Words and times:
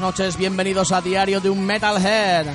buenas 0.00 0.18
noches, 0.18 0.36
bienvenidos 0.38 0.92
a 0.92 1.02
Diario 1.02 1.40
de 1.40 1.50
un 1.50 1.66
Metalhead. 1.66 2.46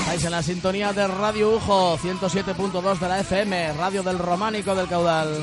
Estáis 0.00 0.24
en 0.24 0.30
la 0.30 0.42
sintonía 0.42 0.92
de 0.92 1.06
Radio 1.06 1.56
Ujo, 1.56 1.96
107.2 1.96 2.98
de 2.98 3.08
la 3.08 3.20
FM, 3.20 3.72
Radio 3.72 4.02
del 4.02 4.18
Románico 4.18 4.74
del 4.74 4.86
Caudal. 4.86 5.34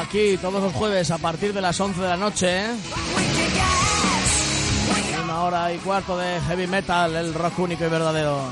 Aquí 0.00 0.36
todos 0.38 0.60
los 0.60 0.72
jueves 0.72 1.12
a 1.12 1.18
partir 1.18 1.54
de 1.54 1.60
las 1.60 1.78
11 1.78 2.00
de 2.00 2.08
la 2.08 2.16
noche. 2.16 2.66
Una 5.22 5.42
hora 5.42 5.72
y 5.72 5.78
cuarto 5.78 6.18
de 6.18 6.40
heavy 6.48 6.66
metal, 6.66 7.14
el 7.14 7.32
rock 7.32 7.60
único 7.60 7.84
y 7.84 7.88
verdadero. 7.88 8.48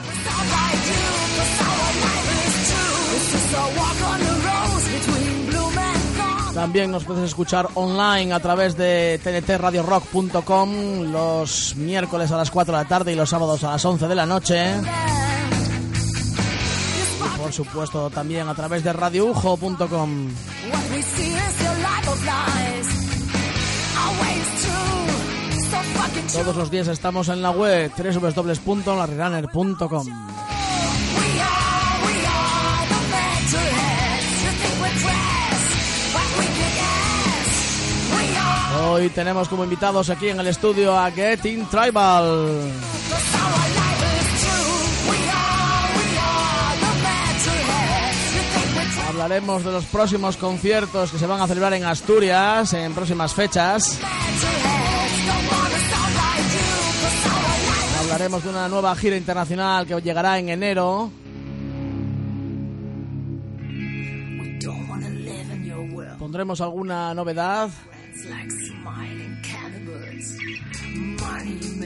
También 6.55 6.91
nos 6.91 7.05
puedes 7.05 7.25
escuchar 7.25 7.69
online 7.75 8.33
a 8.33 8.41
través 8.41 8.77
de 8.77 9.21
tntradiorock.com 9.23 11.13
los 11.13 11.77
miércoles 11.77 12.33
a 12.33 12.37
las 12.37 12.51
4 12.51 12.77
de 12.77 12.83
la 12.83 12.89
tarde 12.89 13.13
y 13.13 13.17
los 13.17 13.31
sábados 13.31 13.63
a 13.65 13.73
las 13.73 13.85
11 13.85 14.09
de 14.09 14.15
la 14.15 14.27
noche. 14.27 14.75
Y 17.21 17.39
por 17.39 17.53
supuesto 17.53 18.11
también 18.11 18.49
a 18.49 18.55
través 18.55 18.83
de 18.83 18.93
radioujo.com. 18.93 20.29
Todos 26.33 26.57
los 26.57 26.71
días 26.71 26.89
estamos 26.89 27.29
en 27.29 27.43
la 27.43 27.51
web 27.51 27.93
www.larrunner.com. 27.97 30.30
Hoy 38.83 39.11
tenemos 39.11 39.49
como 39.49 39.65
invitados 39.65 40.09
aquí 40.11 40.29
en 40.29 40.41
el 40.41 40.47
estudio 40.47 40.97
a 40.97 41.11
Getting 41.11 41.67
Tribal. 41.67 42.73
Hablaremos 49.09 49.65
de 49.65 49.73
los 49.73 49.85
próximos 49.85 50.37
conciertos 50.37 51.11
que 51.11 51.19
se 51.19 51.27
van 51.27 51.43
a 51.43 51.47
celebrar 51.47 51.75
en 51.75 51.85
Asturias 51.85 52.73
en 52.73 52.95
próximas 52.95 53.35
fechas. 53.35 54.01
Hablaremos 58.01 58.43
de 58.43 58.49
una 58.49 58.69
nueva 58.69 58.95
gira 58.97 59.17
internacional 59.17 59.87
que 59.87 60.01
llegará 60.01 60.39
en 60.39 60.49
enero. 60.49 61.11
Pondremos 66.19 66.61
alguna 66.61 67.13
novedad. 67.15 67.71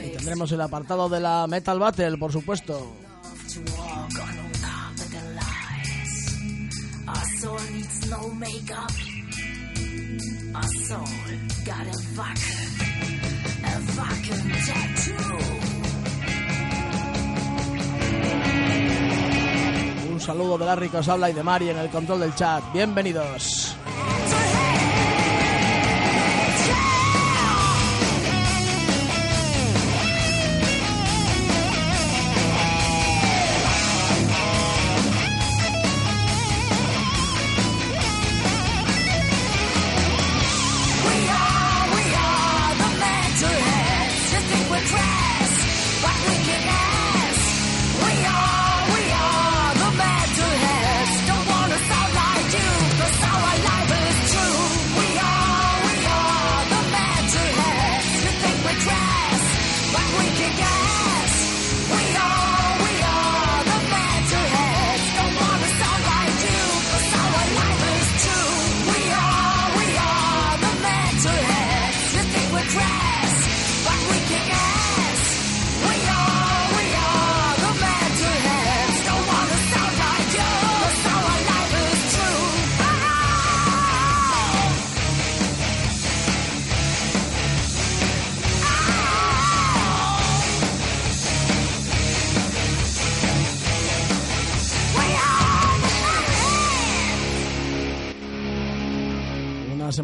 Y 0.03 0.09
tendremos 0.17 0.51
el 0.51 0.61
apartado 0.61 1.09
de 1.09 1.19
la 1.19 1.47
Metal 1.47 1.79
Battle, 1.79 2.17
por 2.17 2.31
supuesto. 2.31 2.95
Un 20.11 20.21
saludo 20.21 20.57
de 20.57 20.65
Larry 20.65 20.89
que 20.89 20.97
os 20.97 21.07
habla 21.07 21.29
y 21.29 21.33
de 21.33 21.43
Mari 21.43 21.69
en 21.69 21.77
el 21.77 21.89
control 21.89 22.19
del 22.21 22.35
chat. 22.35 22.63
Bienvenidos. 22.73 23.75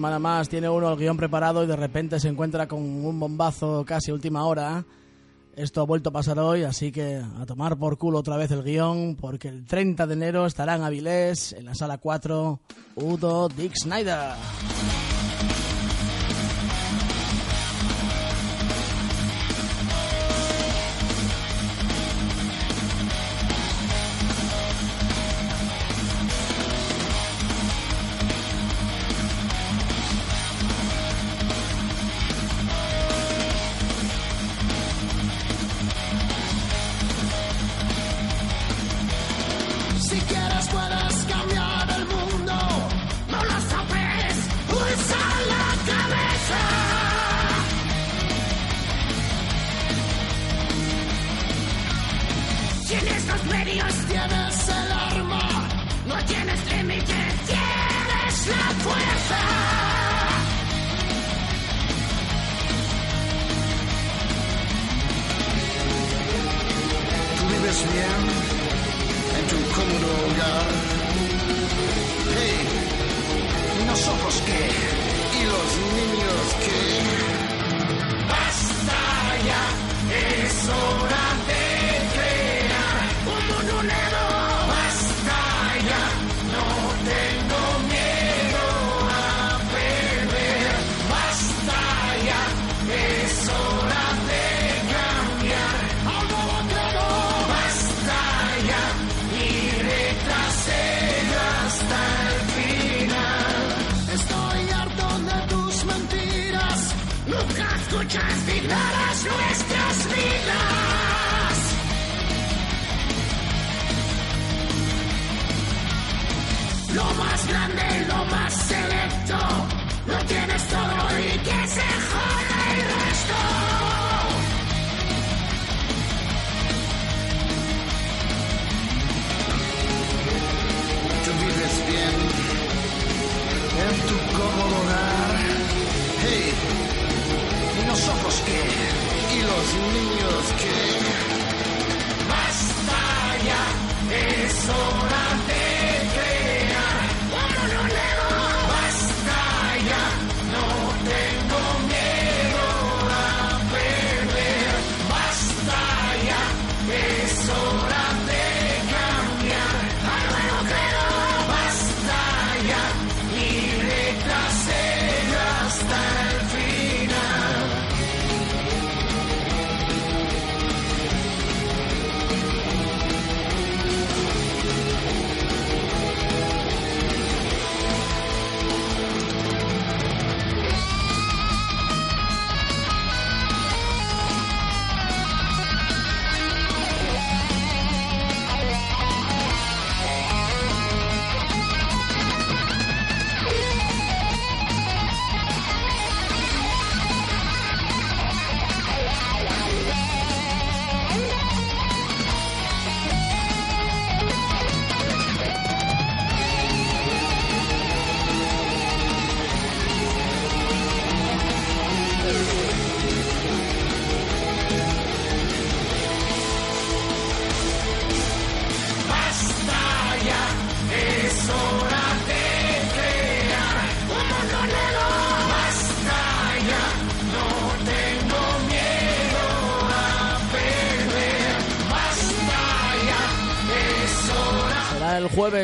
Semana 0.01 0.17
más 0.17 0.49
tiene 0.49 0.67
uno 0.67 0.91
el 0.91 0.97
guion 0.97 1.15
preparado 1.15 1.63
y 1.63 1.67
de 1.67 1.75
repente 1.75 2.19
se 2.19 2.27
encuentra 2.27 2.67
con 2.67 2.79
un 2.81 3.19
bombazo 3.19 3.85
casi 3.85 4.11
última 4.11 4.45
hora. 4.45 4.83
Esto 5.55 5.81
ha 5.81 5.85
vuelto 5.85 6.09
a 6.09 6.11
pasar 6.11 6.39
hoy, 6.39 6.63
así 6.63 6.91
que 6.91 7.21
a 7.39 7.45
tomar 7.45 7.77
por 7.77 7.99
culo 7.99 8.17
otra 8.17 8.35
vez 8.35 8.49
el 8.49 8.63
guion, 8.63 9.15
porque 9.15 9.49
el 9.49 9.63
30 9.63 10.07
de 10.07 10.13
enero 10.15 10.47
estará 10.47 10.75
en 10.75 10.81
Avilés, 10.81 11.53
en 11.53 11.65
la 11.65 11.75
sala 11.75 11.99
4, 11.99 12.59
Udo 12.95 13.47
Dick 13.49 13.73
Snyder. 13.75 14.31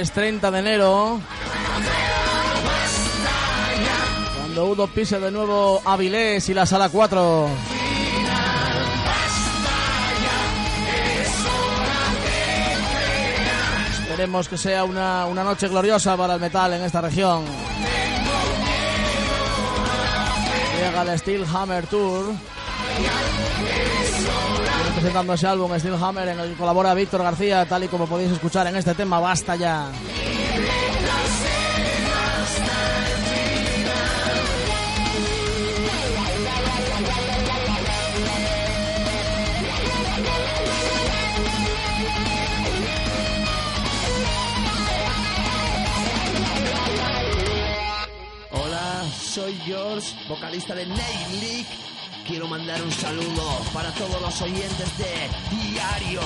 El 0.08 0.12
jueves 0.12 0.12
30 0.12 0.52
de 0.52 0.60
enero. 0.60 1.22
Cuando 4.38 4.66
Udo 4.66 4.88
pise 4.88 5.20
de 5.20 5.32
nuevo 5.32 5.82
Avilés 5.86 6.50
y 6.50 6.54
la 6.54 6.66
sala 6.66 6.90
4. 6.90 7.50
Esperemos 14.02 14.48
que 14.50 14.58
sea 14.58 14.84
una, 14.84 15.26
una 15.26 15.44
noche 15.44 15.68
gloriosa 15.68 16.18
para 16.18 16.36
el 16.36 16.42
metal 16.42 16.74
en 16.74 16.84
esta 16.84 17.02
región. 17.02 17.46
Llega 20.80 21.02
el 21.02 21.20
Steel 21.20 21.46
Hammer 21.54 21.88
Tour. 21.88 22.34
Presentando 24.98 25.34
ese 25.34 25.46
álbum 25.46 25.72
Steel 25.78 25.94
Hammer 25.94 26.28
en 26.28 26.40
el 26.40 26.50
que 26.50 26.56
colabora 26.56 26.92
Víctor 26.96 27.22
García, 27.22 27.68
tal 27.68 27.84
y 27.84 27.88
como 27.88 28.08
podéis 28.08 28.32
escuchar 28.32 28.66
en 28.66 28.78
este 28.78 28.96
tema, 28.96 29.20
basta 29.20 29.56
ya. 29.56 29.92
Hola, 48.52 49.04
soy 49.16 49.54
George, 49.64 50.16
vocalista 50.28 50.74
de 50.74 50.88
Nail 50.88 51.40
League. 51.40 51.87
Quiero 52.28 52.46
mandar 52.46 52.82
un 52.82 52.92
saludo 52.92 53.62
para 53.74 53.90
todos 53.94 54.22
los 54.22 54.42
oyentes 54.42 54.98
de 54.98 55.30
Diario. 55.72 56.22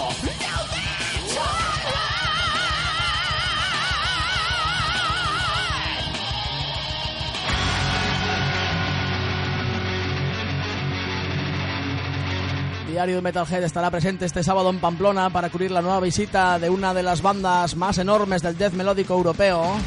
Diario 12.88 13.22
Metalhead 13.22 13.63
estará 13.63 13.91
presente 13.91 14.25
este 14.25 14.43
sábado 14.43 14.72
en 14.72 14.79
Pamplona 14.79 15.29
para 15.29 15.51
cubrir 15.51 15.70
la 15.70 15.84
nueva 15.84 16.00
visita 16.00 16.58
de 16.58 16.72
una 16.72 16.96
de 16.96 17.03
las 17.03 17.22
bandas 17.22 17.75
más 17.75 18.00
enormes 18.00 18.41
del 18.41 18.58
death 18.58 18.74
melódico 18.74 19.13
europeo. 19.13 19.77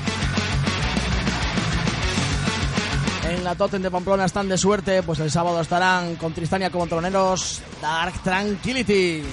En 3.35 3.43
la 3.43 3.57
Totem 3.57 3.83
de 3.83 3.91
Pamplona 3.91 4.26
están 4.26 4.49
de 4.49 4.57
suerte, 4.57 5.03
pues 5.03 5.19
el 5.19 5.29
sábado 5.29 5.61
estarán 5.61 6.14
con 6.14 6.33
Tristania 6.33 6.71
como 6.71 6.87
troneros 6.87 7.61
Dark 7.83 8.23
Tranquility. 8.23 9.25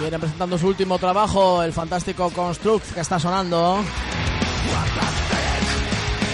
Viene 0.00 0.18
presentando 0.18 0.58
su 0.58 0.66
último 0.66 0.98
trabajo, 0.98 1.62
el 1.62 1.72
fantástico 1.72 2.28
Construct 2.28 2.92
que 2.92 3.00
está 3.00 3.18
sonando. 3.18 3.76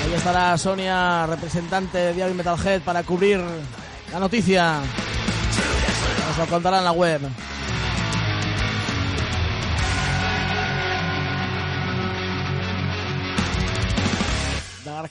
Ahí 0.04 0.12
estará 0.12 0.58
Sonia, 0.58 1.24
representante 1.26 1.96
de 1.96 2.14
Diario 2.14 2.34
Metalhead, 2.34 2.82
para 2.82 3.04
cubrir 3.04 3.40
la 4.12 4.18
noticia. 4.18 4.80
Nos 6.28 6.38
lo 6.38 6.46
contará 6.46 6.78
en 6.78 6.84
la 6.84 6.92
web. 6.92 7.20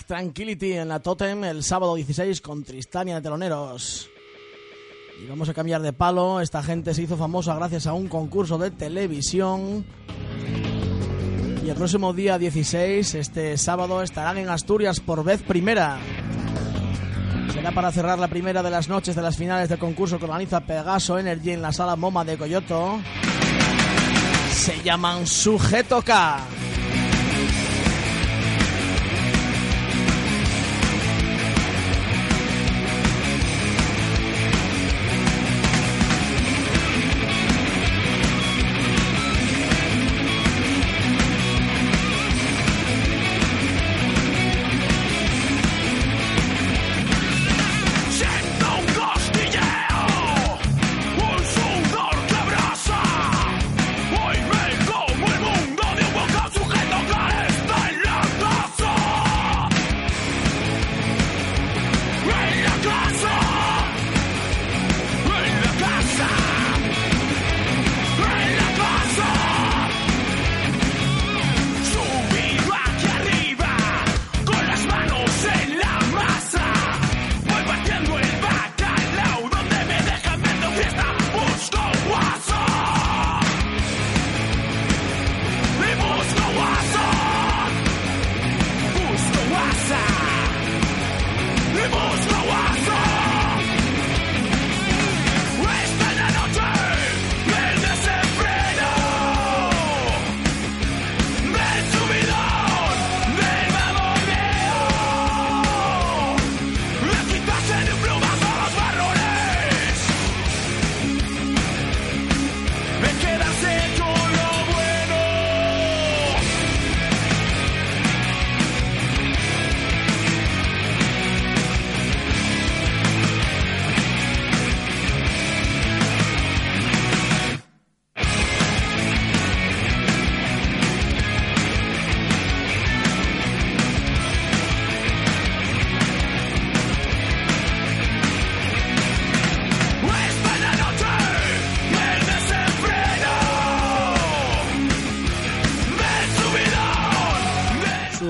Tranquility 0.10 0.74
en 0.74 0.88
la 0.88 1.02
Totem 1.02 1.44
el 1.44 1.64
sábado 1.64 1.94
16 1.94 2.42
con 2.42 2.64
Tristania 2.64 3.14
de 3.14 3.22
Teloneros. 3.22 4.10
Y 5.24 5.28
vamos 5.30 5.50
a 5.50 5.54
cambiar 5.54 5.84
de 5.84 5.94
palo. 5.94 6.42
Esta 6.42 6.64
gente 6.64 6.96
se 6.96 7.04
hizo 7.04 7.16
famosa 7.16 7.54
gracias 7.54 7.86
a 7.86 7.94
un 7.94 8.08
concurso 8.08 8.58
de 8.58 8.72
televisión. 8.72 9.86
Y 11.64 11.70
el 11.70 11.76
próximo 11.76 12.12
día 12.14 12.40
16, 12.40 13.14
este 13.14 13.56
sábado, 13.60 14.02
estarán 14.02 14.40
en 14.40 14.50
Asturias 14.50 15.00
por 15.00 15.24
vez 15.24 15.44
primera. 15.44 16.00
Será 17.54 17.72
para 17.72 17.92
cerrar 17.92 18.18
la 18.18 18.30
primera 18.30 18.64
de 18.64 18.72
las 18.72 18.90
noches 18.90 19.16
de 19.16 19.22
las 19.22 19.38
finales 19.38 19.70
del 19.70 19.78
concurso 19.78 20.18
que 20.18 20.26
organiza 20.26 20.62
Pegaso 20.62 21.20
Energy 21.20 21.52
en 21.52 21.62
la 21.62 21.72
sala 21.72 21.96
MoMA 21.96 22.26
de 22.26 22.36
Coyoto. 22.36 23.00
Se 24.54 24.82
llaman 24.82 25.28
Sujeto 25.28 26.02
K. 26.02 26.48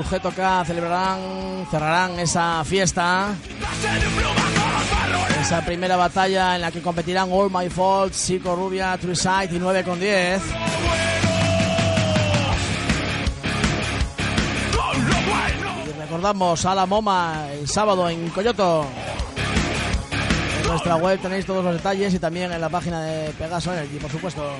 Sujeto 0.10 0.32
K 0.32 0.66
celebrarán, 0.66 1.68
cerrarán 1.70 2.20
esa 2.20 2.64
fiesta. 2.64 3.36
Esa 5.40 5.64
primera 5.64 5.98
batalla 5.98 6.56
en 6.56 6.62
la 6.62 6.72
que 6.72 6.82
competirán 6.82 7.30
All 7.32 7.52
My 7.52 7.70
Fault, 7.70 8.12
Chico 8.16 8.56
Rubia, 8.56 8.98
True 8.98 9.16
Sight 9.16 9.54
y 9.54 9.60
9 9.60 9.84
con 9.84 10.00
10. 10.00 10.42
Con 14.76 15.10
lo 15.10 15.16
bueno 15.30 15.76
Y 15.88 16.02
recordamos 16.02 16.66
a 16.66 16.74
la 16.74 16.88
MoMA 16.88 17.50
el 17.52 17.68
sábado 17.68 18.10
en 18.10 18.30
Coyoto. 18.30 18.88
En 20.60 20.68
nuestra 20.70 20.96
web 20.96 21.20
tenéis 21.22 21.46
todos 21.46 21.64
los 21.64 21.76
detalles 21.76 22.12
y 22.16 22.18
también 22.18 22.52
en 22.52 22.60
la 22.60 22.70
página 22.70 23.04
de 23.04 23.30
Pegaso 23.34 23.72
Energy, 23.72 24.00
por 24.00 24.10
supuesto. 24.10 24.56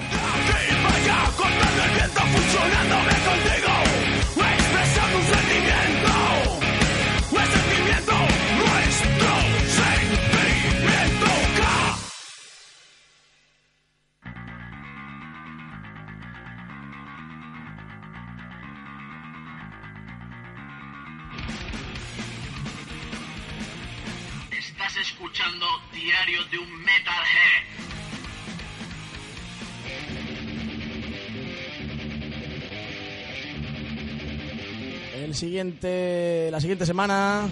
Siguiente, 35.50 36.50
la 36.52 36.62
siguiente 36.62 36.86
semana, 36.86 37.50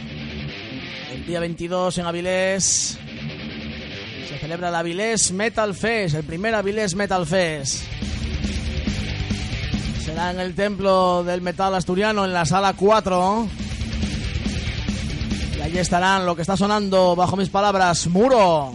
el 1.11 1.25
día 1.25 1.39
22 1.39 1.97
en 1.97 2.05
Avilés, 2.05 2.95
se 4.29 4.37
celebra 4.37 4.69
el 4.69 4.75
Avilés 4.75 5.31
Metal 5.31 5.73
Fest, 5.73 6.13
el 6.13 6.23
primer 6.23 6.53
Avilés 6.53 6.93
Metal 6.93 7.25
Fest. 7.25 7.85
Será 10.05 10.29
en 10.29 10.39
el 10.39 10.53
Templo 10.53 11.23
del 11.23 11.41
Metal 11.41 11.73
Asturiano, 11.73 12.23
en 12.23 12.33
la 12.33 12.45
sala 12.45 12.73
4. 12.73 13.47
Y 15.57 15.61
allí 15.61 15.79
estarán 15.79 16.27
lo 16.27 16.35
que 16.35 16.43
está 16.43 16.55
sonando 16.55 17.15
bajo 17.15 17.35
mis 17.35 17.49
palabras, 17.49 18.05
Muro. 18.05 18.73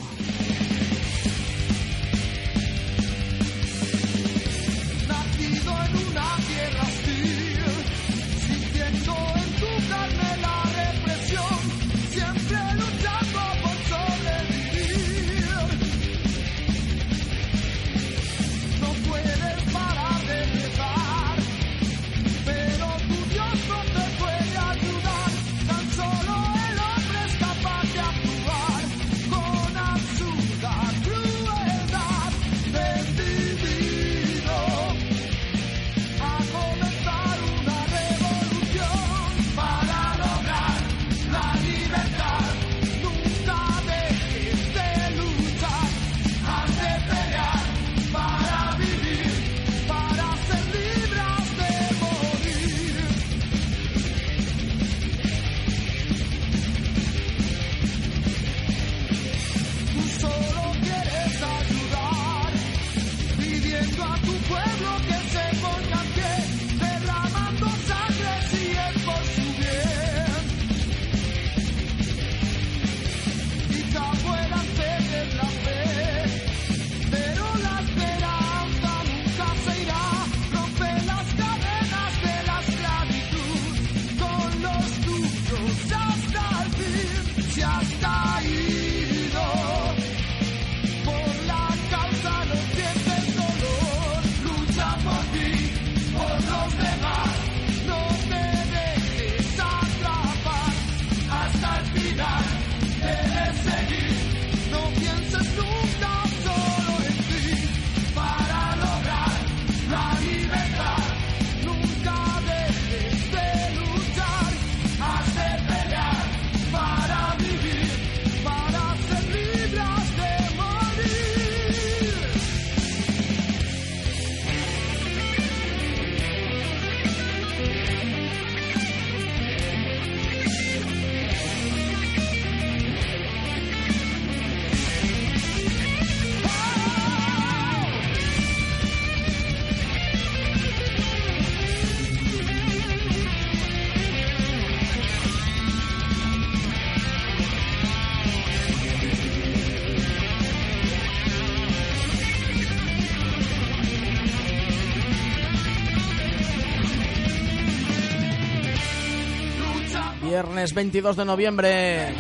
Viernes 160.52 160.75
22 160.75 161.17
de 161.17 161.25
noviembre. 161.25 162.15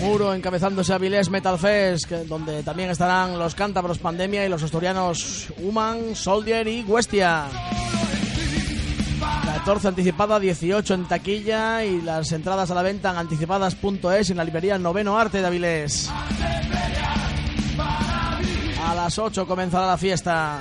Muro 0.00 0.34
encabezándose 0.34 0.92
a 0.92 0.98
Vilés 0.98 1.30
Metal 1.30 1.56
Fest, 1.56 2.10
donde 2.10 2.64
también 2.64 2.90
estarán 2.90 3.38
los 3.38 3.54
cántabros 3.54 4.00
Pandemia 4.00 4.44
y 4.44 4.48
los 4.48 4.60
asturianos 4.60 5.52
Human, 5.62 6.16
Soldier 6.16 6.66
y 6.66 6.82
Huestia. 6.82 7.46
14 9.44 9.86
anticipada, 9.86 10.40
18 10.40 10.94
en 10.94 11.04
taquilla 11.04 11.84
y 11.84 12.02
las 12.02 12.32
entradas 12.32 12.72
a 12.72 12.74
la 12.74 12.82
venta 12.82 13.12
en 13.12 13.18
anticipadas.es 13.18 14.30
en 14.30 14.36
la 14.36 14.44
librería 14.44 14.78
Noveno 14.78 15.16
Arte 15.16 15.40
de 15.40 15.46
Avilés. 15.46 16.10
A 18.84 18.94
las 18.96 19.16
8 19.16 19.46
comenzará 19.46 19.86
la 19.86 19.96
fiesta. 19.96 20.60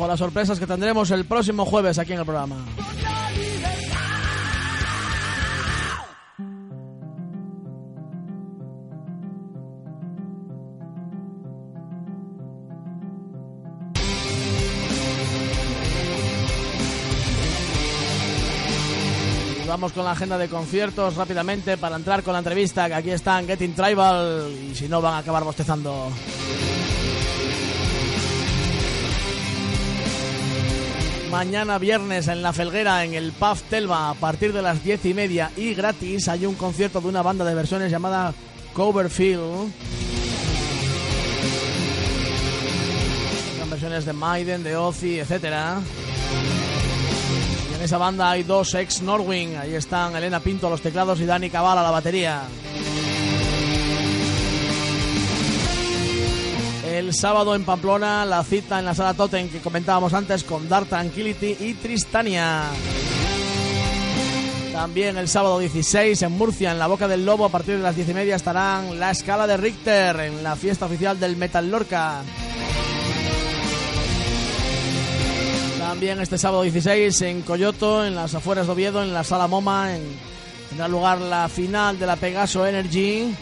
Ojo 0.00 0.08
las 0.08 0.18
sorpresas 0.18 0.58
que 0.58 0.66
tendremos 0.66 1.10
el 1.10 1.26
próximo 1.26 1.66
jueves 1.66 1.98
aquí 1.98 2.14
en 2.14 2.20
el 2.20 2.24
programa. 2.24 2.56
Vamos 19.68 19.92
con 19.92 20.04
la 20.06 20.12
agenda 20.12 20.38
de 20.38 20.48
conciertos 20.48 21.16
rápidamente 21.16 21.76
para 21.76 21.96
entrar 21.96 22.22
con 22.22 22.32
la 22.32 22.38
entrevista, 22.38 22.88
que 22.88 22.94
aquí 22.94 23.10
están 23.10 23.46
Getting 23.46 23.74
Tribal 23.74 24.50
y 24.50 24.74
si 24.74 24.88
no 24.88 25.02
van 25.02 25.12
a 25.12 25.18
acabar 25.18 25.44
bostezando. 25.44 26.10
Mañana 31.30 31.78
viernes 31.78 32.26
en 32.26 32.42
La 32.42 32.52
Felguera, 32.52 33.04
en 33.04 33.14
el 33.14 33.30
Pub 33.30 33.56
Telva, 33.70 34.10
a 34.10 34.14
partir 34.14 34.52
de 34.52 34.62
las 34.62 34.82
diez 34.82 35.04
y 35.04 35.14
media 35.14 35.52
y 35.56 35.74
gratis, 35.74 36.26
hay 36.28 36.44
un 36.44 36.56
concierto 36.56 37.00
de 37.00 37.06
una 37.06 37.22
banda 37.22 37.44
de 37.44 37.54
versiones 37.54 37.90
llamada 37.90 38.34
Coverfield. 38.72 39.70
Son 43.60 43.70
versiones 43.70 44.04
de 44.04 44.12
Maiden, 44.12 44.64
de 44.64 44.76
Ozzy, 44.76 45.20
etcétera. 45.20 45.78
Y 47.70 47.74
en 47.76 47.82
esa 47.82 47.96
banda 47.96 48.32
hay 48.32 48.42
dos 48.42 48.74
ex 48.74 49.00
Norwing. 49.00 49.56
Ahí 49.56 49.74
están 49.74 50.16
Elena 50.16 50.40
Pinto 50.40 50.66
a 50.66 50.70
los 50.70 50.82
teclados 50.82 51.20
y 51.20 51.26
Dani 51.26 51.48
Cabal 51.48 51.78
a 51.78 51.82
la 51.84 51.92
batería. 51.92 52.42
El 56.90 57.14
sábado 57.14 57.54
en 57.54 57.64
Pamplona, 57.64 58.26
la 58.26 58.42
cita 58.42 58.80
en 58.80 58.84
la 58.84 58.96
sala 58.96 59.14
Totem 59.14 59.48
que 59.48 59.60
comentábamos 59.60 60.12
antes 60.12 60.42
con 60.42 60.68
Dark 60.68 60.88
Tranquility 60.88 61.56
y 61.60 61.74
Tristania. 61.74 62.64
También 64.72 65.16
el 65.16 65.28
sábado 65.28 65.60
16 65.60 66.20
en 66.20 66.32
Murcia, 66.32 66.72
en 66.72 66.80
la 66.80 66.88
Boca 66.88 67.06
del 67.06 67.24
Lobo, 67.24 67.44
a 67.44 67.48
partir 67.48 67.76
de 67.76 67.82
las 67.82 67.94
10 67.94 68.08
y 68.08 68.14
media 68.14 68.34
estarán 68.34 68.98
La 68.98 69.12
Escala 69.12 69.46
de 69.46 69.56
Richter 69.56 70.18
en 70.18 70.42
la 70.42 70.56
fiesta 70.56 70.86
oficial 70.86 71.20
del 71.20 71.36
Metal 71.36 71.70
Lorca. 71.70 72.22
También 75.78 76.20
este 76.20 76.38
sábado 76.38 76.62
16 76.62 77.22
en 77.22 77.42
Coyoto, 77.42 78.04
en 78.04 78.16
las 78.16 78.34
afueras 78.34 78.66
de 78.66 78.72
Oviedo, 78.72 79.00
en 79.04 79.14
la 79.14 79.22
Sala 79.22 79.46
Moma, 79.46 79.94
en, 79.94 80.02
tendrá 80.68 80.88
lugar 80.88 81.20
la 81.20 81.48
final 81.48 82.00
de 82.00 82.06
la 82.06 82.16
Pegaso 82.16 82.66
Energy. 82.66 83.32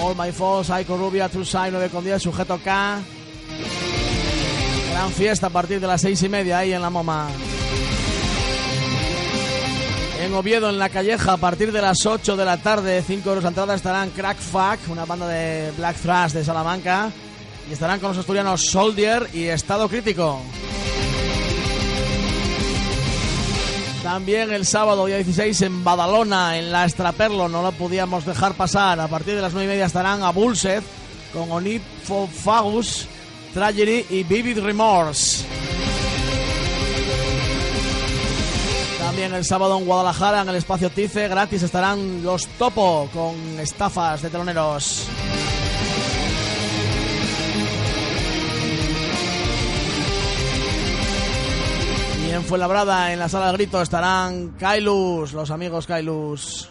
All 0.00 0.14
My 0.16 0.32
Falls, 0.32 0.70
Aiko 0.70 0.96
Rubia, 0.96 1.28
True 1.28 1.44
Side 1.44 1.70
9 1.70 1.88
con 1.90 2.04
10, 2.04 2.22
Sujeto 2.22 2.58
K. 2.62 3.00
Gran 4.92 5.10
fiesta 5.12 5.48
a 5.48 5.50
partir 5.50 5.80
de 5.80 5.86
las 5.86 6.00
6 6.00 6.22
y 6.22 6.28
media 6.28 6.58
ahí 6.58 6.72
en 6.72 6.82
la 6.82 6.90
Moma. 6.90 7.28
En 10.22 10.34
Oviedo, 10.34 10.70
en 10.70 10.78
La 10.78 10.88
Calleja, 10.88 11.34
a 11.34 11.36
partir 11.36 11.72
de 11.72 11.80
las 11.80 12.04
8 12.04 12.36
de 12.36 12.44
la 12.44 12.56
tarde, 12.56 13.02
5 13.06 13.28
euros 13.28 13.44
de 13.44 13.48
entrada, 13.48 13.74
estarán 13.74 14.10
Crack 14.10 14.38
Fuck, 14.38 14.90
una 14.90 15.04
banda 15.04 15.28
de 15.28 15.72
Black 15.76 15.96
Thrash 15.96 16.32
de 16.32 16.44
Salamanca. 16.44 17.10
Y 17.68 17.72
estarán 17.72 18.00
con 18.00 18.10
los 18.10 18.18
asturianos 18.18 18.64
Soldier 18.64 19.28
y 19.32 19.44
Estado 19.44 19.88
Crítico. 19.88 20.40
También 24.06 24.52
el 24.52 24.64
sábado 24.64 25.06
día 25.06 25.16
16 25.16 25.62
en 25.62 25.82
Badalona, 25.82 26.56
en 26.56 26.70
la 26.70 26.84
Extraperlo, 26.84 27.48
no 27.48 27.60
lo 27.60 27.72
podíamos 27.72 28.24
dejar 28.24 28.54
pasar. 28.54 29.00
A 29.00 29.08
partir 29.08 29.34
de 29.34 29.42
las 29.42 29.52
9 29.52 29.64
y 29.64 29.68
media 29.68 29.86
estarán 29.86 30.22
a 30.22 30.30
Bulset 30.30 30.84
con 31.32 31.50
Onipophagus, 31.50 33.08
Tragedy 33.52 34.06
y 34.08 34.22
Vivid 34.22 34.60
Remorse. 34.60 35.44
También 39.00 39.34
el 39.34 39.44
sábado 39.44 39.76
en 39.76 39.86
Guadalajara, 39.86 40.42
en 40.42 40.50
el 40.50 40.54
espacio 40.54 40.88
Tice, 40.88 41.26
gratis 41.26 41.64
estarán 41.64 42.22
los 42.22 42.46
Topo 42.46 43.10
con 43.12 43.34
estafas 43.58 44.22
de 44.22 44.30
teloneros. 44.30 45.08
En 52.36 52.44
Fuenlabrada, 52.44 53.12
en 53.14 53.18
la 53.18 53.30
sala 53.30 53.46
del 53.46 53.56
grito, 53.56 53.80
estarán 53.80 54.50
Kailus, 54.58 55.32
los 55.32 55.50
amigos 55.50 55.86
Kailus. 55.86 56.68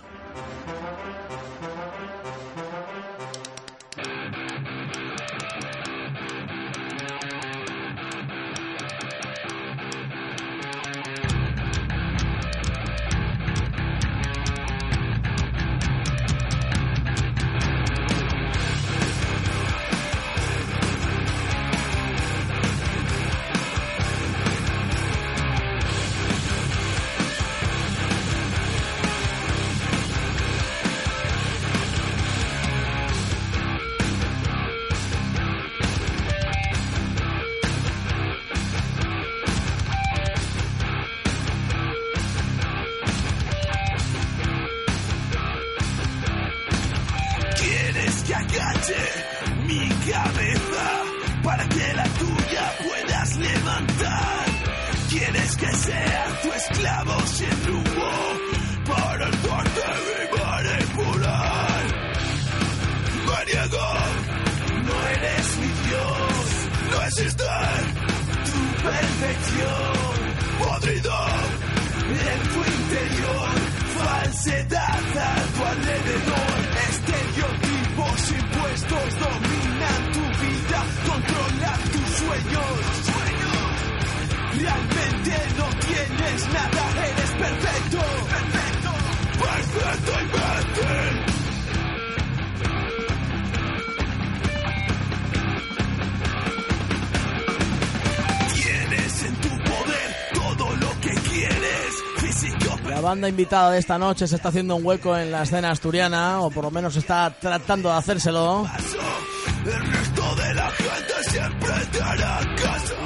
Banda 103.15 103.29
invitada 103.29 103.71
de 103.71 103.79
esta 103.79 103.97
noche 103.97 104.27
se 104.27 104.35
está 104.35 104.49
haciendo 104.49 104.75
un 104.75 104.85
hueco 104.85 105.17
en 105.17 105.31
la 105.31 105.43
escena 105.43 105.71
asturiana, 105.71 106.41
o 106.41 106.51
por 106.51 106.65
lo 106.65 106.71
menos 106.71 106.97
está 106.97 107.33
tratando 107.39 107.87
de 107.87 107.95
hacérselo. 107.95 108.67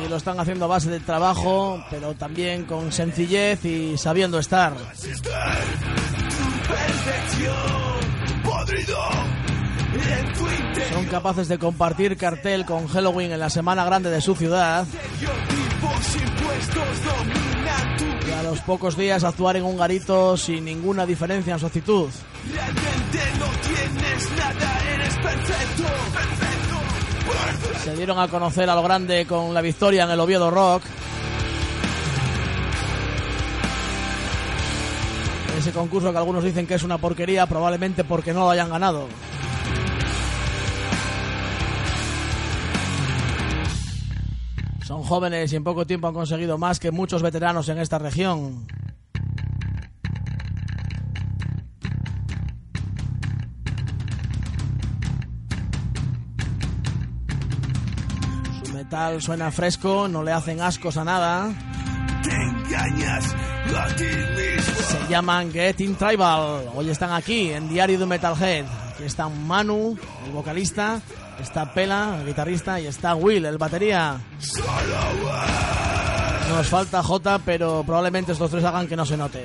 Y 0.03 0.09
lo 0.09 0.15
están 0.15 0.39
haciendo 0.39 0.65
a 0.65 0.67
base 0.67 0.89
de 0.89 0.99
trabajo, 0.99 1.79
pero 1.91 2.15
también 2.15 2.65
con 2.65 2.91
sencillez 2.91 3.63
y 3.65 3.99
sabiendo 3.99 4.39
estar. 4.39 4.73
Son 10.91 11.05
capaces 11.05 11.47
de 11.49 11.59
compartir 11.59 12.17
cartel 12.17 12.65
con 12.65 12.87
Halloween 12.87 13.31
en 13.31 13.39
la 13.39 13.51
semana 13.51 13.85
grande 13.85 14.09
de 14.09 14.21
su 14.21 14.33
ciudad 14.33 14.87
tipos 15.79 16.15
impuestos 16.15 17.03
dominan 17.03 17.97
tu 17.97 18.27
y 18.27 18.31
a 18.31 18.43
los 18.43 18.59
pocos 18.61 18.97
días 18.97 19.23
actuar 19.23 19.55
en 19.55 19.63
un 19.63 19.77
garito 19.77 20.35
sin 20.37 20.65
ninguna 20.65 21.05
diferencia 21.05 21.53
en 21.53 21.59
su 21.59 21.65
actitud. 21.65 22.09
Realmente 22.51 23.19
no 23.39 23.45
tienes 23.67 24.31
nada, 24.31 24.93
eres 24.93 25.15
perfecto. 25.15 25.83
Perfecto. 27.25 27.79
Se 27.83 27.95
dieron 27.95 28.19
a 28.19 28.27
conocer 28.27 28.69
a 28.69 28.75
lo 28.75 28.83
grande 28.83 29.25
con 29.25 29.53
la 29.53 29.61
victoria 29.61 30.03
en 30.03 30.11
el 30.11 30.19
Oviedo 30.19 30.51
Rock. 30.51 30.83
Ese 35.57 35.71
concurso 35.71 36.11
que 36.11 36.17
algunos 36.17 36.43
dicen 36.43 36.65
que 36.65 36.75
es 36.75 36.83
una 36.83 36.97
porquería, 36.97 37.45
probablemente 37.45 38.03
porque 38.03 38.33
no 38.33 38.41
lo 38.41 38.49
hayan 38.49 38.69
ganado. 38.69 39.07
Son 44.89 45.03
jóvenes 45.03 45.53
y 45.53 45.55
en 45.55 45.63
poco 45.63 45.85
tiempo 45.85 46.07
han 46.07 46.15
conseguido 46.15 46.57
más 46.57 46.79
que 46.79 46.89
muchos 46.89 47.21
veteranos 47.21 47.69
en 47.69 47.77
esta 47.77 47.99
región. 47.99 48.65
Su 58.63 58.73
metal 58.73 59.21
suena 59.21 59.51
fresco, 59.51 60.07
no 60.07 60.23
le 60.23 60.31
hacen 60.31 60.59
ascos 60.59 60.97
a 60.97 61.03
nada. 61.03 61.53
Te 62.23 62.33
engañas 62.33 63.35
a 63.77 63.95
ti 63.95 64.05
mismo. 64.05 64.73
Se 64.73 65.07
llaman 65.07 65.51
Getting 65.51 65.97
Tribal. 65.97 66.67
Hoy 66.73 66.89
están 66.89 67.11
aquí 67.11 67.51
en 67.51 67.69
Diario 67.69 67.99
de 67.99 68.07
Metalhead. 68.07 68.65
Aquí 68.89 69.03
está 69.03 69.29
Manu, 69.29 69.95
el 70.25 70.31
vocalista, 70.31 70.99
está 71.41 71.73
Pela, 71.73 72.17
el 72.19 72.27
guitarrista, 72.27 72.79
y 72.79 72.87
está 72.87 73.15
Will, 73.15 73.45
el 73.45 73.57
batería. 73.57 74.19
Nos 76.49 76.67
falta 76.67 77.03
J, 77.03 77.39
pero 77.45 77.83
probablemente 77.85 78.31
estos 78.31 78.51
tres 78.51 78.63
hagan 78.63 78.87
que 78.87 78.95
no 78.95 79.05
se 79.05 79.17
note. 79.17 79.43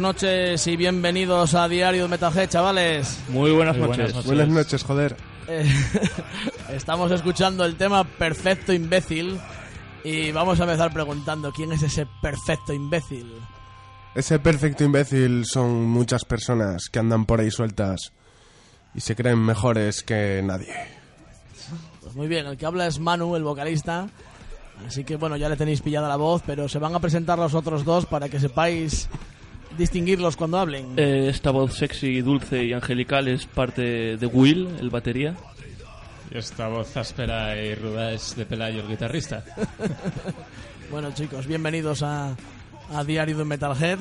Noches 0.00 0.66
y 0.66 0.76
bienvenidos 0.76 1.54
a 1.54 1.68
Diario 1.68 2.04
de 2.04 2.08
Metalhead, 2.08 2.48
chavales. 2.48 3.20
Muy 3.28 3.50
buenas 3.50 3.76
Muy 3.76 3.88
noches. 3.88 4.06
buenas 4.06 4.26
Buenas 4.26 4.48
noches, 4.48 4.82
joder. 4.82 5.16
Eh, 5.46 5.70
estamos 6.72 7.10
escuchando 7.12 7.64
el 7.64 7.76
tema 7.76 8.04
Perfecto 8.04 8.72
Imbécil 8.72 9.38
y 10.02 10.32
vamos 10.32 10.58
a 10.60 10.64
empezar 10.64 10.92
preguntando 10.92 11.52
quién 11.52 11.72
es 11.72 11.82
ese 11.82 12.06
perfecto 12.22 12.72
imbécil. 12.72 13.30
Ese 14.14 14.38
perfecto 14.38 14.84
imbécil 14.84 15.44
son 15.44 15.84
muchas 15.84 16.24
personas 16.24 16.88
que 16.90 16.98
andan 16.98 17.26
por 17.26 17.40
ahí 17.40 17.50
sueltas 17.50 18.12
y 18.94 19.00
se 19.00 19.14
creen 19.14 19.38
mejores 19.38 20.02
que 20.02 20.40
nadie. 20.42 20.74
Pues 22.00 22.14
muy 22.14 22.26
bien, 22.26 22.46
el 22.46 22.56
que 22.56 22.66
habla 22.66 22.86
es 22.86 22.98
Manu, 22.98 23.36
el 23.36 23.44
vocalista. 23.44 24.08
Así 24.86 25.04
que 25.04 25.16
bueno, 25.16 25.36
ya 25.36 25.48
le 25.50 25.56
tenéis 25.56 25.82
pillada 25.82 26.08
la 26.08 26.16
voz, 26.16 26.42
pero 26.46 26.68
se 26.68 26.78
van 26.78 26.94
a 26.94 27.00
presentar 27.00 27.38
los 27.38 27.54
otros 27.54 27.84
dos 27.84 28.06
para 28.06 28.28
que 28.30 28.40
sepáis 28.40 29.08
distinguirlos 29.80 30.36
cuando 30.36 30.58
hablen. 30.58 30.92
Eh, 30.96 31.28
esta 31.28 31.50
voz 31.50 31.74
sexy, 31.74 32.20
dulce 32.20 32.64
y 32.64 32.72
angelical 32.72 33.26
es 33.26 33.46
parte 33.46 34.16
de 34.16 34.26
Will, 34.26 34.68
el 34.78 34.90
batería. 34.90 35.34
Y 36.30 36.38
esta 36.38 36.68
voz 36.68 36.96
áspera 36.96 37.56
y 37.60 37.74
ruda 37.74 38.12
es 38.12 38.36
de 38.36 38.46
Pelayo, 38.46 38.82
el 38.82 38.88
guitarrista. 38.88 39.44
Bueno 40.90 41.12
chicos, 41.14 41.46
bienvenidos 41.46 42.02
a, 42.02 42.34
a 42.92 43.04
Diario 43.04 43.38
de 43.38 43.44
Metalhead. 43.44 44.00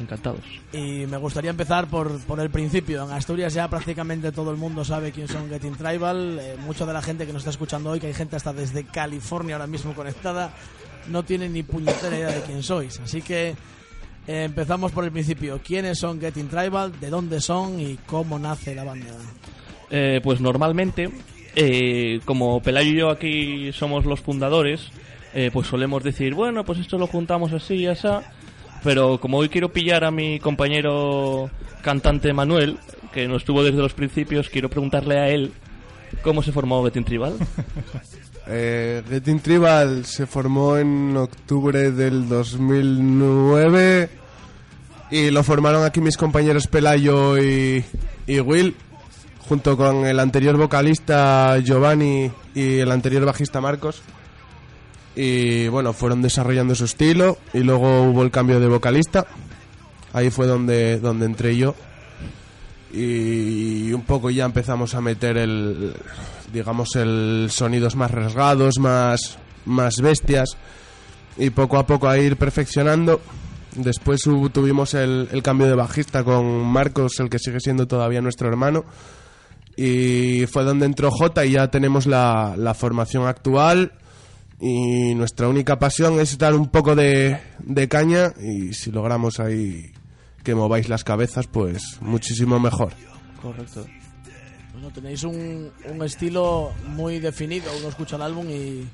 Encantados. 0.00 0.40
Y 0.72 1.06
me 1.06 1.16
gustaría 1.16 1.50
empezar 1.50 1.86
por, 1.86 2.18
por 2.22 2.40
el 2.40 2.50
principio. 2.50 3.04
En 3.04 3.12
Asturias 3.12 3.54
ya 3.54 3.68
prácticamente 3.68 4.32
todo 4.32 4.50
el 4.50 4.56
mundo 4.56 4.84
sabe 4.84 5.12
quién 5.12 5.28
son 5.28 5.48
Getting 5.48 5.76
Tribal. 5.76 6.40
Eh, 6.40 6.56
mucha 6.58 6.84
de 6.84 6.92
la 6.92 7.02
gente 7.02 7.24
que 7.24 7.32
nos 7.32 7.42
está 7.42 7.50
escuchando 7.50 7.90
hoy, 7.90 8.00
que 8.00 8.08
hay 8.08 8.14
gente 8.14 8.34
hasta 8.34 8.52
desde 8.52 8.82
California 8.82 9.54
ahora 9.54 9.68
mismo 9.68 9.94
conectada, 9.94 10.52
no 11.06 11.22
tiene 11.22 11.48
ni 11.48 11.62
puñetera 11.62 12.16
idea 12.16 12.32
de 12.32 12.42
quién 12.42 12.64
sois. 12.64 12.98
Así 12.98 13.22
que 13.22 13.54
empezamos 14.28 14.92
por 14.92 15.04
el 15.04 15.10
principio. 15.10 15.60
¿Quiénes 15.64 15.98
son 15.98 16.20
Getting 16.20 16.48
Tribal? 16.48 16.92
¿De 17.00 17.08
dónde 17.08 17.40
son? 17.40 17.80
¿Y 17.80 17.96
cómo 18.06 18.38
nace 18.38 18.74
la 18.74 18.84
banda? 18.84 19.06
Eh, 19.90 20.20
pues 20.22 20.40
normalmente, 20.40 21.10
eh, 21.56 22.20
como 22.26 22.60
Pelayo 22.62 22.90
y 22.90 22.96
yo 22.96 23.10
aquí 23.10 23.72
somos 23.72 24.04
los 24.04 24.20
fundadores, 24.20 24.90
eh, 25.34 25.50
pues 25.52 25.66
solemos 25.66 26.04
decir, 26.04 26.34
bueno, 26.34 26.64
pues 26.64 26.78
esto 26.78 26.98
lo 26.98 27.06
juntamos 27.06 27.52
así 27.52 27.74
y 27.74 27.86
así. 27.86 28.08
Pero 28.84 29.18
como 29.18 29.38
hoy 29.38 29.48
quiero 29.48 29.72
pillar 29.72 30.04
a 30.04 30.10
mi 30.10 30.38
compañero 30.38 31.50
cantante 31.82 32.32
Manuel, 32.32 32.78
que 33.12 33.26
no 33.26 33.36
estuvo 33.36 33.64
desde 33.64 33.78
los 33.78 33.94
principios, 33.94 34.50
quiero 34.50 34.68
preguntarle 34.68 35.18
a 35.18 35.28
él 35.30 35.52
cómo 36.22 36.42
se 36.42 36.52
formó 36.52 36.84
Getting 36.84 37.04
Tribal. 37.04 37.34
Eh, 38.50 39.02
Getting 39.06 39.40
Tribal 39.40 40.06
se 40.06 40.26
formó 40.26 40.78
en 40.78 41.14
octubre 41.18 41.90
del 41.90 42.26
2009 42.28 44.08
y 45.10 45.30
lo 45.30 45.42
formaron 45.42 45.84
aquí 45.84 46.00
mis 46.00 46.16
compañeros 46.16 46.66
Pelayo 46.66 47.36
y, 47.36 47.84
y 48.26 48.40
Will, 48.40 48.74
junto 49.46 49.76
con 49.76 50.06
el 50.06 50.18
anterior 50.18 50.56
vocalista 50.56 51.58
Giovanni 51.58 52.30
y 52.54 52.78
el 52.78 52.90
anterior 52.90 53.26
bajista 53.26 53.60
Marcos. 53.60 54.00
Y 55.14 55.68
bueno, 55.68 55.92
fueron 55.92 56.22
desarrollando 56.22 56.74
su 56.74 56.86
estilo 56.86 57.36
y 57.52 57.58
luego 57.58 58.04
hubo 58.04 58.22
el 58.22 58.30
cambio 58.30 58.60
de 58.60 58.68
vocalista. 58.68 59.26
Ahí 60.14 60.30
fue 60.30 60.46
donde, 60.46 60.98
donde 61.00 61.26
entré 61.26 61.54
yo. 61.54 61.74
Y 62.94 63.92
un 63.92 64.02
poco 64.02 64.30
ya 64.30 64.46
empezamos 64.46 64.94
a 64.94 65.02
meter 65.02 65.36
el, 65.36 65.92
digamos, 66.52 66.96
el 66.96 67.48
sonidos 67.50 67.96
más 67.96 68.10
rasgados, 68.10 68.78
más, 68.78 69.38
más 69.64 69.96
bestias. 70.00 70.50
Y 71.36 71.50
poco 71.50 71.78
a 71.78 71.86
poco 71.86 72.08
a 72.08 72.18
ir 72.18 72.36
perfeccionando. 72.36 73.20
Después 73.76 74.26
hubo- 74.26 74.50
tuvimos 74.50 74.94
el, 74.94 75.28
el 75.30 75.42
cambio 75.42 75.66
de 75.68 75.74
bajista 75.74 76.24
con 76.24 76.64
Marcos, 76.66 77.20
el 77.20 77.28
que 77.30 77.38
sigue 77.38 77.60
siendo 77.60 77.86
todavía 77.86 78.20
nuestro 78.20 78.48
hermano. 78.48 78.84
Y 79.76 80.46
fue 80.46 80.64
donde 80.64 80.86
entró 80.86 81.10
J 81.10 81.44
y 81.44 81.52
ya 81.52 81.68
tenemos 81.70 82.06
la, 82.06 82.54
la 82.56 82.74
formación 82.74 83.26
actual. 83.28 83.92
Y 84.60 85.14
nuestra 85.14 85.46
única 85.46 85.78
pasión 85.78 86.18
es 86.18 86.36
dar 86.36 86.54
un 86.54 86.68
poco 86.68 86.96
de, 86.96 87.38
de 87.60 87.86
caña 87.86 88.32
y 88.42 88.72
si 88.74 88.90
logramos 88.90 89.38
ahí 89.38 89.92
que 90.42 90.56
mováis 90.56 90.88
las 90.88 91.04
cabezas, 91.04 91.46
pues 91.46 91.98
muchísimo 92.00 92.58
mejor. 92.58 92.92
Correcto. 93.40 93.86
Tenéis 94.94 95.24
un, 95.24 95.70
un 95.84 96.02
estilo 96.02 96.72
muy 96.86 97.18
definido. 97.18 97.70
Uno 97.78 97.88
escucha 97.88 98.16
el 98.16 98.22
álbum 98.22 98.48
y, 98.48 98.88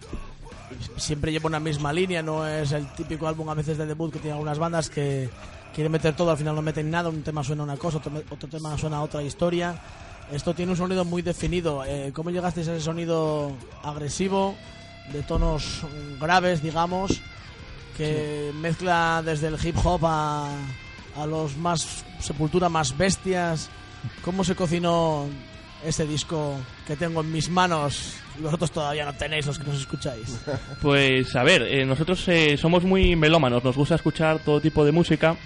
siempre 0.96 1.32
lleva 1.32 1.46
una 1.46 1.60
misma 1.60 1.92
línea. 1.92 2.22
No 2.22 2.46
es 2.46 2.72
el 2.72 2.86
típico 2.94 3.26
álbum 3.26 3.48
a 3.48 3.54
veces 3.54 3.78
de 3.78 3.86
debut 3.86 4.12
que 4.12 4.18
tiene 4.18 4.32
algunas 4.32 4.58
bandas 4.58 4.90
que 4.90 5.28
quieren 5.74 5.92
meter 5.92 6.14
todo, 6.14 6.30
al 6.30 6.36
final 6.36 6.54
no 6.54 6.62
meten 6.62 6.90
nada. 6.90 7.08
Un 7.08 7.22
tema 7.22 7.44
suena 7.44 7.62
una 7.62 7.76
cosa, 7.76 7.98
otro, 7.98 8.12
otro 8.30 8.48
tema 8.48 8.76
suena 8.78 9.02
otra 9.02 9.22
historia. 9.22 9.80
Esto 10.32 10.54
tiene 10.54 10.72
un 10.72 10.78
sonido 10.78 11.04
muy 11.04 11.22
definido. 11.22 11.84
Eh, 11.84 12.12
¿Cómo 12.14 12.30
llegasteis 12.30 12.68
a 12.68 12.74
ese 12.74 12.84
sonido 12.84 13.52
agresivo, 13.82 14.54
de 15.12 15.22
tonos 15.22 15.82
graves, 16.20 16.62
digamos, 16.62 17.20
que 17.96 18.50
mezcla 18.54 19.22
desde 19.24 19.48
el 19.48 19.58
hip 19.62 19.76
hop 19.84 20.00
a, 20.04 20.48
a 21.16 21.26
los 21.26 21.56
más 21.56 22.04
sepultura 22.20 22.68
más 22.68 22.96
bestias? 22.96 23.68
¿Cómo 24.22 24.44
se 24.44 24.54
cocinó 24.54 25.26
este 25.84 26.06
disco 26.06 26.56
que 26.86 26.96
tengo 26.96 27.20
en 27.20 27.32
mis 27.32 27.50
manos 27.50 28.16
y 28.38 28.42
vosotros 28.42 28.70
todavía 28.70 29.04
no 29.04 29.12
tenéis 29.12 29.46
los 29.46 29.58
que 29.58 29.66
nos 29.66 29.80
escucháis. 29.80 30.40
Pues 30.82 31.34
a 31.36 31.42
ver, 31.42 31.62
eh, 31.62 31.84
nosotros 31.84 32.26
eh, 32.28 32.56
somos 32.56 32.84
muy 32.84 33.16
melómanos, 33.16 33.64
nos 33.64 33.76
gusta 33.76 33.94
escuchar 33.94 34.38
todo 34.40 34.60
tipo 34.60 34.84
de 34.84 34.92
música. 34.92 35.36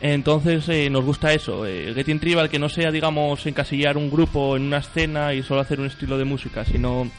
Entonces 0.00 0.68
eh, 0.68 0.90
nos 0.90 1.04
gusta 1.04 1.32
eso, 1.32 1.66
eh, 1.66 1.92
Getting 1.94 2.20
Tribal, 2.20 2.50
que 2.50 2.58
no 2.58 2.68
sea, 2.68 2.90
digamos, 2.90 3.46
encasillar 3.46 3.96
un 3.96 4.10
grupo 4.10 4.56
en 4.56 4.64
una 4.64 4.78
escena 4.78 5.32
y 5.32 5.42
solo 5.42 5.62
hacer 5.62 5.80
un 5.80 5.86
estilo 5.86 6.18
de 6.18 6.24
música, 6.24 6.64
sino 6.64 7.10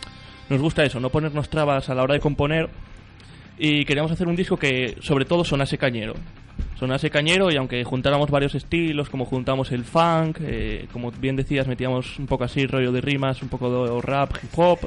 nos 0.49 0.61
gusta 0.61 0.83
eso, 0.83 0.99
no 0.99 1.09
ponernos 1.09 1.49
trabas 1.49 1.89
a 1.89 1.95
la 1.95 2.03
hora 2.03 2.13
de 2.13 2.19
componer. 2.19 2.69
Y 3.57 3.85
queríamos 3.85 4.11
hacer 4.11 4.27
un 4.27 4.35
disco 4.35 4.57
que 4.57 4.97
sobre 5.01 5.25
todo 5.25 5.43
sonase 5.43 5.79
cañero. 5.79 6.13
Sonase 6.79 7.09
cañero 7.09 7.51
y 7.51 7.55
aunque 7.55 7.83
juntáramos 7.83 8.29
varios 8.29 8.53
estilos, 8.53 9.09
como 9.09 9.25
juntamos 9.25 9.71
el 9.71 9.83
funk, 9.83 10.37
eh, 10.41 10.87
como 10.93 11.11
bien 11.11 11.35
decías, 11.35 11.67
metíamos 11.67 12.19
un 12.19 12.27
poco 12.27 12.43
así 12.43 12.67
rollo 12.67 12.91
de 12.91 13.01
rimas, 13.01 13.41
un 13.41 13.49
poco 13.49 13.85
de 13.85 14.01
rap, 14.01 14.31
hip 14.43 14.51
hop, 14.55 14.79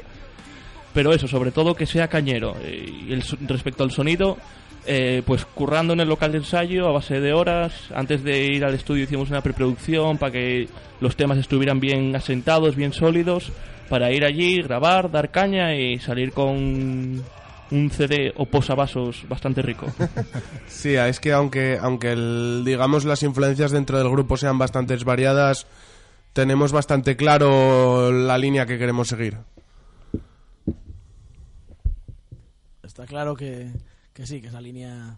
pero 0.93 1.13
eso, 1.13 1.27
sobre 1.27 1.51
todo 1.51 1.75
que 1.75 1.85
sea 1.85 2.07
cañero. 2.07 2.55
Eh, 2.63 3.05
y 3.07 3.11
el, 3.11 3.21
respecto 3.47 3.83
al 3.83 3.91
sonido, 3.91 4.37
eh, 4.85 5.21
pues 5.25 5.43
currando 5.45 5.91
en 5.91 5.99
el 5.99 6.07
local 6.07 6.31
de 6.31 6.37
ensayo 6.37 6.87
a 6.87 6.93
base 6.93 7.19
de 7.19 7.33
horas. 7.33 7.89
Antes 7.93 8.23
de 8.23 8.45
ir 8.45 8.63
al 8.63 8.73
estudio 8.73 9.03
hicimos 9.03 9.29
una 9.29 9.41
preproducción 9.41 10.17
para 10.17 10.31
que 10.31 10.69
los 11.01 11.17
temas 11.17 11.39
estuvieran 11.39 11.81
bien 11.81 12.15
asentados, 12.15 12.77
bien 12.77 12.93
sólidos, 12.93 13.51
para 13.89 14.13
ir 14.13 14.23
allí, 14.23 14.61
grabar, 14.61 15.11
dar 15.11 15.29
caña 15.29 15.75
y 15.75 15.99
salir 15.99 16.31
con 16.31 17.21
un 17.71 17.89
CD 17.89 18.33
o 18.37 18.45
posavasos 18.45 19.27
bastante 19.27 19.61
rico. 19.61 19.87
Sí, 20.67 20.95
es 20.95 21.19
que 21.19 21.31
aunque, 21.31 21.77
aunque 21.79 22.11
el- 22.13 22.63
digamos 22.65 23.05
las 23.05 23.23
influencias 23.23 23.71
dentro 23.71 23.97
del 23.97 24.09
grupo 24.09 24.35
sean 24.37 24.57
bastante 24.57 24.95
variadas, 25.03 25.67
tenemos 26.33 26.71
bastante 26.71 27.15
claro 27.15 28.11
la 28.11 28.37
línea 28.37 28.65
que 28.65 28.77
queremos 28.79 29.07
seguir. 29.09 29.37
Está 32.83 33.05
claro 33.05 33.35
que, 33.35 33.71
que 34.13 34.25
sí, 34.25 34.41
que 34.41 34.47
esa 34.47 34.61
línea 34.61 35.17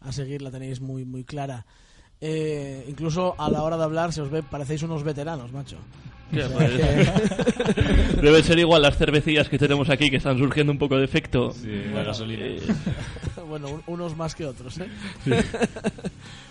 a 0.00 0.12
seguir 0.12 0.42
la 0.42 0.50
tenéis 0.50 0.80
muy, 0.80 1.04
muy 1.04 1.24
clara. 1.24 1.64
Eh, 2.20 2.84
incluso 2.88 3.34
a 3.38 3.48
la 3.50 3.62
hora 3.62 3.76
de 3.76 3.84
hablar 3.84 4.12
se 4.12 4.20
os 4.20 4.30
ve, 4.30 4.42
parecéis 4.42 4.82
unos 4.82 5.02
veteranos, 5.04 5.52
macho. 5.52 5.78
Ya, 6.30 6.46
pues, 6.48 6.70
Debe 8.22 8.42
ser 8.42 8.58
igual 8.58 8.82
las 8.82 8.98
cervecillas 8.98 9.48
que 9.48 9.58
tenemos 9.58 9.88
aquí 9.88 10.10
que 10.10 10.16
están 10.18 10.36
surgiendo 10.38 10.70
un 10.72 10.78
poco 10.78 10.96
de 10.96 11.04
efecto. 11.04 11.52
Sí, 11.52 11.70
la 11.94 12.02
gasolina. 12.02 12.44
Eh, 12.44 12.60
bueno, 13.48 13.68
un- 13.68 13.82
unos 13.86 14.14
más 14.16 14.34
que 14.34 14.44
otros, 14.44 14.78
¿eh? 14.78 14.88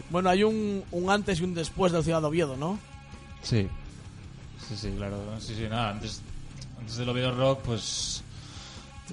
bueno, 0.09 0.29
hay 0.29 0.43
un, 0.43 0.83
un 0.91 1.09
antes 1.11 1.39
y 1.39 1.43
un 1.43 1.53
después 1.53 1.91
del 1.91 2.03
Ciudad 2.03 2.21
de 2.21 2.27
Oviedo, 2.27 2.55
¿no? 2.57 2.79
Sí. 3.43 3.67
Sí, 4.67 4.75
sí, 4.75 4.93
claro. 4.97 5.17
Sí, 5.39 5.53
sí, 5.55 5.67
nada. 5.69 5.91
Antes, 5.91 6.21
antes 6.79 6.97
del 6.97 7.09
Oviedo 7.09 7.31
Rock, 7.35 7.61
pues. 7.63 8.23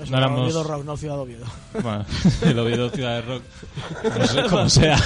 Eso, 0.01 0.11
No 0.11 0.19
éramos- 0.19 0.41
Oviedo 0.41 0.65
Rock, 0.65 0.85
no 0.85 0.97
Ciudad 0.97 1.15
de 1.17 1.21
Oviedo. 1.21 1.47
Bueno, 1.75 2.05
el 2.43 2.59
Oviedo 2.59 2.91
Ciudad 2.91 3.17
de 3.17 3.23
Rock. 3.23 3.43
No 4.19 4.27
sé 4.27 4.43
cómo 4.49 4.69
sea. 4.71 4.99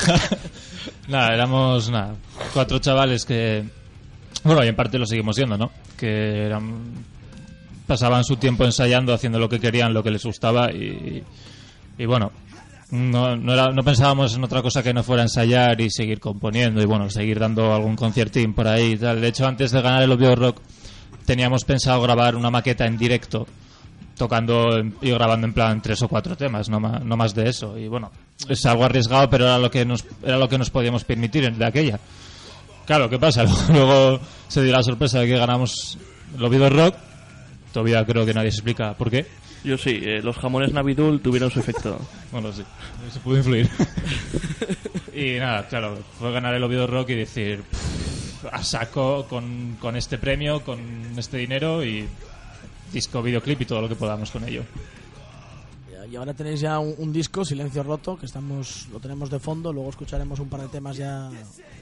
nada, 1.08 1.34
éramos 1.34 1.90
nada, 1.90 2.14
cuatro 2.54 2.78
chavales 2.78 3.24
que. 3.24 3.64
Bueno, 4.44 4.64
y 4.64 4.68
en 4.68 4.77
parte 4.77 4.98
lo 4.98 5.07
seguimos 5.07 5.37
siendo, 5.37 5.57
¿no? 5.59 5.70
Que 5.96 6.46
eran. 6.46 6.83
Pasaban 7.87 8.22
su 8.24 8.37
tiempo 8.37 8.64
ensayando, 8.64 9.14
haciendo 9.14 9.38
lo 9.38 9.48
que 9.48 9.59
querían, 9.61 9.94
lo 9.94 10.03
que 10.03 10.11
les 10.11 10.24
gustaba 10.24 10.70
y. 10.72 11.22
Y 11.98 12.07
bueno, 12.07 12.31
no, 12.90 13.35
no, 13.37 13.53
era- 13.53 13.72
no 13.72 13.83
pensábamos 13.83 14.35
en 14.37 14.44
otra 14.44 14.62
cosa 14.62 14.83
que 14.83 14.94
no 14.94 15.03
fuera 15.03 15.22
ensayar 15.22 15.81
y 15.81 15.90
seguir 15.90 16.20
componiendo 16.20 16.81
y 16.81 16.85
bueno, 16.87 17.11
seguir 17.11 17.38
dando 17.40 17.74
algún 17.74 17.96
conciertín 17.96 18.55
por 18.55 18.68
ahí 18.68 18.96
tal. 18.96 19.20
De 19.20 19.29
hecho, 19.29 19.46
antes 19.46 19.72
de 19.72 19.81
ganar 19.83 20.03
el 20.03 20.12
Oviedo 20.12 20.37
Rock, 20.37 20.61
teníamos 21.27 21.64
pensado 21.64 22.01
grabar 22.03 22.37
una 22.37 22.51
maqueta 22.51 22.87
en 22.87 22.96
directo 22.98 23.46
tocando 24.16 24.81
y 25.01 25.11
grabando 25.11 25.46
en 25.46 25.53
plan 25.53 25.81
tres 25.83 26.03
o 26.03 26.09
cuatro 26.09 26.37
temas, 26.37 26.68
no 26.68 26.79
más, 26.81 27.05
no 27.05 27.16
más 27.16 27.35
de 27.35 27.48
eso. 27.48 27.77
Y 27.79 27.88
bueno, 27.88 28.11
es 28.48 28.64
algo 28.66 28.85
arriesgado, 28.85 29.29
pero 29.31 29.44
era 29.44 29.59
lo 29.59 29.70
que 29.70 29.85
nos, 29.85 30.05
era 30.22 30.37
lo 30.38 30.48
que 30.48 30.59
nos 30.59 30.70
podíamos 30.70 31.05
permitir 31.05 31.51
de 31.53 31.64
aquella. 31.64 31.98
Claro, 32.88 33.11
¿qué 33.11 33.18
pasa? 33.18 33.44
Luego 33.68 34.18
se 34.48 34.62
dio 34.62 34.72
la 34.72 34.83
sorpresa 34.83 35.20
de 35.20 35.27
que 35.27 35.37
ganamos 35.37 35.98
el 36.35 36.42
Oviedo 36.42 36.70
Rock. 36.70 36.94
Todavía 37.70 38.03
creo 38.07 38.24
que 38.24 38.33
nadie 38.33 38.51
se 38.51 38.57
explica 38.57 38.94
por 38.94 39.11
qué. 39.11 39.27
yo 39.62 39.77
sí, 39.77 40.01
eh, 40.03 40.22
los 40.22 40.38
jamones 40.38 40.72
Navidul 40.72 41.20
tuvieron 41.20 41.51
su 41.51 41.61
efecto. 41.61 42.01
Bueno, 42.33 42.51
sí, 42.51 42.62
se 43.12 43.20
pudo 43.20 43.37
influir. 43.37 43.68
y 45.14 45.38
nada, 45.38 45.68
claro, 45.68 45.98
fue 46.18 46.33
ganar 46.33 46.55
el 46.55 46.64
Oviedo 46.64 46.87
Rock 46.87 47.11
y 47.11 47.14
decir 47.14 47.62
"Pff, 47.62 48.46
a 48.53 48.62
saco 48.64 49.27
con, 49.29 49.77
con 49.79 49.94
este 49.94 50.16
premio, 50.16 50.61
con 50.61 50.79
este 51.18 51.37
dinero 51.37 51.85
y 51.85 52.09
disco, 52.90 53.22
videoclip 53.22 53.61
y 53.61 53.64
todo 53.66 53.83
lo 53.83 53.88
que 53.90 53.96
podamos 53.96 54.31
con 54.31 54.44
ello. 54.48 54.62
Y 56.11 56.16
ahora 56.16 56.33
tenéis 56.33 56.61
ya 56.61 56.79
un, 56.79 56.94
un 56.96 57.12
disco, 57.12 57.44
Silencio 57.44 57.83
Roto, 57.83 58.16
que 58.16 58.24
estamos 58.24 58.88
lo 58.90 58.98
tenemos 58.98 59.29
de 59.29 59.38
fondo. 59.38 59.74
Luego 59.74 59.90
escucharemos 59.90 60.40
un 60.40 60.48
par 60.48 60.62
de 60.62 60.68
temas 60.68 60.96
ya 60.96 61.31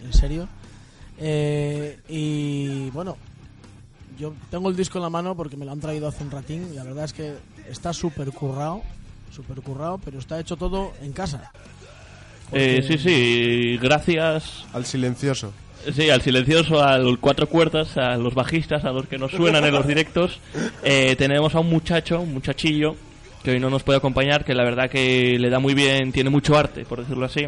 en 0.02 0.12
serio. 0.12 0.48
Eh, 1.18 1.98
y 2.08 2.90
bueno, 2.90 3.16
yo 4.18 4.32
tengo 4.50 4.68
el 4.68 4.76
disco 4.76 4.98
en 4.98 5.02
la 5.02 5.10
mano 5.10 5.36
porque 5.36 5.56
me 5.56 5.64
lo 5.64 5.72
han 5.72 5.80
traído 5.80 6.08
hace 6.08 6.24
un 6.24 6.30
ratín. 6.30 6.68
Y 6.72 6.76
la 6.76 6.84
verdad 6.84 7.04
es 7.04 7.12
que 7.12 7.34
está 7.68 7.92
súper 7.92 8.30
currado, 8.32 8.82
súper 9.30 9.60
currado, 9.60 9.98
pero 10.04 10.18
está 10.18 10.40
hecho 10.40 10.56
todo 10.56 10.92
en 11.02 11.12
casa. 11.12 11.52
Eh, 12.52 12.84
sí, 12.86 12.96
sí, 12.98 13.76
gracias 13.82 14.64
Al 14.72 14.86
silencioso. 14.86 15.52
Sí, 15.92 16.10
al 16.10 16.20
silencioso, 16.20 16.82
a 16.82 16.98
los 16.98 17.18
cuatro 17.18 17.48
cuerdas, 17.48 17.96
a 17.96 18.16
los 18.16 18.34
bajistas, 18.34 18.84
a 18.84 18.90
los 18.90 19.06
que 19.06 19.18
nos 19.18 19.30
suenan 19.30 19.64
en 19.64 19.72
los 19.72 19.86
directos. 19.86 20.40
Eh, 20.82 21.14
tenemos 21.16 21.54
a 21.54 21.60
un 21.60 21.68
muchacho, 21.68 22.20
un 22.20 22.34
muchachillo, 22.34 22.96
que 23.44 23.52
hoy 23.52 23.60
no 23.60 23.70
nos 23.70 23.84
puede 23.84 23.98
acompañar, 23.98 24.44
que 24.44 24.54
la 24.54 24.64
verdad 24.64 24.90
que 24.90 25.38
le 25.38 25.48
da 25.48 25.60
muy 25.60 25.74
bien, 25.74 26.10
tiene 26.10 26.28
mucho 26.28 26.56
arte, 26.56 26.84
por 26.84 27.00
decirlo 27.00 27.26
así. 27.26 27.46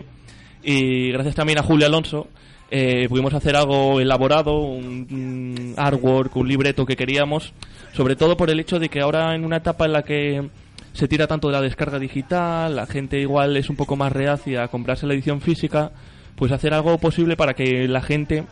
Y 0.62 1.10
gracias 1.10 1.34
también 1.34 1.58
a 1.58 1.64
Julio 1.64 1.86
Alonso, 1.86 2.28
eh, 2.70 3.06
pudimos 3.08 3.32
hacer 3.32 3.56
algo 3.56 4.00
elaborado, 4.00 4.58
un, 4.58 5.74
artwork, 5.76 6.36
un 6.36 6.48
libreto 6.48 6.84
que 6.84 6.96
queríamos, 6.96 7.54
sobre 7.92 8.14
todo 8.14 8.36
por 8.36 8.50
el 8.50 8.60
hecho 8.60 8.78
de 8.78 8.88
que 8.88 9.00
ahora 9.00 9.34
en 9.34 9.44
una 9.44 9.56
etapa 9.58 9.86
en 9.86 9.92
la 9.92 10.02
que 10.02 10.50
se 10.92 11.08
tira 11.08 11.26
tanto 11.26 11.48
de 11.48 11.54
la 11.54 11.62
descarga 11.62 11.98
digital, 11.98 12.76
la 12.76 12.86
gente 12.86 13.18
igual 13.20 13.56
es 13.56 13.70
un 13.70 13.76
poco 13.76 13.96
más 13.96 14.12
reacia 14.12 14.64
a 14.64 14.68
comprarse 14.68 15.06
la 15.06 15.14
edición 15.14 15.40
física, 15.40 15.92
pues 16.36 16.52
hacer 16.52 16.74
algo 16.74 16.98
posible 16.98 17.36
para 17.36 17.54
que 17.54 17.88
la 17.88 18.02
gente 18.02 18.44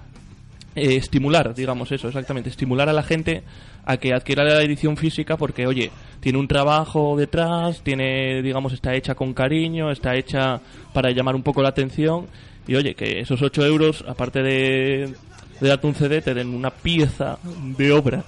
eh, 0.74 0.96
estimular, 0.96 1.55
digamos 1.55 1.92
eso, 1.92 2.09
exactamente, 2.09 2.48
estimular 2.48 2.88
a 2.88 2.92
la 2.92 3.02
gente 3.02 3.42
a 3.85 3.98
que 3.98 4.14
adquiera 4.14 4.44
la 4.44 4.62
edición 4.62 4.96
física 4.96 5.37
porque, 5.37 5.66
oye, 5.66 5.90
tiene 6.20 6.38
un 6.38 6.48
trabajo 6.48 7.16
detrás, 7.16 7.83
tiene, 7.83 8.42
digamos, 8.42 8.72
está 8.72 8.94
hecha 8.94 9.14
con 9.14 9.35
cariño, 9.35 9.90
está 9.90 10.16
hecha 10.16 10.61
para 10.92 11.11
llamar 11.11 11.35
un 11.35 11.42
poco 11.42 11.62
la 11.62 11.68
atención 11.68 12.26
y, 12.66 12.74
oye, 12.74 12.94
que 12.94 13.20
esos 13.20 13.42
8 13.42 13.64
euros, 13.64 14.05
aparte 14.09 14.42
de, 14.42 15.14
de 15.61 15.68
darte 15.68 15.87
un 15.87 15.94
CD, 15.94 16.20
te 16.22 16.35
den 16.35 16.55
una 16.55 16.70
pieza 16.70 17.38
de 17.76 17.92
obra 17.92 18.24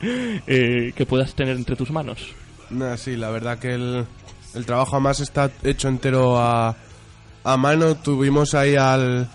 eh, 0.46 0.92
que 0.94 1.06
puedas 1.06 1.34
tener 1.34 1.56
entre 1.56 1.76
tus 1.76 1.90
manos. 1.90 2.18
Nah, 2.70 2.96
sí, 2.96 3.16
la 3.16 3.30
verdad 3.30 3.58
que 3.58 3.74
el, 3.74 4.06
el 4.54 4.66
trabajo 4.66 4.96
además 4.96 5.20
está 5.20 5.50
hecho 5.64 5.88
entero 5.88 6.38
a, 6.38 6.76
a 7.44 7.56
mano. 7.56 7.96
Tuvimos 7.96 8.54
ahí 8.54 8.76
al, 8.76 9.28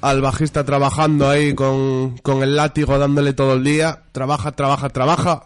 al 0.00 0.20
bajista 0.20 0.64
trabajando 0.64 1.28
ahí 1.28 1.54
con, 1.54 2.18
con 2.18 2.42
el 2.42 2.56
látigo 2.56 2.98
dándole 2.98 3.32
todo 3.32 3.54
el 3.54 3.64
día. 3.64 4.02
Trabaja, 4.12 4.52
trabaja, 4.52 4.88
trabaja. 4.88 5.42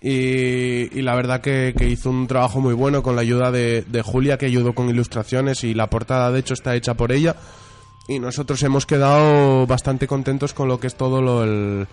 Y, 0.00 0.96
y 0.96 1.02
la 1.02 1.14
verdad 1.16 1.40
que, 1.40 1.74
que 1.76 1.88
hizo 1.88 2.10
un 2.10 2.26
trabajo 2.28 2.60
muy 2.60 2.74
bueno 2.74 3.02
con 3.02 3.16
la 3.16 3.22
ayuda 3.22 3.50
de, 3.50 3.82
de 3.82 4.02
Julia, 4.02 4.38
que 4.38 4.46
ayudó 4.46 4.72
con 4.72 4.88
ilustraciones 4.88 5.64
y 5.64 5.74
la 5.74 5.88
portada 5.90 6.30
de 6.30 6.38
hecho 6.40 6.54
está 6.54 6.74
hecha 6.76 6.94
por 6.94 7.10
ella. 7.12 7.34
Y 8.06 8.20
nosotros 8.20 8.62
hemos 8.62 8.86
quedado 8.86 9.66
bastante 9.66 10.06
contentos 10.06 10.54
con 10.54 10.68
lo 10.68 10.78
que 10.80 10.86
es 10.86 10.94
todo 10.94 11.20
lo, 11.20 11.42
el, 11.44 11.86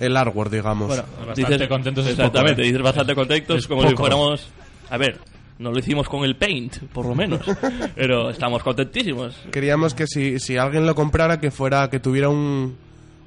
el 0.00 0.16
artwork, 0.16 0.50
digamos. 0.50 0.88
Bueno, 0.88 1.04
Bastante 1.26 1.68
contentos 1.68 2.04
es 2.06 2.12
Exactamente, 2.12 2.62
dices 2.62 2.82
bastante 2.82 3.14
contentos, 3.14 3.58
Es 3.58 3.66
como 3.68 3.82
si 3.82 3.88
poco. 3.90 4.02
fuéramos. 4.02 4.48
A 4.90 4.98
ver, 4.98 5.18
no 5.58 5.70
lo 5.70 5.78
hicimos 5.78 6.08
con 6.08 6.24
el 6.24 6.36
Paint, 6.36 6.78
por 6.92 7.06
lo 7.06 7.14
menos. 7.14 7.40
pero 7.94 8.28
estamos 8.30 8.62
contentísimos. 8.62 9.36
queríamos 9.52 9.94
que 9.94 10.06
si, 10.08 10.38
si 10.40 10.56
alguien 10.58 10.84
lo 10.84 10.94
comprara 10.96 11.40
que 11.40 11.50
fuera 11.50 11.88
que 11.88 12.00
tuviera 12.00 12.28
un, 12.28 12.76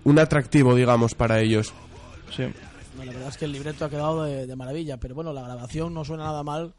un 0.03 0.19
atractivo 0.19 0.75
digamos 0.75 1.15
para 1.15 1.39
ellos 1.39 1.73
Sí. 2.35 2.43
No, 2.99 3.05
la 3.05 3.13
verdad 3.13 3.29
es 3.29 3.37
que 3.37 3.45
el 3.45 3.53
libreto 3.53 3.85
ha 3.85 3.89
quedado 3.89 4.23
de, 4.23 4.45
de 4.45 4.55
maravilla, 4.57 4.97
pero 4.97 5.15
bueno, 5.15 5.31
la 5.31 5.41
grabación 5.41 5.93
no 5.93 6.03
suena 6.03 6.25
nada 6.25 6.43
mal 6.43 6.73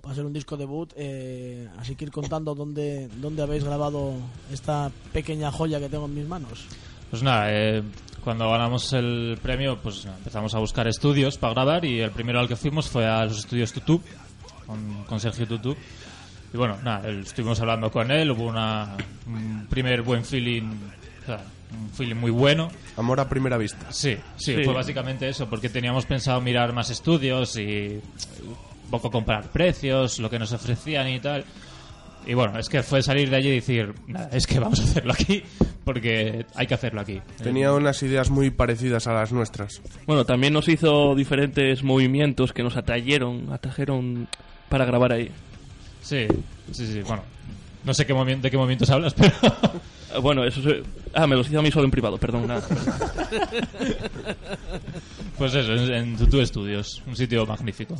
para 0.00 0.14
ser 0.14 0.24
un 0.24 0.32
disco 0.32 0.56
debut, 0.56 0.92
eh, 0.96 1.68
así 1.78 1.96
que 1.96 2.04
ir 2.04 2.12
contando 2.12 2.54
dónde, 2.54 3.08
dónde 3.16 3.42
habéis 3.42 3.64
grabado 3.64 4.14
esta 4.52 4.92
pequeña 5.12 5.50
joya 5.50 5.80
que 5.80 5.88
tengo 5.88 6.04
en 6.04 6.14
mis 6.14 6.28
manos. 6.28 6.66
Pues 7.10 7.24
nada, 7.24 7.48
eh, 7.50 7.82
cuando 8.22 8.48
ganamos 8.48 8.92
el 8.92 9.36
premio, 9.42 9.78
pues 9.82 10.04
empezamos 10.04 10.54
a 10.54 10.60
buscar 10.60 10.86
estudios 10.86 11.38
para 11.38 11.54
grabar 11.54 11.84
y 11.84 12.00
el 12.00 12.12
primero 12.12 12.38
al 12.38 12.46
que 12.46 12.54
fuimos 12.54 12.88
fue 12.88 13.04
a 13.04 13.24
los 13.24 13.38
estudios 13.38 13.72
Tutú, 13.72 14.00
con, 14.64 15.02
con 15.04 15.18
Sergio 15.18 15.48
Tutú. 15.48 15.74
Y 16.54 16.56
bueno, 16.56 16.76
nada, 16.84 17.08
estuvimos 17.08 17.58
hablando 17.60 17.90
con 17.90 18.08
él, 18.12 18.30
hubo 18.30 18.44
una, 18.44 18.96
un 19.26 19.66
primer 19.68 20.02
buen 20.02 20.24
feeling, 20.24 20.70
un 21.72 21.90
feeling 21.90 22.16
muy 22.16 22.30
bueno. 22.30 22.68
Amor 22.96 23.20
a 23.20 23.28
primera 23.28 23.56
vista. 23.56 23.90
Sí, 23.92 24.16
sí, 24.36 24.54
Sí. 24.56 24.64
fue 24.64 24.74
básicamente 24.74 25.28
eso, 25.28 25.48
porque 25.48 25.68
teníamos 25.68 26.06
pensado 26.06 26.40
mirar 26.40 26.72
más 26.72 26.90
estudios 26.90 27.56
y 27.58 28.00
un 28.44 28.90
poco 28.90 29.10
comparar 29.10 29.50
precios, 29.50 30.18
lo 30.18 30.30
que 30.30 30.38
nos 30.38 30.52
ofrecían 30.52 31.08
y 31.08 31.20
tal. 31.20 31.44
Y 32.28 32.34
bueno, 32.34 32.58
es 32.58 32.68
que 32.68 32.82
fue 32.82 33.02
salir 33.02 33.30
de 33.30 33.36
allí 33.36 33.48
y 33.48 33.54
decir, 33.56 33.94
nada, 34.08 34.28
es 34.32 34.48
que 34.48 34.58
vamos 34.58 34.80
a 34.80 34.82
hacerlo 34.82 35.12
aquí, 35.12 35.44
porque 35.84 36.44
hay 36.56 36.66
que 36.66 36.74
hacerlo 36.74 37.00
aquí. 37.00 37.20
Tenía 37.40 37.72
unas 37.72 38.02
ideas 38.02 38.30
muy 38.30 38.50
parecidas 38.50 39.06
a 39.06 39.12
las 39.12 39.30
nuestras. 39.32 39.80
Bueno, 40.06 40.24
también 40.24 40.52
nos 40.52 40.68
hizo 40.68 41.14
diferentes 41.14 41.84
movimientos 41.84 42.52
que 42.52 42.64
nos 42.64 42.76
atrayeron, 42.76 43.52
atrajeron 43.52 44.26
para 44.68 44.84
grabar 44.84 45.12
ahí. 45.12 45.30
Sí, 46.02 46.26
sí, 46.72 46.86
sí, 46.86 47.00
bueno. 47.02 47.22
No 47.86 47.94
sé 47.94 48.04
qué 48.04 48.14
movi- 48.14 48.40
de 48.40 48.50
qué 48.50 48.56
movimientos 48.58 48.90
hablas, 48.90 49.14
pero... 49.14 49.32
Bueno, 50.22 50.44
eso 50.44 50.62
se... 50.62 50.82
Ah, 51.12 51.26
me 51.26 51.36
los 51.36 51.46
hizo 51.48 51.58
a 51.58 51.62
mí 51.62 51.70
solo 51.70 51.84
en 51.84 51.90
privado, 51.90 52.16
perdón. 52.16 52.46
Nada. 52.46 52.62
Pues 55.38 55.54
eso, 55.54 55.72
en, 55.72 55.92
en 55.92 56.16
Tutu 56.16 56.44
Studios, 56.46 57.02
un 57.06 57.14
sitio 57.14 57.44
magnífico. 57.46 57.94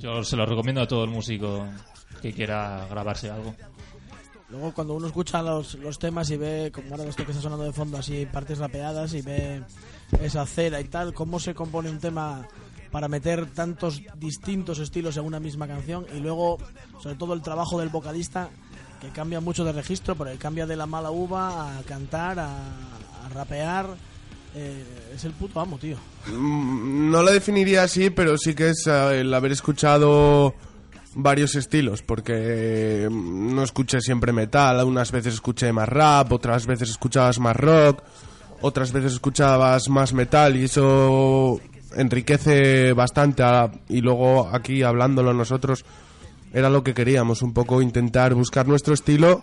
Yo 0.00 0.24
se 0.24 0.36
lo 0.36 0.46
recomiendo 0.46 0.80
a 0.80 0.88
todo 0.88 1.04
el 1.04 1.10
músico 1.10 1.66
que 2.22 2.32
quiera 2.32 2.86
grabarse 2.88 3.30
algo. 3.30 3.54
Luego 4.48 4.72
cuando 4.72 4.94
uno 4.94 5.06
escucha 5.06 5.42
los, 5.42 5.74
los 5.74 5.98
temas 5.98 6.30
y 6.30 6.36
ve, 6.38 6.70
como 6.74 6.92
ahora 6.94 7.04
esto 7.04 7.24
que 7.26 7.32
está 7.32 7.42
sonando 7.42 7.64
de 7.64 7.72
fondo, 7.72 7.98
así 7.98 8.24
partes 8.26 8.56
rapeadas 8.58 9.12
y 9.14 9.20
ve 9.22 9.62
esa 10.22 10.46
cera 10.46 10.80
y 10.80 10.84
tal, 10.84 11.12
cómo 11.12 11.38
se 11.38 11.54
compone 11.54 11.90
un 11.90 11.98
tema 11.98 12.46
para 12.90 13.08
meter 13.08 13.46
tantos 13.46 14.02
distintos 14.16 14.78
estilos 14.78 15.16
en 15.18 15.24
una 15.24 15.40
misma 15.40 15.66
canción 15.66 16.06
y 16.14 16.20
luego, 16.20 16.58
sobre 17.02 17.16
todo, 17.16 17.34
el 17.34 17.42
trabajo 17.42 17.78
del 17.80 17.88
vocalista 17.90 18.48
que 19.02 19.08
cambia 19.08 19.40
mucho 19.40 19.64
de 19.64 19.72
registro, 19.72 20.14
porque 20.14 20.36
cambia 20.36 20.64
de 20.66 20.76
la 20.76 20.86
mala 20.86 21.10
uva 21.10 21.76
a 21.78 21.82
cantar, 21.82 22.38
a, 22.38 22.56
rapear. 23.34 23.86
eh, 24.54 24.84
es 25.14 25.24
el 25.24 25.32
puto 25.32 25.60
amo, 25.60 25.76
tío. 25.78 25.96
Mm, 26.28 27.10
No 27.10 27.22
lo 27.22 27.32
definiría 27.32 27.82
así, 27.82 28.10
pero 28.10 28.38
sí 28.38 28.54
que 28.54 28.70
es 28.70 28.86
eh, 28.86 29.20
el 29.20 29.34
haber 29.34 29.52
escuchado 29.52 30.54
varios 31.14 31.54
estilos, 31.56 32.00
porque 32.02 33.08
mm, 33.10 33.54
no 33.54 33.62
escuché 33.64 34.00
siempre 34.00 34.32
metal, 34.32 34.84
unas 34.84 35.10
veces 35.12 35.34
escuché 35.34 35.72
más 35.72 35.88
rap, 35.88 36.30
otras 36.32 36.66
veces 36.66 36.90
escuchabas 36.90 37.38
más 37.38 37.56
rock, 37.56 38.02
otras 38.60 38.92
veces 38.92 39.14
escuchabas 39.14 39.88
más 39.88 40.12
metal 40.12 40.56
y 40.56 40.64
eso 40.64 41.60
enriquece 41.96 42.92
bastante 42.92 43.42
a- 43.42 43.70
y 43.88 44.00
luego 44.00 44.48
aquí 44.52 44.82
hablándolo 44.82 45.34
nosotros 45.34 45.84
era 46.52 46.70
lo 46.70 46.84
que 46.84 46.94
queríamos, 46.94 47.42
un 47.42 47.52
poco 47.52 47.82
intentar 47.82 48.34
buscar 48.34 48.68
nuestro 48.68 48.94
estilo 48.94 49.42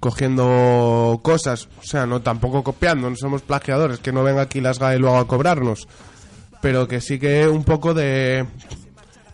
cogiendo 0.00 1.20
cosas, 1.22 1.68
o 1.80 1.82
sea, 1.82 2.06
no 2.06 2.20
tampoco 2.20 2.62
copiando, 2.62 3.08
no 3.08 3.16
somos 3.16 3.42
plagiadores, 3.42 3.98
que 3.98 4.12
no 4.12 4.22
venga 4.22 4.42
aquí 4.42 4.60
las 4.60 4.78
GAE 4.78 4.98
luego 4.98 5.16
a 5.16 5.26
cobrarnos, 5.26 5.88
pero 6.60 6.86
que 6.86 7.00
sí 7.00 7.18
que 7.18 7.48
un 7.48 7.64
poco 7.64 7.94
de 7.94 8.46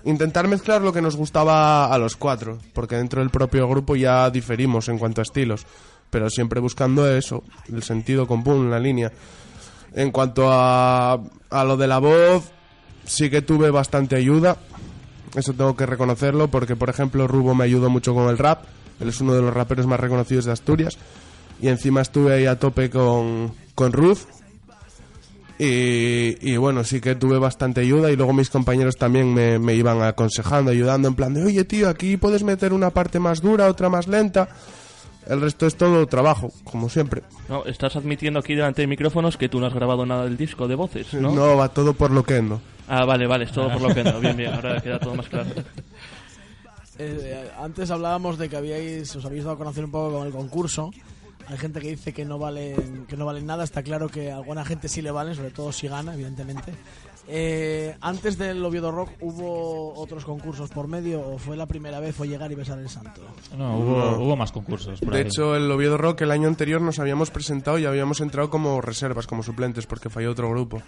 intentar 0.05 0.49
mezclar 0.49 0.83
lo 0.83 0.93
que 0.93 1.03
nos 1.03 1.17
gustaba 1.17 1.93
a 1.93 1.99
los 1.99 2.17
cuatro, 2.17 2.59
porque 2.73 2.97
dentro 2.97 3.21
del 3.21 3.31
propio 3.31 3.69
grupo 3.69 3.97
ya 3.97 4.31
diferimos 4.31 4.89
en 4.89 4.99
cuanto 4.99 5.21
a 5.21 5.23
estilos, 5.23 5.67
pero 6.11 6.31
siempre 6.31 6.61
buscando 6.61 7.11
eso, 7.11 7.43
el 7.73 7.83
sentido 7.83 8.27
común, 8.27 8.71
la 8.71 8.79
línea. 8.79 9.13
En 9.95 10.11
cuanto 10.11 10.51
a, 10.51 11.21
a 11.51 11.65
lo 11.65 11.77
de 11.77 11.87
la 11.87 11.99
voz, 11.99 12.51
sí 13.05 13.31
que 13.31 13.43
tuve 13.43 13.71
bastante 13.71 14.17
ayuda, 14.17 14.57
eso 15.35 15.53
tengo 15.53 15.77
que 15.77 15.87
reconocerlo, 15.87 16.49
porque 16.49 16.77
por 16.77 16.91
ejemplo 16.91 17.27
Rubo 17.27 17.55
me 17.55 17.65
ayudó 17.65 17.91
mucho 17.91 18.15
con 18.15 18.29
el 18.29 18.39
rap, 18.39 18.65
él 19.01 19.09
es 19.09 19.21
uno 19.21 19.35
de 19.35 19.43
los 19.43 19.53
raperos 19.53 19.87
más 19.87 20.01
reconocidos 20.01 20.45
de 20.45 20.53
Asturias, 20.53 20.99
y 21.61 21.69
encima 21.69 22.01
estuve 22.01 22.35
ahí 22.35 22.47
a 22.47 22.59
tope 22.59 22.91
con, 22.91 23.53
con 23.75 23.93
Ruth, 23.93 24.21
y, 25.59 26.37
y 26.41 26.57
bueno, 26.57 26.83
sí 26.83 27.01
que 27.01 27.15
tuve 27.15 27.39
bastante 27.39 27.83
ayuda 27.83 28.11
y 28.11 28.17
luego 28.17 28.33
mis 28.33 28.51
compañeros 28.51 28.97
también 28.97 29.33
me, 29.33 29.59
me 29.61 29.75
iban 29.75 30.03
aconsejando, 30.03 30.73
ayudando 30.73 31.07
en 31.09 31.15
plan 31.15 31.35
de, 31.35 31.45
oye 31.45 31.65
tío, 31.65 31.89
aquí 31.89 32.17
puedes 32.17 32.43
meter 32.43 32.73
una 32.73 32.91
parte 32.91 33.21
más 33.21 33.41
dura, 33.41 33.69
otra 33.69 33.89
más 33.89 34.09
lenta. 34.09 34.49
El 35.29 35.41
resto 35.41 35.69
es 35.69 35.77
todo 35.77 36.05
trabajo, 36.09 36.53
como 36.65 36.89
siempre. 36.89 37.23
No, 37.49 37.65
estás 37.65 37.95
admitiendo 37.95 38.41
aquí 38.41 38.57
delante 38.57 38.83
de 38.83 38.89
micrófonos 38.89 39.37
que 39.37 39.49
tú 39.49 39.61
no 39.61 39.67
has 39.67 39.75
grabado 39.75 40.05
nada 40.05 40.25
del 40.25 40.37
disco 40.37 40.67
de 40.67 40.75
voces, 40.75 41.15
¿no? 41.15 41.33
No, 41.33 41.57
va 41.57 41.69
todo 41.69 41.93
por 41.93 42.11
lo 42.11 42.25
que 42.25 42.43
no. 42.43 42.61
Ah, 42.89 43.05
vale, 43.05 43.27
vale, 43.27 43.45
es 43.45 43.53
todo 43.53 43.71
por 43.73 43.81
lo 43.83 43.95
que 43.95 44.05
no. 44.05 44.21
Bien, 44.21 44.37
bien, 44.37 44.53
ahora 44.53 44.81
queda 44.83 44.99
todo 44.99 45.15
más 45.15 45.29
claro. 45.29 45.51
Eh, 46.99 47.51
antes 47.59 47.91
hablábamos 47.91 48.39
de 48.39 48.49
que 48.49 48.57
habíais, 48.57 49.15
os 49.17 49.25
habéis 49.25 49.45
dado 49.45 49.55
a 49.55 49.59
conocer 49.59 49.85
un 49.85 49.91
poco 49.91 50.19
con 50.19 50.27
el 50.27 50.33
concurso. 50.33 50.91
Hay 51.49 51.59
gente 51.59 51.81
que 51.81 51.89
dice 51.89 52.13
que 52.13 52.25
no 52.25 52.39
valen, 52.39 53.07
que 53.09 53.17
no 53.17 53.27
valen 53.27 53.47
nada. 53.47 53.65
Está 53.65 53.83
claro 53.83 54.09
que 54.09 54.31
a 54.31 54.37
alguna 54.37 54.65
gente 54.65 54.89
sí 54.89 55.03
le 55.03 55.11
valen, 55.11 55.35
sobre 55.35 55.51
todo 55.51 55.73
si 55.73 55.89
gana, 55.89 56.15
evidentemente. 56.15 56.73
Eh, 57.29 57.97
antes 58.01 58.37
del 58.37 58.65
Oviedo 58.65 58.91
Rock, 58.91 59.11
¿hubo 59.21 59.95
otros 59.95 60.25
concursos 60.25 60.71
por 60.71 60.89
medio 60.89 61.21
o 61.27 61.39
fue 61.39 61.57
la 61.57 61.67
primera 61.67 62.01
vez 62.01 62.15
fue 62.17 62.27
llegar 62.29 62.51
y 62.51 62.57
besar 62.57 62.79
el 62.79 62.89
santo? 62.89 63.21
No, 63.57 63.79
hubo, 63.79 64.19
hubo 64.19 64.37
más 64.37 64.51
concursos. 64.53 65.01
por 65.01 65.13
De 65.13 65.19
ahí. 65.21 65.27
hecho, 65.27 65.55
el 65.57 65.71
Oviedo 65.71 65.97
Rock 65.99 66.23
el 66.23 66.31
año 66.33 66.49
anterior 66.49 66.81
nos 66.81 66.99
habíamos 66.99 67.31
presentado 67.31 67.79
y 67.79 67.87
habíamos 67.87 68.21
entrado 68.21 68.51
como 68.51 68.81
reservas, 68.81 69.27
como 69.27 69.43
suplentes, 69.43 69.87
porque 69.87 70.11
falló 70.11 70.31
otro 70.33 70.51
grupo. 70.51 70.83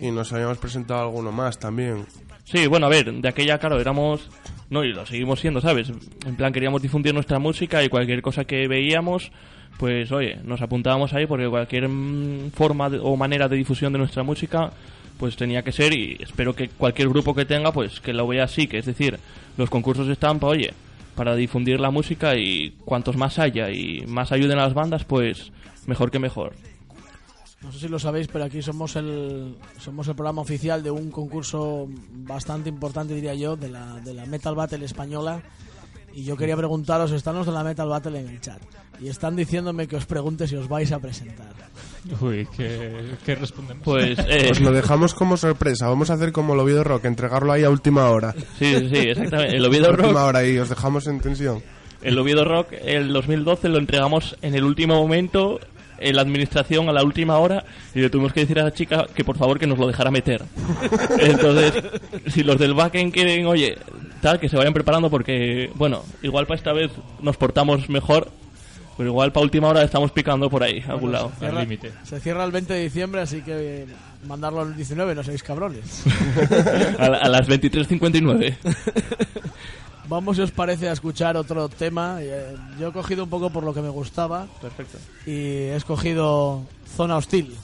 Y 0.00 0.10
nos 0.10 0.32
habíamos 0.32 0.58
presentado 0.58 1.02
alguno 1.02 1.32
más 1.32 1.58
también. 1.58 2.06
Sí, 2.44 2.66
bueno, 2.66 2.86
a 2.86 2.88
ver, 2.88 3.12
de 3.12 3.28
aquella, 3.28 3.58
claro, 3.58 3.80
éramos... 3.80 4.28
No, 4.70 4.84
y 4.84 4.92
lo 4.92 5.06
seguimos 5.06 5.40
siendo, 5.40 5.60
¿sabes? 5.60 5.90
En 6.26 6.36
plan, 6.36 6.52
queríamos 6.52 6.82
difundir 6.82 7.14
nuestra 7.14 7.38
música 7.38 7.82
y 7.82 7.88
cualquier 7.88 8.20
cosa 8.20 8.44
que 8.44 8.68
veíamos, 8.68 9.32
pues, 9.78 10.12
oye, 10.12 10.38
nos 10.44 10.60
apuntábamos 10.60 11.14
ahí 11.14 11.26
porque 11.26 11.48
cualquier 11.48 11.88
mm, 11.88 12.50
forma 12.50 12.88
o 13.00 13.16
manera 13.16 13.48
de 13.48 13.56
difusión 13.56 13.92
de 13.92 13.98
nuestra 13.98 14.22
música, 14.22 14.70
pues 15.18 15.36
tenía 15.36 15.62
que 15.62 15.72
ser 15.72 15.94
y 15.94 16.18
espero 16.20 16.54
que 16.54 16.68
cualquier 16.68 17.08
grupo 17.08 17.34
que 17.34 17.44
tenga, 17.44 17.72
pues, 17.72 18.00
que 18.00 18.12
lo 18.12 18.26
vea 18.26 18.44
así, 18.44 18.66
que 18.66 18.78
es 18.78 18.86
decir, 18.86 19.18
los 19.56 19.70
concursos 19.70 20.08
están 20.08 20.38
para, 20.38 20.50
oye, 20.50 20.74
para 21.14 21.34
difundir 21.34 21.80
la 21.80 21.90
música 21.90 22.36
y 22.36 22.74
cuantos 22.84 23.16
más 23.16 23.38
haya 23.38 23.70
y 23.70 24.04
más 24.06 24.32
ayuden 24.32 24.58
a 24.58 24.64
las 24.64 24.74
bandas, 24.74 25.04
pues, 25.04 25.50
mejor 25.86 26.10
que 26.10 26.18
mejor. 26.18 26.52
No 27.62 27.72
sé 27.72 27.80
si 27.80 27.88
lo 27.88 27.98
sabéis, 27.98 28.28
pero 28.28 28.44
aquí 28.44 28.62
somos 28.62 28.94
el 28.94 29.56
somos 29.80 30.06
el 30.06 30.14
programa 30.14 30.42
oficial 30.42 30.82
de 30.82 30.92
un 30.92 31.10
concurso 31.10 31.88
bastante 32.12 32.68
importante, 32.68 33.14
diría 33.14 33.34
yo, 33.34 33.56
de 33.56 33.68
la, 33.68 33.96
de 33.96 34.14
la 34.14 34.26
Metal 34.26 34.54
Battle 34.54 34.84
española. 34.84 35.42
Y 36.14 36.24
yo 36.24 36.36
quería 36.36 36.56
preguntaros, 36.56 37.12
están 37.12 37.36
los 37.36 37.46
de 37.46 37.52
la 37.52 37.62
Metal 37.64 37.88
Battle 37.88 38.18
en 38.20 38.28
el 38.28 38.40
chat. 38.40 38.60
Y 39.00 39.08
están 39.08 39.36
diciéndome 39.36 39.86
que 39.86 39.96
os 39.96 40.06
pregunte 40.06 40.48
si 40.48 40.56
os 40.56 40.68
vais 40.68 40.90
a 40.90 40.98
presentar. 40.98 41.52
Uy, 42.20 42.48
¿qué, 42.56 43.14
qué 43.24 43.34
respondemos? 43.34 43.84
Pues, 43.84 44.18
eh, 44.28 44.46
Pues 44.48 44.60
lo 44.60 44.72
dejamos 44.72 45.14
como 45.14 45.36
sorpresa. 45.36 45.88
Vamos 45.88 46.10
a 46.10 46.14
hacer 46.14 46.32
como 46.32 46.54
el 46.54 46.60
Oviedo 46.60 46.82
Rock, 46.82 47.04
entregarlo 47.04 47.52
ahí 47.52 47.64
a 47.64 47.70
última 47.70 48.10
hora. 48.10 48.32
sí, 48.58 48.74
sí, 48.74 48.88
sí, 48.88 48.96
exactamente. 49.10 49.56
El 49.56 49.64
Oviedo 49.64 49.92
Rock 49.92 50.06
última 50.06 50.24
hora 50.24 50.44
y 50.44 50.58
os 50.58 50.68
dejamos 50.68 51.06
en 51.06 51.20
tensión. 51.20 51.62
El 52.02 52.18
Oviedo 52.18 52.44
Rock, 52.44 52.72
el 52.80 53.12
2012, 53.12 53.68
lo 53.68 53.78
entregamos 53.78 54.36
en 54.42 54.54
el 54.54 54.64
último 54.64 54.94
momento, 54.94 55.58
en 56.00 56.16
la 56.16 56.22
administración, 56.22 56.88
a 56.88 56.92
la 56.92 57.02
última 57.02 57.38
hora, 57.38 57.64
y 57.94 58.00
le 58.00 58.10
tuvimos 58.10 58.32
que 58.32 58.40
decir 58.40 58.58
a 58.60 58.64
la 58.64 58.72
chica 58.72 59.06
que 59.14 59.24
por 59.24 59.36
favor 59.36 59.58
que 59.58 59.66
nos 59.66 59.78
lo 59.78 59.86
dejara 59.86 60.10
meter. 60.10 60.42
Entonces, 61.18 61.74
si 62.28 62.42
los 62.42 62.58
del 62.58 62.74
backend 62.74 63.12
quieren, 63.12 63.46
oye, 63.46 63.76
tal, 64.20 64.40
que 64.40 64.48
se 64.48 64.56
vayan 64.56 64.74
preparando 64.74 65.10
porque, 65.10 65.70
bueno, 65.74 66.02
igual 66.22 66.46
para 66.46 66.58
esta 66.58 66.72
vez 66.72 66.90
nos 67.20 67.36
portamos 67.36 67.88
mejor, 67.88 68.30
pero 68.96 69.10
igual 69.10 69.32
para 69.32 69.44
última 69.44 69.68
hora 69.68 69.82
estamos 69.82 70.10
picando 70.10 70.50
por 70.50 70.62
ahí, 70.62 70.82
a 70.86 70.92
algún 70.92 71.12
lado. 71.12 71.32
Al 71.40 71.56
límite. 71.56 71.92
Se 72.02 72.20
cierra 72.20 72.44
el 72.44 72.50
20 72.50 72.72
de 72.72 72.82
diciembre, 72.82 73.20
así 73.20 73.42
que 73.42 73.82
eh, 73.82 73.86
mandarlo 74.26 74.60
al 74.62 74.74
19, 74.76 75.14
no 75.14 75.22
seáis 75.22 75.42
cabrones. 75.42 76.02
A, 76.98 77.08
la- 77.08 77.18
a 77.18 77.28
las 77.28 77.48
23.59. 77.48 78.56
Vamos, 80.08 80.36
si 80.36 80.42
os 80.42 80.50
parece, 80.52 80.88
a 80.88 80.92
escuchar 80.92 81.36
otro 81.36 81.68
tema. 81.68 82.16
Eh, 82.22 82.56
Yo 82.80 82.88
he 82.88 82.92
cogido 82.92 83.24
un 83.24 83.30
poco 83.30 83.50
por 83.50 83.62
lo 83.62 83.74
que 83.74 83.82
me 83.82 83.90
gustaba 83.90 84.46
Perfecto. 84.60 84.96
y 85.26 85.32
he 85.68 85.76
escogido 85.76 86.64
Zona 86.96 87.16
Hostil. 87.18 87.54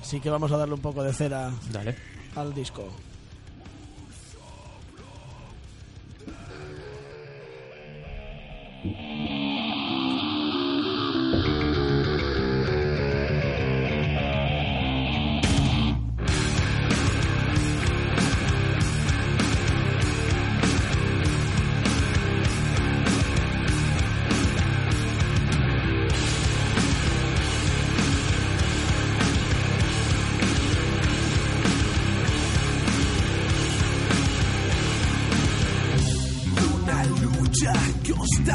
Así 0.00 0.20
que 0.20 0.30
vamos 0.30 0.50
a 0.52 0.56
darle 0.56 0.74
un 0.74 0.80
poco 0.80 1.02
de 1.02 1.12
cera 1.12 1.50
Dale. 1.72 1.96
al 2.36 2.54
disco. 2.54 2.88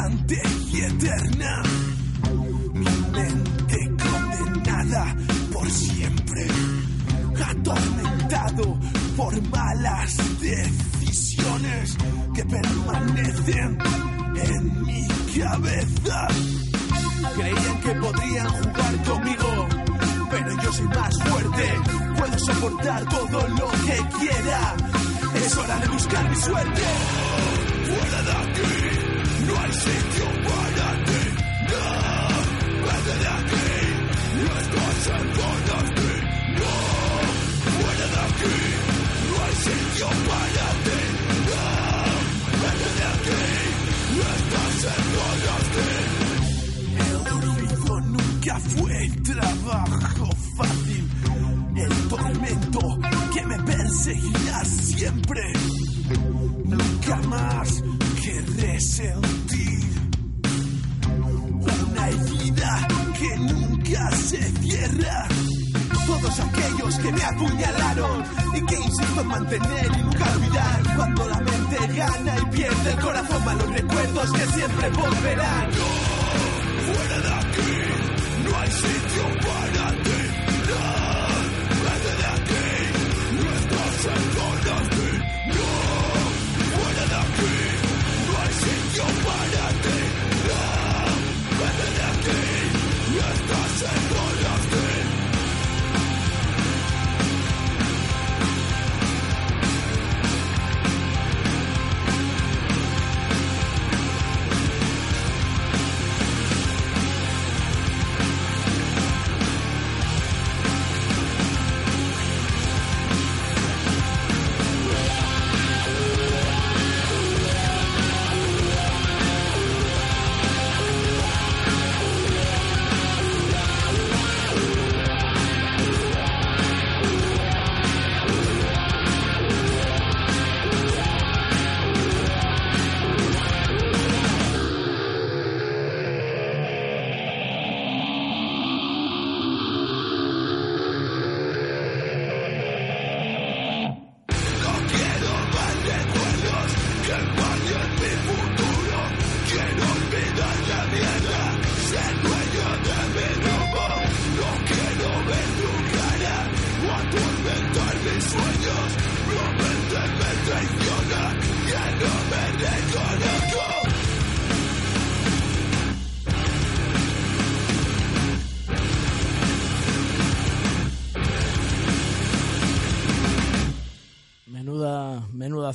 Constante 0.06 0.40
y 0.72 0.80
eterna. 0.82 1.65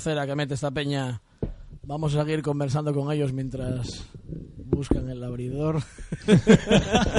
Menuda 0.02 0.26
cera 0.26 0.26
que 0.26 0.36
mete 0.36 0.54
esta 0.56 0.72
peña. 0.72 1.22
Vamos 1.84 2.16
a 2.16 2.24
seguir 2.24 2.42
conversando 2.42 2.94
con 2.94 3.12
ellos 3.12 3.34
mientras 3.34 4.08
buscan 4.66 5.10
el 5.10 5.24
abridor. 5.24 5.82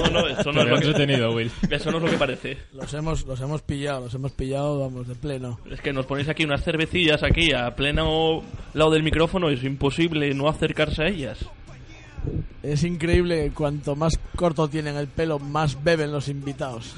No, 0.02 0.10
no, 0.10 0.28
eso 0.28 0.52
no, 0.52 0.62
es 0.62 0.68
lo 0.68 0.78
que, 0.78 0.86
entretenido, 0.86 1.34
Will. 1.34 1.50
eso 1.70 1.90
no 1.90 1.98
es 1.98 2.04
lo 2.04 2.10
que 2.10 2.16
parece. 2.16 2.58
Los 2.72 2.92
hemos, 2.94 3.26
los 3.26 3.40
hemos 3.40 3.62
pillado, 3.62 4.00
los 4.04 4.14
hemos 4.14 4.32
pillado, 4.32 4.78
vamos, 4.78 5.08
de 5.08 5.14
pleno. 5.14 5.58
Es 5.70 5.80
que 5.80 5.92
nos 5.92 6.06
ponéis 6.06 6.28
aquí 6.28 6.44
unas 6.44 6.62
cervecillas 6.62 7.22
aquí 7.22 7.52
a 7.52 7.74
pleno 7.74 8.42
lado 8.74 8.90
del 8.90 9.02
micrófono 9.02 9.50
y 9.50 9.54
es 9.54 9.64
imposible 9.64 10.32
no 10.34 10.48
acercarse 10.48 11.02
a 11.02 11.08
ellas. 11.08 11.38
Es 12.62 12.84
increíble 12.84 13.50
cuanto 13.54 13.96
más 13.96 14.18
corto 14.36 14.68
tienen 14.68 14.96
el 14.96 15.08
pelo, 15.08 15.38
más 15.38 15.82
beben 15.82 16.12
los 16.12 16.28
invitados. 16.28 16.94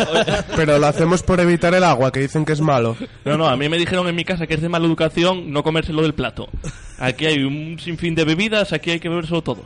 Pero 0.56 0.78
lo 0.78 0.86
hacemos 0.86 1.22
por 1.22 1.38
evitar 1.40 1.74
el 1.74 1.84
agua, 1.84 2.10
que 2.10 2.20
dicen 2.20 2.44
que 2.44 2.52
es 2.52 2.60
malo. 2.60 2.96
No, 3.24 3.36
no, 3.36 3.46
a 3.48 3.56
mí 3.56 3.68
me 3.68 3.78
dijeron 3.78 4.08
en 4.08 4.16
mi 4.16 4.24
casa 4.24 4.46
que 4.46 4.54
es 4.54 4.60
de 4.60 4.68
mala 4.68 4.86
educación 4.86 5.52
no 5.52 5.62
comérselo 5.62 6.02
del 6.02 6.14
plato. 6.14 6.48
Aquí 6.98 7.26
hay 7.26 7.44
un 7.44 7.78
sinfín 7.78 8.14
de 8.14 8.24
bebidas, 8.24 8.72
aquí 8.72 8.90
hay 8.90 9.00
que 9.00 9.08
bebérselo 9.08 9.42
todo. 9.42 9.62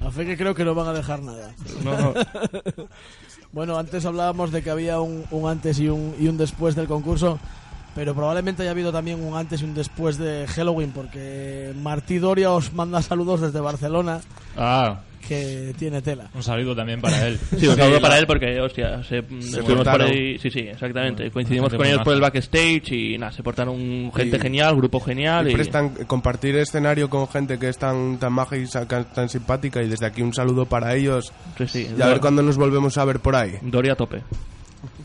A 0.00 0.10
fe 0.10 0.26
que 0.26 0.36
creo 0.36 0.54
que 0.54 0.64
no 0.64 0.74
van 0.74 0.88
a 0.88 0.92
dejar 0.92 1.22
nada. 1.22 1.54
No, 1.84 1.96
no. 1.96 2.14
Bueno, 3.52 3.76
antes 3.76 4.06
hablábamos 4.06 4.52
de 4.52 4.62
que 4.62 4.70
había 4.70 5.00
un, 5.00 5.24
un 5.32 5.50
antes 5.50 5.80
y 5.80 5.88
un, 5.88 6.14
y 6.20 6.28
un 6.28 6.38
después 6.38 6.76
del 6.76 6.86
concurso, 6.86 7.40
pero 7.94 8.14
probablemente 8.14 8.62
haya 8.62 8.70
habido 8.70 8.92
también 8.92 9.22
un 9.22 9.36
antes 9.36 9.60
y 9.62 9.64
un 9.64 9.74
después 9.74 10.16
de 10.18 10.46
Halloween, 10.48 10.92
porque 10.92 11.72
Martí 11.82 12.18
Doria 12.18 12.50
os 12.52 12.72
manda 12.72 13.02
saludos 13.02 13.40
desde 13.40 13.60
Barcelona, 13.60 14.20
Ah, 14.56 15.00
que 15.26 15.74
tiene 15.78 16.00
tela. 16.02 16.28
un 16.34 16.42
saludo 16.42 16.74
también 16.74 17.00
para 17.00 17.26
él. 17.28 17.38
Sí, 17.58 17.66
un 17.68 17.76
saludo 17.76 18.00
para 18.00 18.18
él 18.18 18.26
porque, 18.26 18.60
hostia, 18.60 19.04
se, 19.04 19.18
estuvimos 19.18 19.86
por 19.86 20.02
ahí. 20.02 20.38
Sí, 20.38 20.50
sí, 20.50 20.60
exactamente. 20.60 21.30
Coincidimos 21.30 21.72
con 21.72 21.86
ellos 21.86 22.00
por 22.02 22.14
el 22.14 22.20
backstage 22.20 22.90
y 22.92 23.18
nada, 23.18 23.30
se 23.30 23.42
portaron 23.42 24.10
gente 24.12 24.36
Y- 24.38 24.40
genial, 24.40 24.74
grupo 24.76 24.98
genial. 25.00 25.46
Y 25.46 25.50
Y, 25.52 25.54
prestan 25.54 25.90
compartir 26.06 26.56
escenario 26.56 27.08
con 27.10 27.28
gente 27.28 27.58
que 27.58 27.68
es 27.68 27.78
tan, 27.78 28.18
tan 28.18 28.32
maja 28.32 28.56
y 28.56 28.64
tan 28.66 29.28
simpática. 29.28 29.82
Y 29.82 29.88
desde 29.88 30.06
aquí 30.06 30.22
un 30.22 30.32
saludo 30.34 30.64
para 30.66 30.94
ellos. 30.96 31.32
sí, 31.58 31.66
sí, 31.68 31.88
Y 31.96 32.02
a 32.02 32.06
ver 32.06 32.20
cuándo 32.20 32.42
nos 32.42 32.56
volvemos 32.56 32.96
a 32.98 33.04
ver 33.04 33.20
por 33.20 33.36
ahí. 33.36 33.52
Doria 33.62 33.92
a 33.92 33.96
tope. 33.96 34.22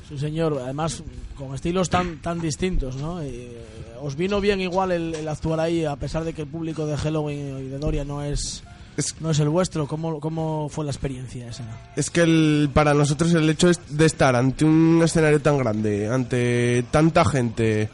Sí, 0.09 0.17
señor, 0.17 0.57
además 0.63 1.03
con 1.37 1.53
estilos 1.55 1.89
tan, 1.89 2.21
tan 2.21 2.39
distintos, 2.39 2.95
¿no? 2.95 3.23
Y, 3.23 3.27
eh, 3.27 3.65
¿Os 4.01 4.15
vino 4.15 4.39
bien 4.39 4.61
igual 4.61 4.91
el, 4.91 5.15
el 5.15 5.27
actuar 5.27 5.59
ahí, 5.59 5.83
a 5.85 5.95
pesar 5.95 6.23
de 6.23 6.33
que 6.33 6.43
el 6.43 6.47
público 6.47 6.85
de 6.85 6.95
Halloween 6.97 7.59
y 7.65 7.69
de 7.69 7.77
Doria 7.79 8.03
no 8.05 8.21
es, 8.23 8.63
Es- 8.97 9.15
no 9.19 9.31
es 9.31 9.39
el 9.39 9.49
vuestro? 9.49 9.87
¿Cómo, 9.87 10.19
¿Cómo 10.21 10.69
fue 10.69 10.85
la 10.85 10.91
experiencia 10.91 11.47
esa? 11.49 11.63
Es 11.95 12.09
que 12.09 12.21
el- 12.21 12.69
para 12.73 12.93
nosotros 12.93 13.33
el 13.33 13.49
hecho 13.49 13.69
de 13.89 14.05
estar 14.05 14.35
ante 14.35 14.63
un 14.63 15.01
escenario 15.03 15.41
tan 15.41 15.57
grande, 15.57 16.07
ante 16.07 16.85
tanta 16.91 17.25
gente 17.25 17.89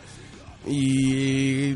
y 0.67 1.73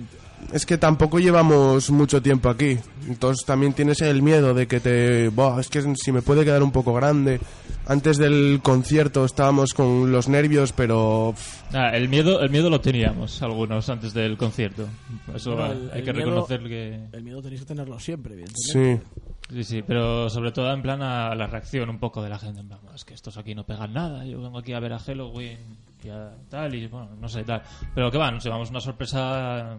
es 0.54 0.66
que 0.66 0.78
tampoco 0.78 1.20
llevamos 1.20 1.90
mucho 1.92 2.22
tiempo 2.22 2.50
aquí. 2.50 2.78
Entonces 3.08 3.46
también 3.46 3.74
tienes 3.74 4.02
el 4.02 4.22
miedo 4.22 4.54
de 4.54 4.68
que 4.68 4.80
te... 4.80 5.30
"Buah, 5.30 5.60
es 5.60 5.70
que 5.70 5.82
si 5.96 6.12
me 6.12 6.22
puede 6.22 6.44
quedar 6.46 6.64
un 6.64 6.72
poco 6.72 6.94
grande. 6.94 7.40
Antes 7.88 8.18
del 8.18 8.62
concierto 8.64 9.26
estábamos 9.26 9.74
con 9.74 10.12
los 10.12 10.28
nervios, 10.28 10.72
pero... 10.74 11.36
Ah, 11.74 11.90
el 11.94 12.10
miedo, 12.10 12.42
el 12.42 12.50
miedo 12.50 12.70
lo 12.70 12.82
teníamos 12.82 13.42
algunos 13.44 13.88
antes 13.90 14.14
del 14.14 14.38
concierto. 14.38 14.88
Eso 15.36 15.54
el- 15.66 15.92
hay 15.92 16.00
el 16.00 16.06
que 16.06 16.14
miedo- 16.14 16.26
reconocer 16.30 16.64
que 16.64 17.00
El 17.12 17.24
miedo 17.24 17.42
tenéis 17.42 17.62
que 17.62 17.68
tenerlo 17.68 18.00
siempre, 18.00 18.34
evidentemente. 18.34 19.04
sí. 19.50 19.56
sí, 19.56 19.64
sí, 19.64 19.84
pero 19.86 20.30
sobre 20.32 20.52
todo 20.52 20.74
en 20.74 20.82
plan 20.82 21.02
a 21.04 21.36
la 21.36 21.46
reacción 21.46 21.90
un 21.90 22.00
poco 22.00 22.24
de 22.24 22.30
la 22.30 22.40
gente. 22.40 22.62
En 22.62 22.68
plan, 22.70 22.80
es 22.96 23.06
que 23.06 23.14
estos 23.14 23.38
aquí 23.38 23.54
no 23.54 23.66
pegan 23.66 23.94
nada. 23.94 24.26
Yo 24.26 24.42
vengo 24.42 24.58
aquí 24.58 24.74
a 24.74 24.80
ver 24.80 24.94
a 24.94 25.00
Halloween 25.00 25.60
y 26.04 26.10
a 26.10 26.32
tal 26.50 26.74
y 26.74 26.88
bueno, 26.88 27.10
no 27.22 27.30
sé 27.30 27.44
tal. 27.44 27.62
Pero 27.94 28.10
que 28.10 28.18
va, 28.18 28.32
nos 28.32 28.44
llevamos 28.44 28.72
una 28.72 28.80
sorpresa 28.80 29.78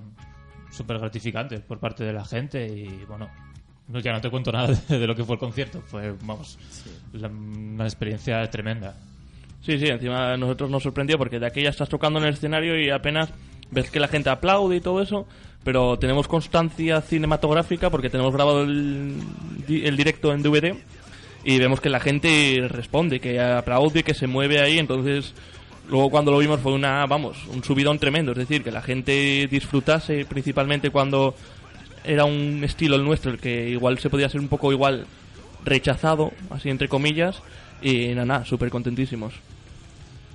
súper 0.71 0.99
gratificante 0.99 1.59
por 1.61 1.79
parte 1.79 2.05
de 2.05 2.13
la 2.13 2.25
gente 2.25 2.67
y 2.67 3.05
bueno. 3.07 3.29
no- 3.89 4.01
Ya 4.01 4.13
no 4.13 4.21
te 4.21 4.31
cuento 4.31 4.51
nada 4.53 4.69
de, 4.89 4.99
de 4.99 5.07
lo 5.07 5.15
que 5.15 5.25
fue 5.25 5.35
el 5.35 5.41
concierto. 5.41 5.83
Fue, 5.87 6.13
vamos, 6.23 6.59
la- 7.13 7.29
una 7.29 7.85
experiencia 7.85 8.49
tremenda. 8.51 8.95
Sí, 9.63 9.79
sí, 9.79 9.87
encima 9.87 10.33
a 10.33 10.37
nosotros 10.37 10.71
nos 10.71 10.83
sorprendió 10.83 11.19
porque 11.19 11.39
de 11.41 11.47
aquí 11.47 11.63
ya 11.63 11.71
estás 11.71 11.89
tocando 11.89 12.19
en 12.21 12.27
el 12.27 12.35
escenario 12.35 12.79
y 12.81 12.91
apenas 12.91 13.31
ves 13.71 13.91
que 13.91 13.99
la 13.99 14.07
gente 14.09 14.31
aplaude 14.31 14.77
y 14.77 14.81
todo 14.81 15.03
eso, 15.03 15.27
pero 15.65 15.99
tenemos 15.99 16.29
constancia 16.29 17.01
cinematográfica 17.01 17.91
porque 17.91 18.09
tenemos 18.11 18.33
grabado 18.33 18.63
el, 18.63 19.17
el 19.69 19.97
directo 19.97 20.33
en 20.33 20.43
DVD 20.43 20.75
y 21.43 21.59
vemos 21.59 21.81
que 21.81 21.89
la 21.91 21.99
gente 21.99 22.65
responde, 22.69 23.19
que 23.19 23.41
aplaude, 23.41 24.05
que 24.05 24.15
se 24.15 24.29
mueve 24.29 24.61
ahí, 24.61 24.79
entonces 24.79 25.35
luego 25.89 26.11
cuando 26.11 26.31
lo 26.33 26.39
vimos 26.39 26.61
fue 26.61 26.73
una, 26.73 27.07
vamos, 27.07 27.37
un 27.49 27.63
subidón 27.63 27.99
tremendo, 27.99 28.33
es 28.33 28.39
decir, 28.39 28.63
que 28.63 28.71
la 28.71 28.83
gente 28.83 29.49
disfrutase 29.51 30.25
principalmente 30.25 30.91
cuando 30.91 31.35
era 32.05 32.25
un 32.25 32.63
estilo 32.65 32.97
el 32.97 33.05
nuestro, 33.05 33.31
el 33.33 33.39
que 33.39 33.69
igual 33.71 33.99
se 33.99 34.11
podía 34.11 34.29
ser 34.29 34.41
un 34.41 34.49
poco 34.49 34.73
igual 34.73 35.07
rechazado, 35.65 36.33
así 36.51 36.71
entre 36.71 36.89
comillas, 36.89 37.43
y 37.83 38.09
nada, 38.09 38.25
nada, 38.25 38.45
súper 38.45 38.71
contentísimos. 38.71 39.35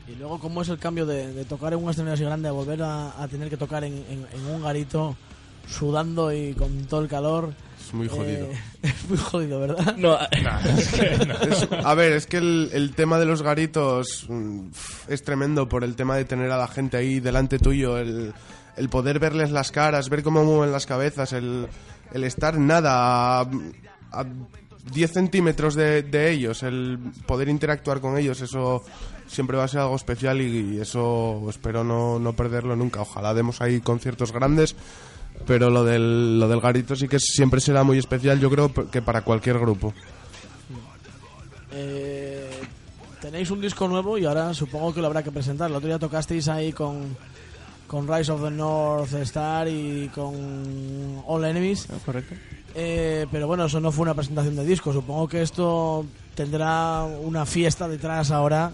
Y 0.08 0.16
luego, 0.20 0.39
¿cómo 0.39 0.62
es 0.62 0.70
el 0.70 0.78
cambio 0.78 1.06
de, 1.06 1.45
tocar 1.45 1.72
en 1.74 1.84
un 1.84 1.89
escenario 1.89 2.16
así 2.16 2.24
grande 2.24 2.49
a 2.49 2.52
volver 2.52 2.82
a, 2.84 3.28
tener 3.30 3.49
que 3.49 3.56
tocar 3.56 3.84
en- 3.86 4.04
en 4.10 4.45
un 4.54 4.62
garito, 4.62 5.16
sudando 5.70 6.34
y 6.34 6.54
con 6.54 6.86
todo 6.86 7.02
el 7.02 7.08
calor? 7.08 7.54
Es 7.92 7.96
muy 7.96 8.08
jodido. 8.08 8.46
Eh, 8.48 8.60
es 8.84 9.10
muy 9.10 9.18
jodido, 9.18 9.60
¿verdad? 9.60 9.98
No, 9.98 10.18
Es- 10.78 11.68
a 11.86 11.94
ver, 11.94 12.14
es 12.14 12.26
que 12.26 12.38
el, 12.38 12.70
el 12.72 12.94
tema 12.96 13.20
de 13.20 13.26
los 13.26 13.42
garitos 13.42 14.26
mm, 14.30 14.68
es 15.10 15.24
tremendo 15.24 15.68
por 15.68 15.84
el 15.84 15.96
tema 15.98 16.16
de 16.16 16.24
tener 16.24 16.50
a 16.52 16.58
la 16.58 16.68
gente 16.70 16.96
ahí 16.96 17.20
delante 17.20 17.60
tuyo, 17.60 17.98
el, 17.98 18.34
el 18.78 18.89
poder 18.89 19.20
verles 19.20 19.52
las 19.52 19.72
caras, 19.74 20.08
ver 20.10 20.24
cómo 20.24 20.44
mueven 20.46 20.72
las 20.72 20.86
cabezas, 20.86 21.34
el, 21.34 21.68
el 22.14 22.24
estar 22.24 22.58
nada 22.58 23.42
a, 23.42 23.50
a 24.12 24.26
10 24.94 25.12
centímetros 25.12 25.76
de, 25.76 26.02
de 26.02 26.32
ellos, 26.32 26.64
el 26.64 26.98
poder 27.26 27.50
interactuar 27.50 28.00
con 28.00 28.18
ellos, 28.18 28.39
eso 28.39 28.84
siempre 29.28 29.58
va 29.58 29.66
a 29.66 29.68
ser 29.68 29.82
algo 29.82 29.96
especial 29.98 30.39
y, 30.42 30.76
y 30.76 30.80
eso 30.80 31.46
espero 31.50 31.84
no, 31.84 32.20
no 32.20 32.34
perderlo 32.34 32.76
nunca. 32.78 33.02
Ojalá 33.02 33.34
demos 33.34 33.60
ahí 33.62 33.80
conciertos 33.82 34.32
grandes. 34.32 34.76
Pero 35.46 35.70
lo 35.70 35.84
del, 35.84 36.39
lo 36.39 36.48
del 36.48 36.62
garito 36.62 36.96
sí 36.96 37.08
que 37.08 37.20
siempre 37.20 37.60
será 37.60 37.84
muy 37.84 37.98
especial, 37.98 38.39
yo 38.39 38.50
creo 38.50 38.72
que 38.89 39.02
para 39.02 39.22
cualquier 39.22 39.60
grupo. 39.60 39.94
Eh, 41.72 42.50
tenéis 43.22 43.50
un 43.52 43.62
disco 43.62 43.88
nuevo 43.88 44.18
y 44.18 44.26
ahora 44.26 44.54
supongo 44.54 44.94
que 44.94 45.02
lo 45.02 45.08
habrá 45.08 45.24
que 45.24 45.32
presentar. 45.32 45.70
El 45.70 45.76
otro 45.76 45.88
día 45.88 46.00
tocasteis 46.00 46.48
ahí 46.48 46.74
con, 46.74 47.16
con 47.88 48.08
Rise 48.08 48.32
of 48.32 48.44
the 48.44 48.52
North 48.52 49.14
Star 49.14 49.68
y 49.68 50.10
con 50.14 51.24
All 51.26 51.46
Enemies. 51.46 51.88
correcto. 52.06 52.36
Eh, 52.74 53.26
pero 53.32 53.48
bueno, 53.48 53.66
eso 53.66 53.80
no 53.80 53.92
fue 53.92 54.04
una 54.04 54.14
presentación 54.14 54.56
de 54.56 54.66
disco. 54.66 54.94
Supongo 54.94 55.28
que 55.28 55.42
esto 55.42 56.06
tendrá 56.36 57.04
una 57.04 57.46
fiesta 57.46 57.88
detrás 57.88 58.32
ahora. 58.32 58.74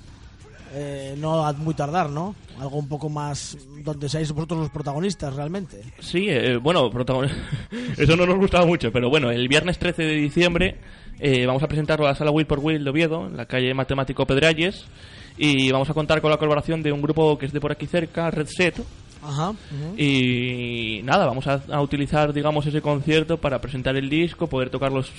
Eh, 0.79 1.15
no 1.17 1.45
a 1.45 1.53
muy 1.53 1.73
tardar, 1.73 2.09
¿no? 2.09 2.35
Algo 2.59 2.77
un 2.77 2.87
poco 2.87 3.09
más 3.09 3.57
donde 3.83 4.07
seáis 4.09 4.31
vosotros 4.31 4.59
los 4.59 4.69
protagonistas 4.69 5.35
realmente. 5.35 5.81
Sí, 5.99 6.25
eh, 6.29 6.57
bueno, 6.57 6.89
protagon- 6.91 7.29
eso 7.97 8.15
no 8.15 8.25
nos 8.25 8.37
gustaba 8.37 8.65
mucho, 8.65 8.91
pero 8.91 9.09
bueno, 9.09 9.31
el 9.31 9.47
viernes 9.47 9.77
13 9.79 10.03
de 10.03 10.13
diciembre 10.15 10.75
eh, 11.19 11.45
vamos 11.45 11.63
a 11.63 11.67
presentarlo 11.67 12.05
a 12.05 12.09
la 12.09 12.15
sala 12.15 12.31
Will 12.31 12.45
por 12.45 12.59
Will 12.59 12.83
de 12.83 12.89
Oviedo, 12.91 13.25
en 13.27 13.37
la 13.37 13.45
calle 13.47 13.73
Matemático 13.73 14.25
Pedralles, 14.25 14.85
y 15.37 15.71
vamos 15.71 15.89
a 15.89 15.93
contar 15.93 16.21
con 16.21 16.29
la 16.31 16.37
colaboración 16.37 16.83
de 16.83 16.91
un 16.91 17.01
grupo 17.01 17.37
que 17.37 17.45
es 17.47 17.53
de 17.53 17.59
por 17.61 17.71
aquí 17.71 17.85
cerca, 17.87 18.29
Red 18.31 18.47
Set, 18.47 18.81
Ajá. 19.23 19.53
y 19.97 21.01
nada, 21.03 21.25
vamos 21.25 21.47
a, 21.47 21.61
a 21.71 21.81
utilizar, 21.81 22.33
digamos, 22.33 22.65
ese 22.65 22.81
concierto 22.81 23.37
para 23.37 23.59
presentar 23.61 23.95
el 23.95 24.09
disco, 24.09 24.47
poder 24.47 24.69
tocarlos 24.69 25.11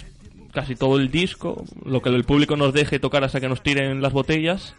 casi 0.52 0.74
todo 0.76 0.96
el 0.98 1.10
disco, 1.10 1.62
lo 1.84 2.00
que 2.00 2.08
el 2.08 2.24
público 2.24 2.56
nos 2.56 2.72
deje 2.72 2.98
tocar 2.98 3.22
hasta 3.24 3.40
que 3.40 3.48
nos 3.48 3.62
tiren 3.62 4.00
las 4.00 4.12
botellas. 4.12 4.74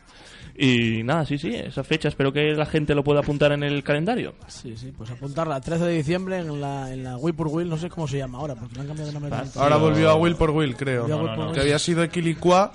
Y 0.62 1.03
nada, 1.03 1.26
sí, 1.26 1.38
sí, 1.38 1.55
esa 1.55 1.86
fecha, 1.86 2.10
espero 2.10 2.34
que 2.34 2.51
la 2.53 2.66
gente 2.66 2.93
lo 2.93 3.01
pueda 3.01 3.22
apuntar 3.22 3.53
en 3.53 3.64
el 3.64 3.82
calendario. 3.82 4.34
Sí, 4.49 4.76
sí, 4.76 4.91
pues 4.97 5.10
apuntarla. 5.10 5.62
13 5.62 5.86
de 5.86 5.93
diciembre 5.93 6.39
en 6.39 6.60
la, 6.60 6.91
en 6.91 7.01
la 7.05 7.16
Will 7.16 7.34
por 7.34 7.47
Will, 7.47 7.70
no 7.70 7.78
sé 7.78 7.89
cómo 7.89 8.10
se 8.10 8.18
llama 8.18 8.39
ahora, 8.39 8.55
porque 8.55 8.76
le 8.76 8.82
han 8.82 8.88
cambiado 8.88 9.07
de 9.10 9.14
nombre. 9.20 9.32
Ahora 9.55 9.78
volvió 9.78 10.10
a 10.10 10.16
Will 10.16 10.36
por 10.36 10.49
Will, 10.51 10.76
creo. 10.76 11.07
No, 11.07 11.34
no. 11.34 11.45
Will. 11.45 11.53
Que 11.53 11.62
había 11.62 11.80
sido 11.80 12.03
Equilicua 12.03 12.74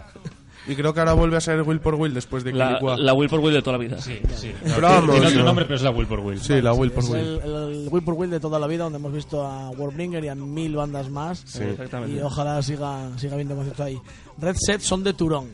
y 0.67 0.75
creo 0.77 0.95
que 0.95 1.01
ahora 1.01 1.13
vuelve 1.13 1.37
a 1.37 1.41
ser 1.43 1.61
Will 1.61 1.81
por 1.81 1.95
Will 1.97 2.15
después 2.15 2.43
de 2.43 2.55
La, 2.55 2.79
la 2.81 3.13
Will 3.13 3.29
por 3.29 3.41
Will 3.41 3.53
de 3.53 3.61
toda 3.61 3.77
la 3.77 3.85
vida. 3.85 3.99
Sí, 4.01 4.19
sí. 4.35 4.51
Pero 4.63 4.81
vamos, 4.81 5.11
tiene 5.11 5.27
otro 5.27 5.41
no. 5.41 5.45
nombre, 5.45 5.67
pero 5.67 5.77
es 5.77 5.83
la 5.83 5.91
Will 5.91 6.07
por 6.07 6.21
Will. 6.21 6.41
Sí, 6.41 6.63
la 6.63 6.73
Will 6.73 6.91
por 6.91 7.05
Es 7.05 7.11
Will. 7.11 7.21
el, 7.21 7.41
el 7.83 7.89
Will 7.91 8.03
por 8.03 8.15
Will 8.15 8.31
de 8.31 8.41
toda 8.41 8.59
la 8.59 8.67
vida, 8.67 8.85
donde 8.85 8.99
hemos 8.99 9.13
visto 9.13 9.47
a 9.47 9.69
Warbringer 9.71 10.25
y 10.25 10.29
a 10.29 10.35
mil 10.35 10.75
bandas 10.75 11.11
más. 11.11 11.43
Sí, 11.45 11.63
exactamente. 11.65 12.17
Y 12.17 12.21
ojalá 12.23 12.63
siga, 12.63 13.11
siga 13.19 13.35
habiendo 13.35 13.55
conciertos 13.57 13.85
ahí. 13.85 13.99
Red 14.39 14.57
Set 14.59 14.81
son 14.81 15.05
de 15.05 15.13
Turón. 15.13 15.49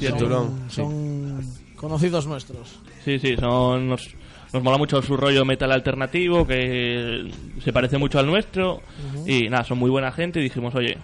Sí, 0.00 0.06
son, 0.08 0.18
Turón, 0.18 0.60
sí. 0.68 0.76
Son 0.76 1.40
conocidos 1.76 2.26
nuestros. 2.26 2.80
Sí, 3.04 3.18
sí, 3.18 3.36
son, 3.36 3.88
nos, 3.88 4.08
nos 4.52 4.62
mola 4.62 4.78
mucho 4.78 5.00
su 5.02 5.16
rollo 5.16 5.44
metal 5.44 5.70
alternativo, 5.72 6.46
que 6.46 7.30
se 7.62 7.72
parece 7.72 7.98
mucho 7.98 8.18
al 8.18 8.26
nuestro. 8.26 8.80
Y 9.26 9.48
nada, 9.48 9.64
son 9.64 9.78
muy 9.78 9.90
buena 9.90 10.10
gente 10.10 10.40
y 10.40 10.44
dijimos, 10.44 10.74
oye, 10.74 10.98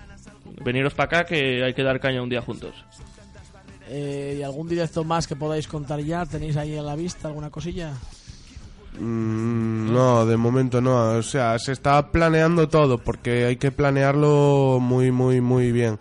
veniros 0.64 0.94
para 0.94 1.20
acá 1.20 1.26
que 1.26 1.62
hay 1.62 1.74
que 1.74 1.82
dar 1.82 2.01
caña 2.01 2.22
un 2.22 2.28
día 2.28 2.40
juntos. 2.42 2.74
Eh, 3.88 4.36
¿Y 4.40 4.42
algún 4.42 4.68
directo 4.68 5.05
más 5.05 5.26
que 5.26 5.36
podáis 5.36 5.68
contar 5.68 6.01
ya? 6.01 6.26
¿Tenéis 6.26 6.57
ahí 6.57 6.76
a 6.76 6.82
la 6.82 6.97
vista 6.97 7.28
alguna 7.28 7.51
cosilla? 7.51 7.92
Mm, 8.99 9.92
no, 9.92 10.26
de 10.26 10.36
momento 10.36 10.80
no. 10.80 11.18
O 11.18 11.22
sea, 11.22 11.59
se 11.59 11.72
está 11.72 12.11
planeando 12.11 12.68
todo 12.68 12.99
porque 12.99 13.44
hay 13.44 13.57
que 13.57 13.70
planearlo 13.70 14.78
muy, 14.80 15.12
muy, 15.12 15.40
muy 15.40 15.70
bien. 15.70 15.99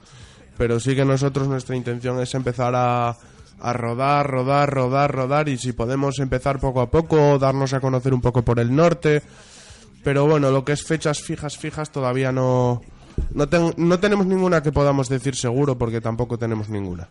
Pero 0.58 0.80
sí 0.80 0.96
que 0.96 1.06
nosotros 1.06 1.48
nuestra 1.48 1.76
intención 1.76 2.20
es 2.20 2.34
empezar 2.34 2.74
a, 2.76 3.16
a 3.60 3.74
rodar, 3.74 4.30
rodar, 4.30 4.70
rodar, 4.70 5.12
rodar 5.12 5.50
y 5.50 5.58
si 5.58 5.74
podemos 5.74 6.20
empezar 6.20 6.60
poco 6.60 6.82
a 6.82 6.90
poco, 6.90 7.40
darnos 7.40 7.74
a 7.74 7.80
conocer 7.80 8.14
un 8.14 8.22
poco 8.22 8.44
por 8.44 8.60
el 8.60 8.76
norte. 8.76 9.22
Pero 10.04 10.28
bueno, 10.28 10.52
lo 10.52 10.64
que 10.64 10.74
es 10.74 10.84
fechas 10.84 11.22
fijas, 11.22 11.58
fijas 11.58 11.92
todavía 11.92 12.32
no... 12.32 12.82
No, 13.34 13.48
ten- 13.50 13.74
no 13.78 14.00
tenemos 14.00 14.26
ninguna 14.26 14.62
que 14.64 14.72
podamos 14.72 15.10
decir 15.10 15.36
seguro 15.36 15.78
porque 15.78 16.02
tampoco 16.02 16.38
tenemos 16.38 16.70
ninguna. 16.70 17.08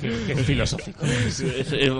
Qué, 0.00 0.12
qué 0.26 0.36
filosófico. 0.44 1.04
Es- 1.04 1.42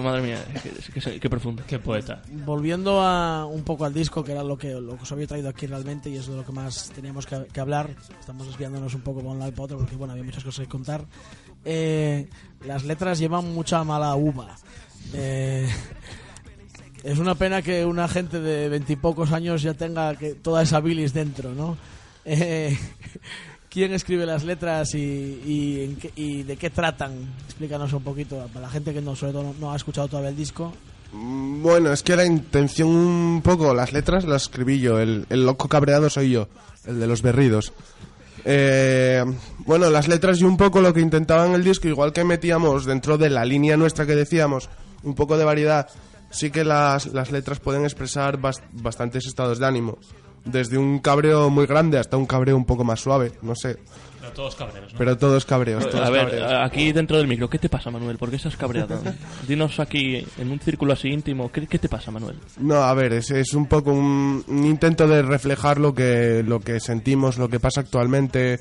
madre 0.03 0.23
mía, 0.23 0.45
qué, 0.63 1.01
qué- 1.01 1.21
qué 1.21 1.31
profundo. 1.31 1.63
Qué 1.67 1.79
poeta. 1.79 2.23
Volviendo 2.45 3.01
a 3.01 3.47
un 3.47 3.63
poco 3.63 3.85
al 3.85 3.95
disco, 3.95 4.25
que 4.25 4.33
era 4.33 4.43
lo 4.43 4.59
que, 4.59 4.73
lo 4.75 4.97
que 4.97 5.03
os 5.03 5.13
había 5.13 5.27
traído 5.27 5.49
aquí 5.49 5.67
realmente 5.67 6.11
y 6.11 6.17
es 6.17 6.27
de 6.27 6.37
lo 6.37 6.45
que 6.45 6.53
más 6.53 6.91
teníamos 6.95 7.27
que, 7.27 7.47
que 7.53 7.61
hablar. 7.61 7.91
Estamos 8.19 8.47
desviándonos 8.47 8.95
un 8.95 9.01
poco 9.03 9.21
por 9.21 9.31
un 9.33 9.39
lado 9.39 9.51
y 9.51 9.55
por 9.55 9.67
otro 9.67 9.79
porque 9.79 9.97
bueno, 9.97 10.13
había 10.13 10.25
muchas 10.25 10.45
cosas 10.45 10.65
que 10.65 10.71
contar. 10.71 11.05
Eh, 11.65 12.29
las 12.67 12.85
letras 12.85 13.19
llevan 13.19 13.53
mucha 13.55 13.83
mala 13.85 14.15
uva. 14.17 14.57
Eh, 15.13 15.69
es 17.05 17.19
una 17.19 17.35
pena 17.35 17.63
que 17.63 17.85
una 17.85 18.09
gente 18.09 18.41
de 18.41 18.69
veintipocos 18.69 19.33
años 19.33 19.63
ya 19.63 19.75
tenga 19.75 20.15
que, 20.17 20.35
toda 20.35 20.63
esa 20.63 20.81
bilis 20.81 21.13
dentro, 21.15 21.55
¿no? 21.55 21.77
Eh, 22.25 22.77
¿Quién 23.69 23.93
escribe 23.93 24.25
las 24.25 24.45
letras 24.45 24.95
y, 24.95 25.97
de 26.47 26.57
qué 26.57 26.71
tratan? 26.71 27.13
Explícanos 27.45 27.93
un 27.93 28.05
poquito, 28.05 28.49
para 28.53 28.67
la 28.67 28.71
gente 28.71 28.95
que 28.95 29.01
no, 29.03 29.17
sobre 29.17 29.33
todo 29.33 29.53
no, 29.59 29.73
ha 29.73 29.77
escuchado 29.77 30.07
todavía 30.07 30.31
el 30.31 30.37
disco. 30.37 30.73
Bueno, 31.13 31.93
es 31.93 32.03
que 32.05 32.15
la 32.15 32.25
intención 32.25 32.89
un 32.89 33.43
poco, 33.43 33.75
las 33.75 33.93
letras 33.93 34.25
las 34.27 34.43
escribí 34.43 34.79
yo, 34.79 35.01
el, 35.01 35.27
loco 35.29 35.69
cabreado 35.69 36.09
soy 36.09 36.31
yo, 36.31 36.49
el 36.87 37.01
de 37.01 37.07
los 37.09 37.23
berridos. 37.23 37.73
Eh, 38.45 39.25
bueno, 39.59 39.91
las 39.91 40.07
letras 40.07 40.41
y 40.41 40.45
un 40.45 40.57
poco 40.57 40.81
lo 40.81 40.93
que 40.95 41.01
intentaba 41.01 41.45
en 41.47 41.55
el 41.55 41.65
disco, 41.65 41.89
igual 41.89 42.13
que 42.13 42.23
metíamos 42.23 42.85
dentro 42.85 43.19
de 43.19 43.31
la 43.31 43.45
línea 43.45 43.77
nuestra 43.77 44.07
que 44.07 44.15
decíamos, 44.15 44.69
un 45.03 45.17
poco 45.17 45.37
de 45.37 45.45
variedad, 45.45 45.89
sí 46.31 46.51
que 46.51 46.63
las, 46.63 47.07
las 47.07 47.33
letras 47.33 47.59
pueden 47.59 47.83
expresar 47.83 48.39
bas- 48.41 48.63
bastantes 48.71 49.27
estados 49.27 49.59
de 49.59 49.67
ánimo. 49.67 49.99
Desde 50.45 50.77
un 50.77 50.99
cabreo 50.99 51.49
muy 51.49 51.67
grande 51.67 51.99
hasta 51.99 52.17
un 52.17 52.27
cabreo 52.27 52.57
un 52.57 52.67
poco 52.67 52.85
más 52.85 53.01
suave, 53.01 53.33
no 53.43 53.55
sé. 53.55 53.79
Pero 54.21 54.33
todos 54.33 54.55
cabreros, 54.55 54.93
¿no? 54.93 54.99
Pero 54.99 55.19
todos 55.19 55.45
cabreos, 55.45 55.89
todos 55.91 56.07
A 56.07 56.11
ver, 56.11 56.25
cabreos. 56.29 56.53
aquí 56.65 56.93
dentro 56.93 57.17
del 57.19 57.27
micro, 57.29 57.49
¿qué 57.49 57.59
te 57.59 57.69
pasa, 57.69 57.91
Manuel? 57.91 58.17
¿Por 58.19 58.31
qué 58.31 58.37
estás 58.37 58.57
cabreado? 58.57 59.01
Dinos 59.49 59.81
aquí, 59.81 60.25
en 60.39 60.51
un 60.51 60.61
círculo 60.61 60.93
así 60.93 61.09
íntimo, 61.09 61.51
¿qué, 61.53 61.67
qué 61.67 61.79
te 61.79 61.89
pasa, 61.89 62.11
Manuel? 62.11 62.37
No, 62.59 62.77
a 62.77 62.93
ver, 62.95 63.15
es, 63.15 63.31
es 63.31 63.55
un 63.55 63.67
poco 63.67 63.93
un, 63.93 64.45
un 64.47 64.67
intento 64.67 65.07
de 65.09 65.23
reflejar 65.23 65.79
lo 65.79 65.95
que, 65.95 66.43
lo 66.47 66.61
que 66.61 66.81
sentimos, 66.81 67.37
lo 67.39 67.49
que 67.49 67.61
pasa 67.61 67.81
actualmente. 67.81 68.61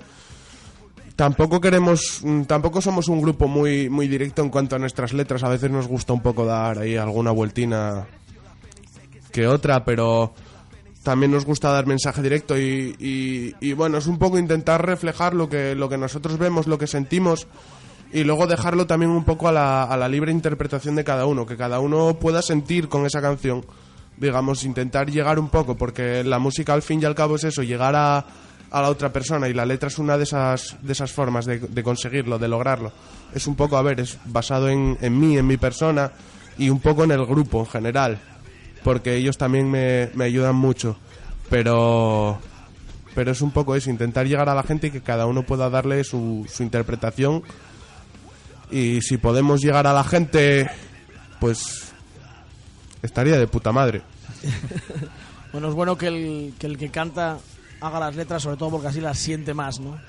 Tampoco 1.15 1.61
queremos, 1.61 2.21
mm, 2.23 2.43
tampoco 2.43 2.81
somos 2.81 3.07
un 3.07 3.21
grupo 3.21 3.47
muy, 3.47 3.89
muy 3.89 4.07
directo 4.07 4.41
en 4.41 4.49
cuanto 4.49 4.75
a 4.75 4.79
nuestras 4.79 5.13
letras. 5.13 5.43
A 5.43 5.49
veces 5.49 5.69
nos 5.69 5.87
gusta 5.87 6.11
un 6.13 6.21
poco 6.21 6.45
dar 6.45 6.79
ahí 6.79 6.95
alguna 6.97 7.31
vueltina 7.31 8.05
que 9.31 9.47
otra, 9.47 9.83
pero 9.85 10.33
también 11.03 11.31
nos 11.31 11.45
gusta 11.45 11.69
dar 11.69 11.85
mensaje 11.85 12.21
directo 12.21 12.57
y, 12.57 12.95
y- 12.99 13.55
y, 13.59 13.73
bueno, 13.73 13.97
es 13.97 14.07
un 14.07 14.17
poco 14.17 14.37
intentar 14.37 14.85
reflejar 14.85 15.33
lo 15.33 15.49
que, 15.49 15.75
lo 15.75 15.89
que 15.89 15.97
nosotros 15.97 16.37
vemos, 16.37 16.65
lo 16.67 16.77
que 16.77 16.87
sentimos 16.87 17.47
y 18.11 18.23
luego 18.23 18.47
dejarlo 18.47 18.87
también 18.87 19.11
un 19.11 19.23
poco 19.23 19.47
a 19.47 19.51
la, 19.51 19.83
a 19.83 19.97
la 19.97 20.07
libre 20.07 20.31
interpretación 20.31 20.95
de 20.95 21.03
cada 21.03 21.25
uno, 21.25 21.45
que 21.45 21.57
cada 21.57 21.79
uno 21.79 22.13
pueda 22.19 22.41
sentir 22.41 22.87
con 22.87 23.05
esa 23.05 23.21
canción, 23.21 23.65
digamos, 24.17 24.63
intentar 24.63 25.09
llegar 25.09 25.39
un 25.39 25.49
poco, 25.49 25.75
porque 25.75 26.23
la 26.23 26.39
música 26.39 26.73
al 26.73 26.83
fin 26.83 27.01
y 27.01 27.05
al 27.05 27.15
cabo 27.15 27.35
es 27.35 27.43
eso, 27.43 27.63
llegar 27.63 27.95
a, 27.95 28.23
a 28.71 28.81
la 28.81 28.89
otra 28.89 29.11
persona 29.11 29.49
y 29.49 29.53
la 29.53 29.65
letra 29.65 29.87
es 29.87 29.97
una 29.97 30.15
de 30.17 30.23
esas, 30.23 30.77
de 30.81 30.93
esas 30.93 31.11
formas 31.11 31.45
de, 31.45 31.59
de 31.59 31.83
conseguirlo, 31.83 32.37
de 32.39 32.47
lograrlo. 32.47 32.91
Es 33.33 33.47
un 33.47 33.55
poco, 33.55 33.77
a 33.77 33.81
ver, 33.81 33.99
es 33.99 34.19
basado 34.25 34.69
en, 34.69 34.97
en 35.01 35.19
mí, 35.19 35.37
en 35.37 35.47
mi 35.47 35.57
persona 35.57 36.11
y 36.57 36.69
un 36.69 36.79
poco 36.79 37.03
en 37.03 37.11
el 37.11 37.25
grupo 37.25 37.61
en 37.61 37.65
general, 37.65 38.19
porque 38.83 39.15
ellos 39.15 39.37
también 39.37 39.69
me, 39.69 40.09
me 40.13 40.25
ayudan 40.25 40.55
mucho. 40.55 40.97
pero 41.49 42.39
pero 43.15 43.31
es 43.31 43.41
un 43.41 43.51
poco 43.51 43.75
eso, 43.75 43.91
intentar 43.91 44.27
llegar 44.27 44.49
a 44.49 44.55
la 44.55 44.63
gente 44.63 44.87
y 44.87 44.91
que 44.91 45.01
cada 45.01 45.27
uno 45.27 45.43
pueda 45.43 45.69
darle 45.69 46.03
su, 46.03 46.47
su 46.51 46.63
interpretación 46.63 47.43
y 48.71 49.01
si 49.01 49.17
podemos 49.17 49.61
llegar 49.61 49.85
a 49.85 49.93
la 49.93 50.03
gente, 50.03 50.67
pues 51.39 51.93
estaría 53.03 53.37
de 53.37 53.47
puta 53.47 53.71
madre. 53.71 54.01
Bueno, 55.51 55.69
es 55.69 55.75
bueno 55.75 55.95
que 55.95 56.07
el, 56.07 56.55
que 56.57 56.65
el 56.65 56.79
que 56.79 56.89
canta 56.89 57.37
haga 57.79 57.99
las 57.99 58.15
letras, 58.15 58.41
sobre 58.41 58.57
todo 58.57 58.71
porque 58.71 58.87
así 58.87 58.99
las 58.99 59.19
siente 59.19 59.53
más, 59.53 59.79
¿no? 59.79 59.99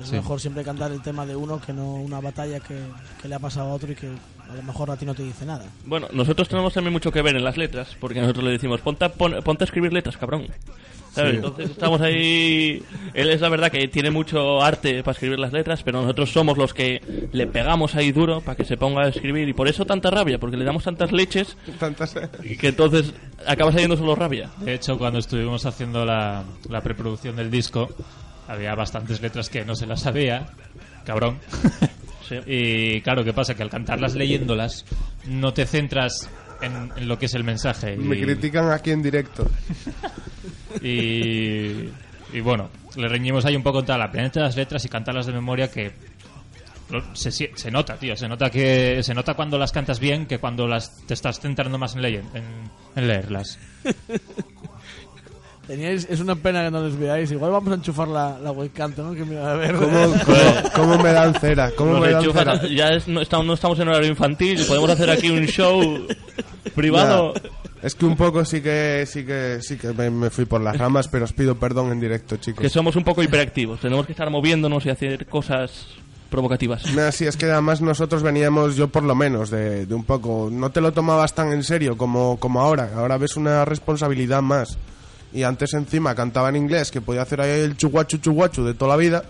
Es 0.00 0.08
Sí. 0.08 0.16
mejor 0.16 0.40
siempre 0.40 0.62
cantar 0.64 0.92
el 0.92 1.02
tema 1.02 1.26
de 1.26 1.34
uno 1.36 1.60
que 1.60 1.72
no 1.72 1.94
una 1.94 2.20
batalla 2.20 2.60
que, 2.60 2.78
que 3.20 3.28
le 3.28 3.34
ha 3.34 3.38
pasado 3.38 3.70
a 3.70 3.74
otro 3.74 3.90
y 3.92 3.94
que 3.94 4.06
a 4.08 4.54
lo 4.54 4.62
mejor 4.62 4.90
a 4.90 4.96
ti 4.96 5.04
no 5.04 5.14
te 5.14 5.22
dice 5.22 5.44
nada. 5.44 5.64
Bueno, 5.84 6.06
nosotros 6.12 6.48
tenemos 6.48 6.72
también 6.72 6.92
mucho 6.92 7.10
que 7.12 7.20
ver 7.22 7.36
en 7.36 7.44
las 7.44 7.56
letras, 7.56 7.96
porque 8.00 8.20
nosotros 8.20 8.44
le 8.44 8.52
decimos, 8.52 8.80
ponte 8.80 9.04
a, 9.04 9.08
pon- 9.12 9.36
ponte 9.44 9.64
a 9.64 9.66
escribir 9.66 9.92
letras, 9.92 10.16
cabrón. 10.16 10.46
¿Sabes? 11.12 11.32
Sí. 11.32 11.36
Entonces 11.38 11.70
estamos 11.70 12.00
ahí... 12.00 12.82
Él 13.14 13.30
es 13.30 13.40
la 13.40 13.48
verdad 13.48 13.72
que 13.72 13.88
tiene 13.88 14.10
mucho 14.10 14.62
arte 14.62 15.02
para 15.02 15.12
escribir 15.12 15.38
las 15.38 15.52
letras, 15.52 15.82
pero 15.82 16.00
nosotros 16.02 16.30
somos 16.30 16.56
los 16.58 16.74
que 16.74 17.28
le 17.32 17.46
pegamos 17.46 17.94
ahí 17.96 18.12
duro 18.12 18.40
para 18.42 18.56
que 18.56 18.64
se 18.64 18.76
ponga 18.76 19.02
a 19.04 19.08
escribir, 19.08 19.48
y 19.48 19.52
por 19.54 19.68
eso 19.68 19.84
tanta 19.84 20.10
rabia, 20.10 20.38
porque 20.38 20.56
le 20.56 20.64
damos 20.64 20.84
tantas 20.84 21.10
leches 21.10 21.56
Tantas- 21.80 22.14
y 22.44 22.56
que 22.56 22.68
entonces 22.68 23.12
acaba 23.46 23.72
saliendo 23.72 23.96
solo 23.96 24.14
rabia. 24.14 24.50
De 24.60 24.74
hecho, 24.74 24.96
cuando 24.96 25.18
estuvimos 25.18 25.66
haciendo 25.66 26.04
la, 26.04 26.44
la 26.68 26.80
preproducción 26.82 27.34
del 27.36 27.50
disco, 27.50 27.88
había 28.48 28.74
bastantes 28.74 29.20
letras 29.20 29.48
que 29.48 29.64
no 29.64 29.76
se 29.76 29.86
las 29.86 30.00
sabía. 30.00 30.46
Cabrón. 31.04 31.38
Sí. 32.28 32.36
Y 32.46 33.00
claro, 33.00 33.24
¿qué 33.24 33.32
pasa? 33.32 33.54
Que 33.54 33.62
al 33.62 33.70
cantarlas 33.70 34.14
leyéndolas, 34.14 34.84
no 35.28 35.54
te 35.54 35.64
centras 35.64 36.28
en, 36.60 36.92
en 36.94 37.08
lo 37.08 37.18
que 37.18 37.24
es 37.24 37.32
el 37.32 37.42
mensaje. 37.42 37.94
Y, 37.94 37.96
Me 37.96 38.20
critican 38.20 38.70
aquí 38.70 38.90
en 38.90 39.00
directo. 39.00 39.50
y, 40.82 41.88
y 42.34 42.40
bueno, 42.42 42.68
le 42.96 43.08
reñimos 43.08 43.46
ahí 43.46 43.56
un 43.56 43.62
poco 43.62 43.78
contra 43.78 43.96
la 43.96 44.10
planeta 44.10 44.40
de 44.40 44.44
las 44.46 44.56
letras 44.56 44.84
y 44.84 44.90
cantarlas 44.90 45.24
de 45.24 45.32
memoria 45.32 45.70
que 45.70 45.92
se, 47.14 47.30
se 47.32 47.70
nota, 47.70 47.96
tío. 47.96 48.16
Se 48.16 48.28
nota 48.28 48.50
que 48.50 49.02
se 49.02 49.14
nota 49.14 49.32
cuando 49.32 49.56
las 49.58 49.72
cantas 49.72 49.98
bien 49.98 50.26
que 50.26 50.38
cuando 50.38 50.66
las 50.66 51.06
te 51.06 51.14
estás 51.14 51.40
centrando 51.40 51.78
más 51.78 51.94
en, 51.94 52.02
leer, 52.02 52.24
en, 52.34 52.44
en 52.94 53.08
leerlas. 53.08 53.58
Teníais, 55.68 56.06
es 56.10 56.18
una 56.20 56.34
pena 56.34 56.64
que 56.64 56.70
no 56.70 56.82
les 56.82 56.96
veáis. 56.98 57.30
Igual 57.30 57.52
vamos 57.52 57.70
a 57.70 57.74
enchufar 57.76 58.08
la, 58.08 58.38
la 58.42 58.50
webcam, 58.52 58.90
tengo 58.92 59.12
que 59.14 59.24
mirar 59.24 59.50
a 59.50 59.54
ver. 59.54 59.76
¿Cómo, 59.76 59.90
cómo, 60.24 60.36
cómo 60.74 60.98
me 61.02 61.12
dan 61.12 61.34
cera? 61.34 61.70
¿Cómo 61.76 61.92
Nos 61.92 62.00
me 62.00 62.10
dan 62.10 62.24
enchufan- 62.24 62.58
cera? 62.60 62.74
ya 62.74 62.88
es- 62.88 63.06
no, 63.06 63.20
estamos, 63.20 63.46
no 63.46 63.52
estamos 63.52 63.78
en 63.78 63.88
horario 63.88 64.08
infantil, 64.08 64.64
podemos 64.66 64.90
hacer 64.90 65.10
aquí 65.10 65.30
un 65.30 65.46
show 65.46 66.06
privado. 66.74 67.34
Ya. 67.34 67.42
Es 67.82 67.94
que 67.94 68.06
un 68.06 68.16
poco 68.16 68.44
sí 68.44 68.60
que 68.60 69.04
sí 69.06 69.24
que 69.24 69.58
sí 69.60 69.76
que 69.76 69.92
me, 69.92 70.10
me 70.10 70.30
fui 70.30 70.46
por 70.46 70.60
las 70.60 70.76
ramas, 70.76 71.06
pero 71.06 71.24
os 71.24 71.32
pido 71.32 71.54
perdón 71.54 71.92
en 71.92 72.00
directo, 72.00 72.36
chicos. 72.38 72.60
Que 72.62 72.68
somos 72.68 72.96
un 72.96 73.04
poco 73.04 73.22
hiperactivos, 73.22 73.78
tenemos 73.80 74.04
que 74.04 74.12
estar 74.12 74.28
moviéndonos 74.30 74.84
y 74.86 74.90
hacer 74.90 75.26
cosas 75.26 75.86
provocativas. 76.28 76.92
Nah, 76.94 77.10
sí, 77.12 77.26
es 77.26 77.36
que 77.36 77.46
además 77.46 77.80
nosotros 77.80 78.22
veníamos, 78.22 78.74
yo 78.74 78.88
por 78.88 79.02
lo 79.04 79.14
menos, 79.14 79.48
de, 79.50 79.86
de 79.86 79.94
un 79.94 80.04
poco... 80.04 80.48
No 80.50 80.70
te 80.70 80.80
lo 80.80 80.92
tomabas 80.92 81.34
tan 81.34 81.52
en 81.52 81.62
serio 81.62 81.96
como, 81.96 82.36
como 82.38 82.60
ahora. 82.60 82.90
Ahora 82.96 83.16
ves 83.16 83.36
una 83.36 83.64
responsabilidad 83.64 84.42
más. 84.42 84.76
Y 85.32 85.42
antes 85.42 85.74
encima 85.74 86.14
cantaba 86.14 86.48
en 86.48 86.56
inglés, 86.56 86.90
que 86.90 87.00
podía 87.00 87.22
hacer 87.22 87.40
ahí 87.40 87.60
el 87.60 87.76
chuguachu 87.76 88.18
chuguachu 88.18 88.64
de 88.64 88.74
toda 88.74 88.90
la 88.92 88.96
vida. 88.96 89.24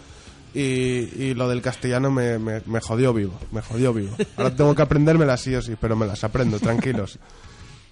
Y, 0.55 0.61
y 0.61 1.35
lo 1.35 1.49
del 1.49 1.61
castellano 1.61 2.11
me, 2.11 2.39
me, 2.39 2.81
jodió 2.81 3.13
vivo, 3.13 3.35
me 3.53 3.61
jodió 3.61 3.93
vivo. 3.93 4.17
Ahora 4.37 4.55
tengo 4.57 4.75
que 4.75 4.83
aprendérmelas 4.83 5.41
sí 5.43 5.55
o 5.55 5.61
sí, 5.63 5.77
pero 5.79 5.95
me 5.95 6.07
las 6.07 6.25
aprendo, 6.25 6.59
tranquilos. 6.59 7.19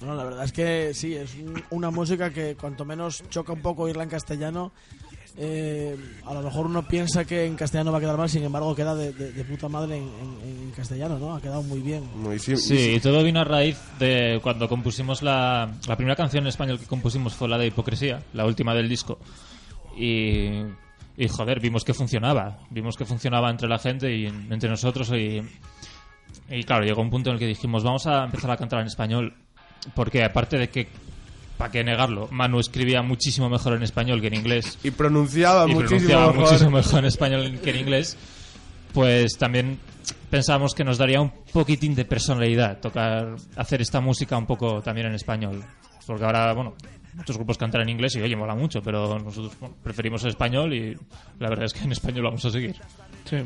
No, 0.00 0.14
la 0.14 0.24
verdad 0.24 0.44
es 0.44 0.52
que 0.52 0.92
sí, 0.94 1.14
es 1.14 1.34
un- 1.34 1.62
una 1.70 1.90
música 1.90 2.30
que 2.30 2.54
cuanto 2.56 2.84
menos 2.84 3.22
choca 3.28 3.52
un 3.52 3.60
poco 3.60 3.82
oírla 3.82 4.02
en 4.04 4.08
castellano. 4.08 4.72
Eh, 5.38 5.96
a 6.24 6.32
lo 6.34 6.42
mejor 6.42 6.66
uno 6.66 6.86
piensa 6.88 7.24
que 7.24 7.44
en 7.44 7.56
castellano 7.56 7.92
va 7.92 7.98
a 7.98 8.00
quedar 8.00 8.16
mal, 8.16 8.28
sin 8.28 8.42
embargo 8.42 8.74
queda 8.74 8.94
de, 8.94 9.12
de- 9.12 9.32
de 9.32 9.44
puta 9.44 9.68
madre 9.68 9.96
en, 9.98 10.04
en- 10.04 10.62
en 10.62 10.70
castellano, 10.70 11.18
¿no? 11.18 11.34
Ha 11.34 11.40
quedado 11.40 11.62
muy 11.62 11.80
bien. 11.80 12.04
Muy 12.16 12.38
sim- 12.38 12.56
Sí, 12.56 12.94
y 12.96 13.00
todo 13.00 13.22
vino 13.22 13.40
a 13.40 13.44
raíz 13.44 13.78
de 13.98 14.40
cuando 14.42 14.68
compusimos 14.68 15.22
la, 15.22 15.70
la 15.86 15.96
primera 15.96 16.16
canción 16.16 16.44
en 16.44 16.48
español 16.48 16.78
que 16.78 16.86
compusimos 16.86 17.34
fue 17.34 17.48
la 17.48 17.58
de 17.58 17.66
Hipocresía, 17.66 18.22
la 18.32 18.46
última 18.46 18.74
del 18.74 18.88
disco. 18.88 19.18
Y, 19.96 20.62
y 21.16 21.28
joder, 21.28 21.60
vimos 21.60 21.84
que 21.84 21.94
funcionaba. 21.94 22.58
Vimos 22.70 22.96
que 22.96 23.04
funcionaba 23.04 23.50
entre 23.50 23.68
la 23.68 23.78
gente 23.78 24.14
y 24.14 24.26
en- 24.26 24.52
entre 24.52 24.68
nosotros. 24.68 25.10
Y, 25.12 25.40
y 26.50 26.62
claro, 26.64 26.84
llegó 26.84 27.02
un 27.02 27.10
punto 27.10 27.30
en 27.30 27.34
el 27.34 27.40
que 27.40 27.46
dijimos, 27.46 27.82
vamos 27.84 28.06
a 28.06 28.24
empezar 28.24 28.50
a 28.50 28.56
cantar 28.56 28.80
en 28.80 28.86
español. 28.86 29.34
Porque 29.94 30.24
aparte 30.24 30.58
de 30.58 30.68
que, 30.68 30.88
para 31.56 31.70
qué 31.70 31.82
negarlo, 31.84 32.28
Manu 32.30 32.60
escribía 32.60 33.02
muchísimo 33.02 33.48
mejor 33.48 33.74
en 33.74 33.82
español 33.82 34.20
que 34.20 34.26
en 34.28 34.34
inglés 34.34 34.78
Y 34.84 34.90
pronunciaba 34.90 35.64
y 35.68 35.74
muchísimo 35.74 35.88
pronunciaba 35.88 36.26
mejor. 36.28 36.44
muchísimo 36.44 36.70
mejor 36.70 36.98
en 37.00 37.04
español 37.06 37.60
que 37.62 37.70
en 37.70 37.76
inglés, 37.76 38.16
pues 38.92 39.36
también 39.38 39.78
pensamos 40.30 40.74
que 40.74 40.84
nos 40.84 40.98
daría 40.98 41.20
un 41.20 41.32
poquitín 41.52 41.94
de 41.94 42.04
personalidad 42.04 42.78
tocar, 42.80 43.36
hacer 43.56 43.80
esta 43.80 44.00
música 44.00 44.36
un 44.36 44.46
poco 44.46 44.80
también 44.82 45.06
en 45.08 45.14
español. 45.14 45.64
Porque 46.06 46.24
ahora, 46.24 46.52
bueno, 46.52 46.74
muchos 47.14 47.36
grupos 47.36 47.58
cantan 47.58 47.82
en 47.82 47.88
inglés 47.88 48.14
y 48.16 48.20
oye, 48.20 48.36
mola 48.36 48.54
mucho, 48.54 48.80
pero 48.82 49.18
nosotros 49.18 49.52
bueno, 49.58 49.74
preferimos 49.82 50.22
el 50.24 50.30
español 50.30 50.72
y 50.72 50.96
la 51.40 51.48
verdad 51.48 51.64
es 51.64 51.72
que 51.72 51.84
en 51.84 51.92
español 51.92 52.24
vamos 52.24 52.44
a 52.44 52.50
seguir. 52.50 52.76
Sí. 53.24 53.38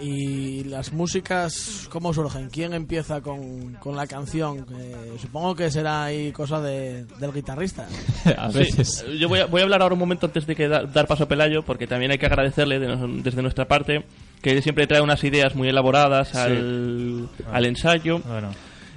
Y 0.00 0.64
las 0.64 0.92
músicas, 0.92 1.88
¿cómo 1.90 2.12
surgen? 2.12 2.50
¿Quién 2.50 2.74
empieza 2.74 3.20
con, 3.20 3.74
con 3.74 3.94
la 3.96 4.06
canción? 4.06 4.66
Eh, 4.78 5.12
supongo 5.20 5.54
que 5.54 5.70
será 5.70 6.04
ahí 6.04 6.32
cosa 6.32 6.60
de, 6.60 7.04
del 7.04 7.32
guitarrista. 7.32 7.86
a 8.36 8.50
Sí, 8.50 8.58
veces. 8.58 9.04
yo 9.18 9.28
voy 9.28 9.40
a, 9.40 9.46
voy 9.46 9.60
a 9.60 9.64
hablar 9.64 9.82
ahora 9.82 9.94
un 9.94 10.00
momento 10.00 10.26
antes 10.26 10.46
de 10.46 10.56
que 10.56 10.68
da- 10.68 10.82
dar 10.84 11.06
paso 11.06 11.24
a 11.24 11.28
Pelayo, 11.28 11.62
porque 11.62 11.86
también 11.86 12.10
hay 12.10 12.18
que 12.18 12.26
agradecerle 12.26 12.78
de 12.78 12.96
desde 13.22 13.40
nuestra 13.42 13.66
parte 13.66 14.04
que 14.42 14.50
él 14.50 14.62
siempre 14.62 14.86
trae 14.86 15.00
unas 15.00 15.22
ideas 15.24 15.54
muy 15.54 15.68
elaboradas 15.68 16.34
al, 16.34 17.28
al 17.52 17.64
ensayo. 17.64 18.18
Bueno, 18.18 18.50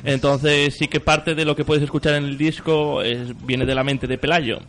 Entonces 0.04 0.76
sí 0.78 0.88
que 0.88 1.00
parte 1.00 1.36
de 1.36 1.46
lo 1.46 1.56
que 1.56 1.64
puedes 1.64 1.84
escuchar 1.84 2.16
en 2.16 2.26
el 2.26 2.38
disco 2.38 3.02
es- 3.02 3.34
viene 3.46 3.66
de 3.66 3.76
la 3.76 3.84
mente 3.84 4.08
de 4.08 4.18
Pelayo. 4.18 4.60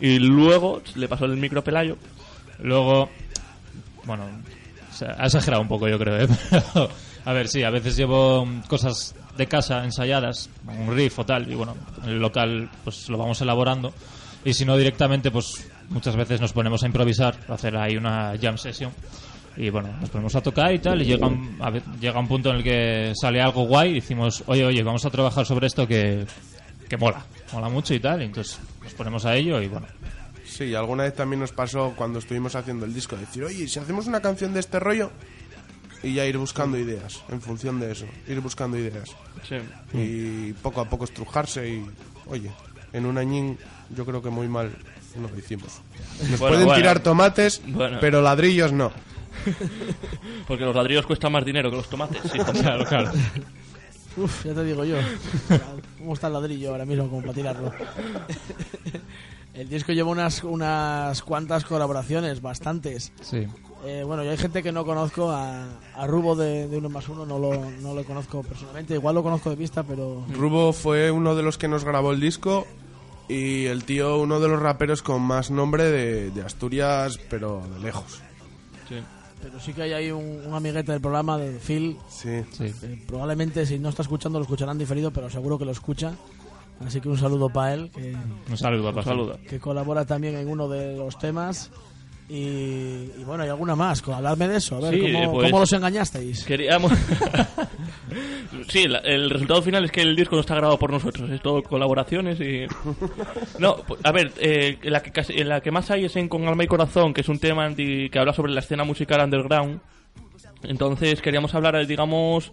Y 0.00 0.18
luego 0.18 0.82
le 0.96 1.08
pasó 1.08 1.24
el 1.24 1.36
micro 1.36 1.60
a 1.60 1.64
Pelayo. 1.64 1.96
Luego, 2.60 3.08
bueno, 4.04 4.24
sea, 4.92 5.16
ha 5.18 5.26
exagerado 5.26 5.62
un 5.62 5.68
poco 5.68 5.88
yo 5.88 5.98
creo, 5.98 6.24
¿eh? 6.24 6.28
A 7.24 7.32
ver, 7.32 7.46
sí, 7.46 7.62
a 7.62 7.70
veces 7.70 7.96
llevo 7.96 8.44
mm, 8.44 8.62
cosas 8.62 9.14
de 9.36 9.46
casa 9.46 9.84
ensayadas, 9.84 10.50
un 10.66 10.94
riff 10.94 11.20
o 11.20 11.24
tal, 11.24 11.50
y 11.50 11.54
bueno, 11.54 11.76
en 12.02 12.10
el 12.10 12.18
local 12.18 12.68
pues 12.84 13.08
lo 13.08 13.16
vamos 13.16 13.40
elaborando. 13.40 13.92
Y 14.44 14.52
si 14.54 14.64
no 14.64 14.76
directamente, 14.76 15.30
pues 15.30 15.70
muchas 15.88 16.16
veces 16.16 16.40
nos 16.40 16.52
ponemos 16.52 16.82
a 16.82 16.86
improvisar, 16.86 17.36
a 17.48 17.54
hacer 17.54 17.76
ahí 17.76 17.96
una 17.96 18.32
jam 18.40 18.58
session. 18.58 18.90
Y 19.56 19.70
bueno, 19.70 19.90
nos 20.00 20.10
ponemos 20.10 20.34
a 20.34 20.40
tocar 20.40 20.74
y 20.74 20.78
tal, 20.78 21.02
y 21.02 21.04
llega 21.04 22.18
un 22.18 22.28
punto 22.28 22.50
en 22.50 22.56
el 22.56 22.62
que 22.64 23.12
sale 23.14 23.40
algo 23.40 23.66
guay 23.66 23.90
y 23.90 23.94
decimos, 23.94 24.42
oye, 24.46 24.64
oye, 24.64 24.82
vamos 24.82 25.04
a 25.04 25.10
trabajar 25.10 25.44
sobre 25.44 25.66
esto 25.66 25.86
que, 25.86 26.24
que 26.88 26.96
mola, 26.96 27.24
mola 27.52 27.68
mucho 27.68 27.94
y 27.94 28.00
tal, 28.00 28.22
y 28.22 28.24
entonces 28.24 28.58
nos 28.82 28.94
ponemos 28.94 29.26
a 29.26 29.36
ello 29.36 29.60
y 29.60 29.68
bueno, 29.68 29.86
Sí, 30.56 30.74
alguna 30.74 31.04
vez 31.04 31.14
también 31.14 31.40
nos 31.40 31.52
pasó 31.52 31.94
cuando 31.96 32.18
estuvimos 32.18 32.54
haciendo 32.54 32.84
el 32.84 32.92
disco 32.92 33.16
decir, 33.16 33.42
oye, 33.44 33.66
si 33.68 33.78
hacemos 33.78 34.06
una 34.06 34.20
canción 34.20 34.52
de 34.52 34.60
este 34.60 34.78
rollo 34.78 35.10
y 36.02 36.14
ya 36.14 36.26
ir 36.26 36.36
buscando 36.36 36.76
ideas 36.78 37.22
en 37.30 37.40
función 37.40 37.80
de 37.80 37.92
eso, 37.92 38.06
ir 38.28 38.40
buscando 38.40 38.76
ideas 38.78 39.10
Sí. 39.48 39.56
y 39.94 40.52
poco 40.54 40.80
a 40.80 40.84
poco 40.88 41.04
estrujarse 41.04 41.68
y, 41.68 41.86
oye, 42.26 42.50
en 42.92 43.06
un 43.06 43.16
añín 43.18 43.56
yo 43.96 44.04
creo 44.04 44.20
que 44.22 44.30
muy 44.30 44.46
mal 44.48 44.70
no 45.16 45.28
lo 45.28 45.38
hicimos. 45.38 45.80
Nos 46.30 46.38
Bueno, 46.38 46.38
pueden 46.38 46.64
bueno. 46.66 46.74
tirar 46.80 47.00
tomates, 47.00 47.62
Bueno. 47.66 47.98
pero 48.00 48.20
ladrillos 48.20 48.72
no. 48.72 48.92
Porque 50.46 50.64
los 50.64 50.74
ladrillos 50.74 51.06
cuestan 51.06 51.32
más 51.32 51.44
dinero 51.44 51.70
que 51.70 51.76
los 51.76 51.88
tomates. 51.88 52.20
sí. 52.30 52.38
claro, 52.60 52.84
claro. 52.84 53.10
Uf, 54.16 54.44
ya 54.44 54.54
te 54.54 54.64
digo 54.64 54.84
yo. 54.84 54.96
¿Cómo 55.98 56.14
está 56.14 56.26
el 56.26 56.32
ladrillo 56.34 56.70
ahora 56.70 56.84
mismo 56.84 57.08
como 57.08 57.20
para 57.22 57.32
tirarlo? 57.34 57.72
El 59.54 59.68
disco 59.68 59.92
lleva 59.92 60.10
unas, 60.10 60.42
unas 60.44 61.22
cuantas 61.22 61.64
colaboraciones, 61.64 62.40
bastantes. 62.40 63.12
Sí. 63.20 63.46
Eh, 63.84 64.02
bueno, 64.02 64.24
yo 64.24 64.30
hay 64.30 64.38
gente 64.38 64.62
que 64.62 64.72
no 64.72 64.84
conozco, 64.84 65.30
a, 65.30 65.66
a 65.94 66.06
Rubo 66.06 66.34
de, 66.34 66.68
de 66.68 66.78
Uno 66.78 66.88
más 66.88 67.06
Uno 67.08 67.26
no 67.26 67.38
lo, 67.38 67.70
no 67.82 67.94
lo 67.94 68.04
conozco 68.04 68.42
personalmente, 68.42 68.94
igual 68.94 69.14
lo 69.14 69.22
conozco 69.22 69.50
de 69.50 69.56
vista, 69.56 69.82
pero... 69.82 70.24
Rubo 70.32 70.72
fue 70.72 71.10
uno 71.10 71.34
de 71.34 71.42
los 71.42 71.58
que 71.58 71.68
nos 71.68 71.84
grabó 71.84 72.12
el 72.12 72.20
disco 72.20 72.66
y 73.28 73.66
el 73.66 73.84
tío 73.84 74.18
uno 74.18 74.40
de 74.40 74.48
los 74.48 74.60
raperos 74.60 75.02
con 75.02 75.20
más 75.20 75.50
nombre 75.50 75.84
de, 75.84 76.30
de 76.30 76.42
Asturias, 76.42 77.18
pero 77.28 77.62
de 77.74 77.80
lejos. 77.80 78.22
Sí. 78.88 78.96
Pero 79.42 79.58
sí 79.60 79.72
que 79.72 79.82
hay 79.82 79.92
ahí 79.92 80.10
un, 80.10 80.40
un 80.46 80.54
amiguete 80.54 80.92
del 80.92 81.00
programa, 81.00 81.36
de 81.36 81.58
Phil, 81.58 81.98
Sí. 82.08 82.42
Sí. 82.52 82.72
que 82.80 83.02
probablemente 83.06 83.66
si 83.66 83.78
no 83.78 83.88
está 83.88 84.02
escuchando 84.02 84.38
lo 84.38 84.44
escucharán 84.44 84.78
diferido, 84.78 85.10
pero 85.10 85.28
seguro 85.28 85.58
que 85.58 85.64
lo 85.64 85.72
escucha. 85.72 86.12
Así 86.86 87.00
que 87.00 87.08
un 87.08 87.18
saludo 87.18 87.48
para 87.48 87.74
él, 87.74 87.90
que, 87.94 88.16
Un 88.50 88.56
saludo, 88.56 88.88
Un 88.88 88.94
papá. 88.94 89.04
saludo. 89.08 89.38
que 89.48 89.58
colabora 89.60 90.04
también 90.04 90.36
en 90.36 90.48
uno 90.48 90.68
de 90.68 90.96
los 90.96 91.18
temas. 91.18 91.70
Y, 92.34 93.10
y 93.20 93.24
bueno, 93.26 93.42
hay 93.42 93.50
alguna 93.50 93.76
más. 93.76 94.02
Habladme 94.08 94.48
de 94.48 94.56
eso. 94.56 94.76
A 94.76 94.80
ver, 94.80 94.94
Sí, 94.94 95.12
¿cómo, 95.12 95.32
pues- 95.32 95.50
cómo 95.50 95.60
los 95.60 95.72
engañasteis? 95.74 96.44
Queríamos. 96.44 96.90
sí, 98.68 98.88
la- 98.88 98.98
el 99.00 99.28
resultado 99.30 99.60
final 99.62 99.84
es 99.84 99.92
que 99.92 100.00
el 100.00 100.16
disco 100.16 100.34
no 100.36 100.40
está 100.40 100.54
grabado 100.54 100.78
por 100.78 100.90
nosotros, 100.90 101.28
es 101.30 101.42
todo 101.42 101.62
colaboraciones 101.62 102.40
y. 102.40 102.66
No, 103.58 103.76
pues, 103.86 104.00
a 104.04 104.12
ver, 104.12 104.32
eh, 104.38 104.78
la, 104.84 105.02
que 105.02 105.10
casi- 105.12 105.34
la 105.44 105.60
que 105.60 105.70
más 105.70 105.90
hay 105.90 106.06
es 106.06 106.16
en 106.16 106.28
Con 106.28 106.46
Alma 106.48 106.64
y 106.64 106.68
Corazón, 106.68 107.12
que 107.12 107.20
es 107.20 107.28
un 107.28 107.38
tema 107.38 107.64
anti- 107.66 108.08
que 108.08 108.18
habla 108.18 108.32
sobre 108.32 108.52
la 108.52 108.60
escena 108.60 108.84
musical 108.84 109.22
underground. 109.22 109.80
Entonces 110.62 111.20
queríamos 111.20 111.54
hablar, 111.54 111.76
eh, 111.76 111.86
digamos, 111.86 112.52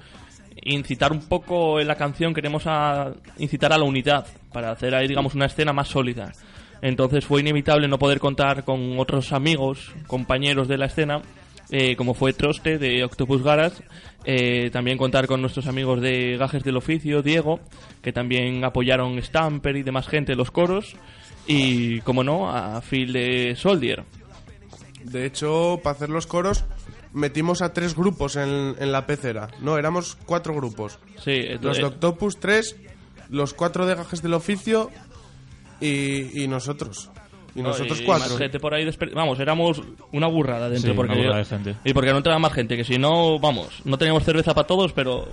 incitar 0.63 1.11
un 1.11 1.21
poco 1.21 1.79
en 1.79 1.87
la 1.87 1.95
canción, 1.95 2.33
queremos 2.33 2.63
a- 2.65 3.13
incitar 3.37 3.71
a 3.71 3.77
la 3.77 3.83
unidad 3.85 4.25
para 4.51 4.71
hacer 4.71 4.93
ahí, 4.95 5.07
digamos, 5.07 5.35
una 5.35 5.45
escena 5.45 5.71
más 5.73 5.87
sólida. 5.87 6.33
Entonces 6.81 7.25
fue 7.25 7.41
inevitable 7.41 7.87
no 7.87 7.99
poder 7.99 8.19
contar 8.19 8.63
con 8.63 8.99
otros 8.99 9.33
amigos, 9.33 9.91
compañeros 10.07 10.67
de 10.67 10.77
la 10.77 10.85
escena, 10.85 11.21
eh, 11.71 11.95
como 11.95 12.13
fue 12.13 12.33
Troste 12.33 12.77
de 12.77 13.03
Octopus 13.03 13.43
Garas, 13.43 13.83
eh, 14.25 14.69
también 14.71 14.97
contar 14.97 15.27
con 15.27 15.41
nuestros 15.41 15.67
amigos 15.67 16.01
de 16.01 16.37
Gajes 16.37 16.63
del 16.63 16.77
Oficio, 16.77 17.21
Diego, 17.21 17.59
que 18.01 18.11
también 18.11 18.63
apoyaron 18.63 19.21
Stamper 19.21 19.75
y 19.75 19.83
demás 19.83 20.07
gente 20.07 20.31
en 20.31 20.37
los 20.37 20.51
coros, 20.51 20.95
y, 21.45 22.01
como 22.01 22.23
no, 22.23 22.49
a 22.49 22.81
Phil 22.81 23.13
de 23.13 23.55
Soldier. 23.55 24.03
De 25.03 25.25
hecho, 25.25 25.79
para 25.83 25.95
hacer 25.95 26.09
los 26.09 26.27
coros, 26.27 26.65
metimos 27.13 27.61
a 27.61 27.73
tres 27.73 27.95
grupos 27.95 28.35
en, 28.35 28.75
en 28.79 28.91
la 28.91 29.05
pecera. 29.05 29.49
No, 29.61 29.77
éramos 29.77 30.17
cuatro 30.25 30.53
grupos. 30.53 30.99
Sí, 31.23 31.43
Los 31.61 31.77
de 31.77 31.85
Octopus, 31.85 32.39
tres, 32.39 32.75
los 33.29 33.53
cuatro 33.53 33.85
de 33.85 33.95
gajes 33.95 34.21
del 34.21 34.33
oficio 34.33 34.89
y, 35.81 36.43
y 36.43 36.47
nosotros. 36.47 37.09
Y 37.55 37.61
No, 37.61 37.69
nosotros 37.69 37.99
y 38.01 38.05
cuatro. 38.05 38.29
más 38.29 38.37
gente 38.37 38.59
por 38.59 38.73
ahí 38.73 38.85
desper- 38.85 39.13
Vamos, 39.13 39.39
éramos 39.39 39.81
una 40.11 40.27
burrada 40.27 40.69
dentro. 40.69 40.91
Sí, 40.91 40.95
porque 40.95 41.13
una 41.13 41.21
burrada 41.21 41.39
de 41.39 41.45
gente. 41.45 41.75
Y 41.83 41.93
porque 41.93 42.11
no 42.11 42.17
entraba 42.17 42.37
más 42.39 42.53
gente, 42.53 42.77
que 42.77 42.83
si 42.83 42.97
no, 42.97 43.39
vamos, 43.39 43.67
no 43.85 43.97
teníamos 43.97 44.23
cerveza 44.23 44.53
para 44.53 44.67
todos, 44.67 44.93
pero 44.93 45.27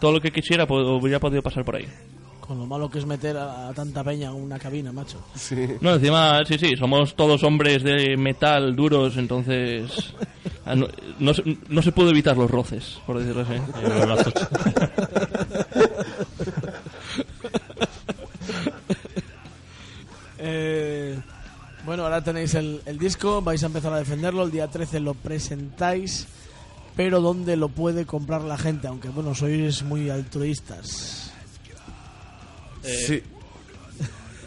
todo 0.00 0.12
lo 0.12 0.20
que 0.20 0.30
quisiera 0.30 0.66
pues, 0.66 0.86
hubiera 0.86 1.18
podido 1.18 1.42
pasar 1.42 1.64
por 1.64 1.76
ahí. 1.76 1.86
Con 2.40 2.58
lo 2.60 2.66
malo 2.66 2.88
que 2.88 3.00
es 3.00 3.06
meter 3.06 3.36
a, 3.36 3.68
a 3.68 3.74
tanta 3.74 4.04
peña 4.04 4.28
en 4.28 4.36
una 4.36 4.56
cabina, 4.60 4.92
macho. 4.92 5.20
Sí. 5.34 5.56
No, 5.80 5.94
encima, 5.96 6.44
sí, 6.44 6.56
sí, 6.58 6.76
somos 6.76 7.16
todos 7.16 7.42
hombres 7.42 7.82
de 7.82 8.16
metal 8.16 8.76
duros, 8.76 9.16
entonces 9.16 10.14
no, 10.76 10.86
no, 11.18 11.34
se, 11.34 11.42
no 11.68 11.82
se 11.82 11.90
pudo 11.90 12.10
evitar 12.10 12.36
los 12.36 12.48
roces, 12.48 13.00
por 13.04 13.18
decirlo 13.18 13.42
así. 13.42 13.54
Y 13.84 13.88
los 13.88 14.06
brazos. 14.06 14.32
Eh, 20.48 21.18
bueno, 21.84 22.04
ahora 22.04 22.22
tenéis 22.22 22.54
el, 22.54 22.80
el 22.86 22.98
disco, 22.98 23.42
vais 23.42 23.62
a 23.62 23.66
empezar 23.66 23.92
a 23.92 23.98
defenderlo, 23.98 24.44
el 24.44 24.50
día 24.52 24.68
13 24.68 25.00
lo 25.00 25.14
presentáis, 25.14 26.26
pero 26.94 27.20
¿dónde 27.20 27.56
lo 27.56 27.68
puede 27.68 28.06
comprar 28.06 28.42
la 28.42 28.56
gente? 28.56 28.86
Aunque 28.86 29.08
bueno, 29.08 29.34
sois 29.34 29.82
muy 29.82 30.08
altruistas. 30.08 31.32
Sí, 32.82 33.22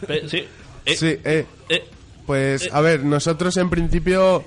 Pe- 0.08 0.30
sí, 0.30 0.44
eh, 0.86 0.96
sí, 0.96 1.08
eh. 1.24 1.46
eh, 1.68 1.84
Pues, 2.26 2.64
Eh. 2.64 2.70
a 2.72 2.80
ver, 2.82 3.04
nosotros 3.04 3.58
en 3.58 3.70
principio, 3.70 4.44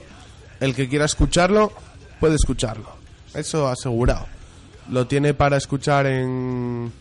el 0.60 0.74
que 0.74 0.88
quiera 0.88 1.04
escucharlo, 1.04 1.72
puede 2.20 2.36
escucharlo. 2.36 2.88
Eso 3.34 3.68
asegurado. 3.68 4.26
Lo 4.90 5.06
tiene 5.06 5.34
para 5.34 5.56
escuchar 5.58 6.06
en... 6.06 6.92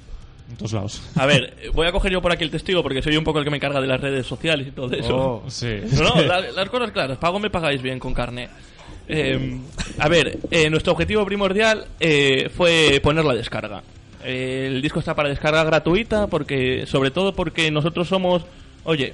En 0.50 0.58
todos 0.58 0.74
lados. 0.74 1.02
A 1.16 1.26
ver, 1.26 1.54
voy 1.74 1.88
a 1.88 1.92
coger 1.92 2.12
yo 2.12 2.22
por 2.22 2.32
aquí 2.32 2.44
el 2.44 2.52
testigo 2.52 2.84
porque 2.84 3.02
soy 3.02 3.16
un 3.18 3.24
poco 3.24 3.40
el 3.40 3.46
que 3.46 3.52
me 3.52 3.58
encarga 3.58 3.80
de 3.80 3.88
las 3.88 4.02
redes 4.02 4.26
sociales 4.28 4.68
y 4.68 4.72
todo 4.72 4.92
eso. 4.94 5.16
Oh. 5.46 5.50
Sí. 5.50 5.80
No, 5.94 6.16
no, 6.16 6.22
la- 6.22 6.42
las 6.52 6.70
cosas 6.70 6.92
claras. 6.92 7.18
Pago 7.18 7.40
me 7.40 7.50
pagáis 7.50 7.82
bien 7.82 8.00
con 8.00 8.14
carne. 8.14 8.50
Eh, 9.08 9.58
a 9.98 10.08
ver, 10.10 10.40
eh, 10.52 10.70
nuestro 10.70 10.94
objetivo 10.94 11.26
primordial 11.26 11.86
eh, 12.00 12.50
fue 12.56 13.00
poner 13.04 13.26
la 13.26 13.34
descarga. 13.34 13.82
Eh, 14.24 14.66
el 14.68 14.82
disco 14.82 15.00
está 15.00 15.16
para 15.16 15.30
descarga 15.30 15.64
gratuita 15.64 16.28
porque, 16.28 16.86
sobre 16.86 17.12
todo 17.12 17.34
porque 17.34 17.72
nosotros 17.72 18.08
somos, 18.08 18.44
oye, 18.84 19.14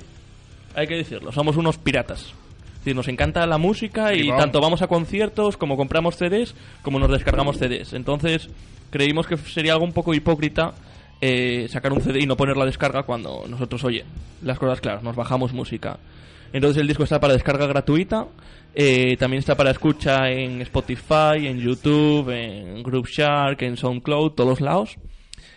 hay 0.76 0.88
que 0.88 0.96
decirlo, 0.96 1.32
somos 1.32 1.56
unos 1.58 1.78
piratas. 1.78 2.22
Es 2.22 2.80
decir, 2.80 2.96
nos 2.96 3.08
encanta 3.08 3.46
la 3.48 3.58
música 3.58 4.14
y 4.14 4.28
vamos. 4.28 4.42
tanto 4.44 4.62
vamos 4.62 4.82
a 4.82 4.88
conciertos 4.88 5.58
como 5.58 5.78
compramos 5.78 6.16
CDs 6.16 6.56
como 6.82 7.00
nos 7.00 7.10
descargamos 7.12 7.58
CDs. 7.58 7.94
Entonces 7.94 8.50
creímos 8.92 9.28
que 9.28 9.38
sería 9.38 9.74
algo 9.74 9.86
un 9.86 9.94
poco 9.94 10.14
hipócrita 10.14 10.74
eh, 11.22 11.68
sacar 11.70 11.94
un 11.94 12.02
CD 12.02 12.20
y 12.22 12.26
no 12.26 12.38
poner 12.38 12.58
la 12.58 12.66
descarga 12.66 13.04
cuando 13.04 13.46
nosotros, 13.48 13.84
oye, 13.84 14.06
las 14.44 14.60
cosas 14.60 14.82
claras, 14.82 15.04
nos 15.04 15.16
bajamos 15.16 15.54
música. 15.54 15.98
Entonces 16.54 16.80
el 16.82 16.88
disco 16.88 17.04
está 17.04 17.20
para 17.20 17.34
descarga 17.34 17.68
gratuita, 17.68 18.28
eh, 18.74 19.18
también 19.18 19.40
está 19.40 19.56
para 19.56 19.72
escucha 19.72 20.30
en 20.32 20.62
Spotify, 20.62 21.46
en 21.48 21.60
YouTube, 21.60 22.30
en 22.30 22.84
Group 22.84 23.08
Shark, 23.08 23.62
en 23.64 23.76
SoundCloud, 23.78 24.32
todos 24.32 24.62
lados. 24.62 24.96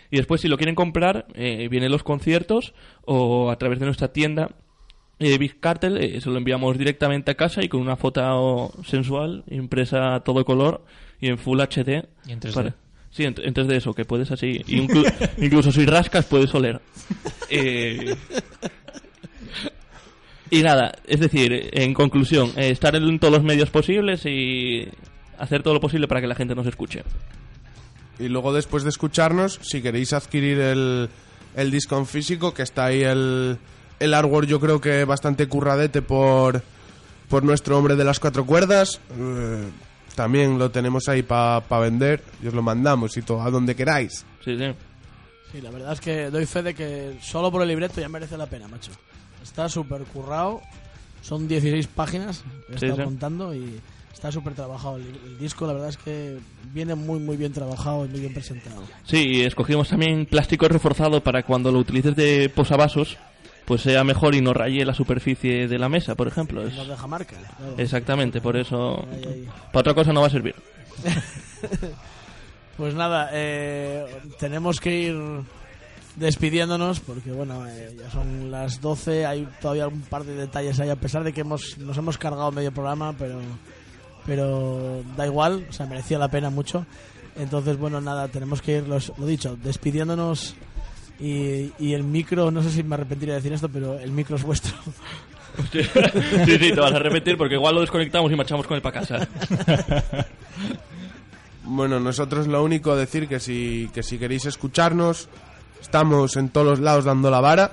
Y 0.09 0.17
después 0.17 0.41
si 0.41 0.49
lo 0.49 0.57
quieren 0.57 0.75
comprar, 0.75 1.25
eh, 1.35 1.67
vienen 1.69 1.91
los 1.91 2.03
conciertos 2.03 2.73
o 3.05 3.49
a 3.49 3.57
través 3.57 3.79
de 3.79 3.85
nuestra 3.85 4.11
tienda 4.11 4.49
eh, 5.19 5.37
Big 5.37 5.59
Cartel, 5.59 5.97
eh, 5.97 6.19
se 6.19 6.29
lo 6.29 6.37
enviamos 6.37 6.77
directamente 6.77 7.31
a 7.31 7.35
casa 7.35 7.63
y 7.63 7.69
con 7.69 7.79
una 7.79 7.95
foto 7.95 8.73
sensual, 8.83 9.43
impresa 9.49 10.15
a 10.15 10.23
todo 10.23 10.43
color 10.43 10.83
y 11.21 11.27
en 11.27 11.37
Full 11.37 11.61
HD. 11.61 12.07
Y 12.25 12.31
en 12.33 12.39
3D. 12.41 12.53
Para- 12.53 12.75
Sí, 13.11 13.23
en, 13.25 13.35
en 13.43 13.53
3D 13.53 13.73
eso, 13.73 13.93
que 13.93 14.05
puedes 14.05 14.31
así. 14.31 14.59
inclu- 14.67 15.11
incluso 15.37 15.71
si 15.71 15.85
rascas 15.85 16.25
puedes 16.25 16.53
oler. 16.55 16.79
Eh, 17.49 18.15
y 20.49 20.63
nada, 20.63 20.91
es 21.07 21.19
decir, 21.19 21.69
en 21.73 21.93
conclusión, 21.93 22.51
eh, 22.57 22.69
estar 22.71 22.95
en 22.95 23.19
todos 23.19 23.33
los 23.33 23.43
medios 23.43 23.69
posibles 23.69 24.25
y 24.25 24.87
hacer 25.37 25.63
todo 25.63 25.73
lo 25.73 25.79
posible 25.79 26.07
para 26.07 26.19
que 26.21 26.27
la 26.27 26.35
gente 26.35 26.55
nos 26.55 26.67
escuche. 26.67 27.03
Y 28.19 28.27
luego 28.27 28.53
después 28.53 28.83
de 28.83 28.89
escucharnos, 28.89 29.59
si 29.61 29.81
queréis 29.81 30.13
adquirir 30.13 30.59
el, 30.59 31.09
el 31.55 31.71
disco 31.71 31.97
en 31.97 32.05
físico, 32.05 32.53
que 32.53 32.63
está 32.63 32.85
ahí 32.85 33.01
el, 33.03 33.57
el 33.99 34.13
artwork 34.13 34.47
yo 34.47 34.59
creo 34.59 34.79
que 34.81 35.05
bastante 35.05 35.47
curradete 35.47 36.01
por, 36.01 36.61
por 37.29 37.43
nuestro 37.43 37.77
hombre 37.77 37.95
de 37.95 38.03
las 38.03 38.19
cuatro 38.19 38.45
cuerdas. 38.45 38.99
eh, 39.17 39.69
también 40.15 40.57
lo 40.59 40.71
tenemos 40.71 41.07
ahí 41.09 41.23
para 41.23 41.59
vender 41.79 42.23
y 42.43 42.47
os 42.47 42.53
lo 42.53 42.61
mandamos 42.61 43.15
y 43.17 43.21
todo, 43.21 43.41
a 43.41 43.49
donde 43.51 43.75
queráis. 43.75 44.25
Sí, 44.43 44.57
sí. 44.57 44.65
Sí, 45.51 45.61
la 45.61 45.69
verdad 45.69 45.93
es 45.93 45.99
que 46.01 46.29
doy 46.29 46.45
fe 46.45 46.63
de 46.63 46.73
que 46.73 47.17
solo 47.21 47.51
por 47.51 47.61
el 47.61 47.67
libreto 47.67 47.99
ya 47.99 48.07
merece 48.09 48.37
la 48.37 48.45
pena, 48.45 48.67
macho. 48.67 48.91
Está 49.43 49.67
súper 49.67 50.03
currado, 50.03 50.61
son 51.21 51.47
16 51.47 51.87
páginas 51.87 52.43
que 52.67 52.75
he 52.75 52.79
Sí, 52.79 52.85
estado 52.85 52.95
sí. 53.01 53.03
contando 53.03 53.53
y 53.53 53.79
está 54.13 54.31
súper 54.31 54.53
trabajado. 54.53 54.95
El, 54.97 55.07
el 55.25 55.37
disco, 55.39 55.67
la 55.67 55.73
verdad 55.73 55.89
es 55.89 55.97
que 55.97 56.37
viene 56.71 56.95
muy, 56.95 57.19
muy 57.19 57.35
bien 57.37 57.51
trabajado 57.51 58.05
y 58.05 58.09
muy 58.09 58.21
bien 58.21 58.33
presentado. 58.33 58.81
Sí, 59.03 59.17
y 59.27 59.41
escogimos 59.41 59.89
también 59.89 60.25
plástico 60.25 60.67
reforzado 60.69 61.21
para 61.21 61.43
cuando 61.43 61.71
lo 61.71 61.79
utilices 61.79 62.15
de 62.15 62.49
posavasos, 62.49 63.17
pues 63.65 63.81
sea 63.81 64.03
mejor 64.03 64.35
y 64.35 64.41
no 64.41 64.53
raye 64.53 64.83
la 64.85 64.93
superficie 64.93 65.67
de 65.67 65.79
la 65.79 65.87
mesa, 65.89 66.15
por 66.15 66.27
ejemplo. 66.27 66.65
Es- 66.65 66.75
Nos 66.75 66.87
deja 66.87 67.07
marca. 67.07 67.35
claro. 67.37 67.75
exactamente, 67.77 68.41
por 68.41 68.57
eso... 68.57 69.05
Ahí, 69.11 69.23
ahí. 69.27 69.47
Para 69.71 69.79
otra 69.81 69.93
cosa 69.93 70.11
no 70.13 70.21
va 70.21 70.27
a 70.27 70.31
servir. 70.31 70.55
Pues 72.77 72.95
nada, 72.95 73.29
eh, 73.33 74.05
tenemos 74.39 74.79
que 74.79 74.95
ir 75.01 75.15
despidiéndonos 76.15 76.99
porque 76.99 77.31
bueno, 77.31 77.67
eh, 77.67 77.95
ya 77.99 78.09
son 78.09 78.49
las 78.49 78.81
12, 78.81 79.25
hay 79.25 79.47
todavía 79.61 79.87
un 79.87 80.01
par 80.01 80.23
de 80.23 80.33
detalles 80.35 80.79
ahí 80.79 80.89
a 80.89 80.95
pesar 80.95 81.23
de 81.23 81.31
que 81.31 81.41
hemos 81.41 81.77
nos 81.77 81.97
hemos 81.97 82.17
cargado 82.17 82.51
medio 82.51 82.71
programa, 82.71 83.13
pero 83.17 83.39
pero 84.25 85.03
da 85.15 85.25
igual, 85.27 85.65
o 85.69 85.73
sea, 85.73 85.85
merecía 85.85 86.17
la 86.17 86.29
pena 86.29 86.49
mucho. 86.49 86.85
Entonces, 87.35 87.77
bueno, 87.77 88.01
nada, 88.01 88.27
tenemos 88.29 88.61
que 88.61 88.77
ir, 88.77 88.87
los- 88.87 89.13
lo 89.17 89.25
dicho, 89.25 89.55
despidiéndonos 89.63 90.55
y, 91.21 91.71
y 91.79 91.93
el 91.93 92.03
micro, 92.03 92.51
no 92.51 92.63
sé 92.63 92.71
si 92.71 92.83
me 92.83 92.95
arrepentiría 92.95 93.35
de 93.35 93.41
decir 93.41 93.53
esto, 93.53 93.69
pero 93.69 93.99
el 93.99 94.11
micro 94.11 94.35
es 94.35 94.43
vuestro. 94.43 94.73
sí, 95.71 95.83
sí, 95.83 96.73
te 96.73 96.79
vas 96.79 96.93
a 96.93 96.99
repetir 96.99 97.37
porque 97.37 97.55
igual 97.55 97.75
lo 97.75 97.81
desconectamos 97.81 98.31
y 98.31 98.35
marchamos 98.35 98.65
con 98.65 98.75
él 98.75 98.81
para 98.81 99.01
casa. 99.01 99.27
Bueno, 101.63 101.99
nosotros 101.99 102.47
lo 102.47 102.63
único 102.63 102.95
decir 102.95 103.27
que 103.27 103.39
si, 103.39 103.89
que 103.93 104.03
si 104.03 104.17
queréis 104.17 104.45
escucharnos, 104.45 105.29
estamos 105.79 106.35
en 106.35 106.49
todos 106.49 106.67
los 106.67 106.79
lados 106.79 107.05
dando 107.05 107.29
la 107.29 107.39
vara. 107.39 107.71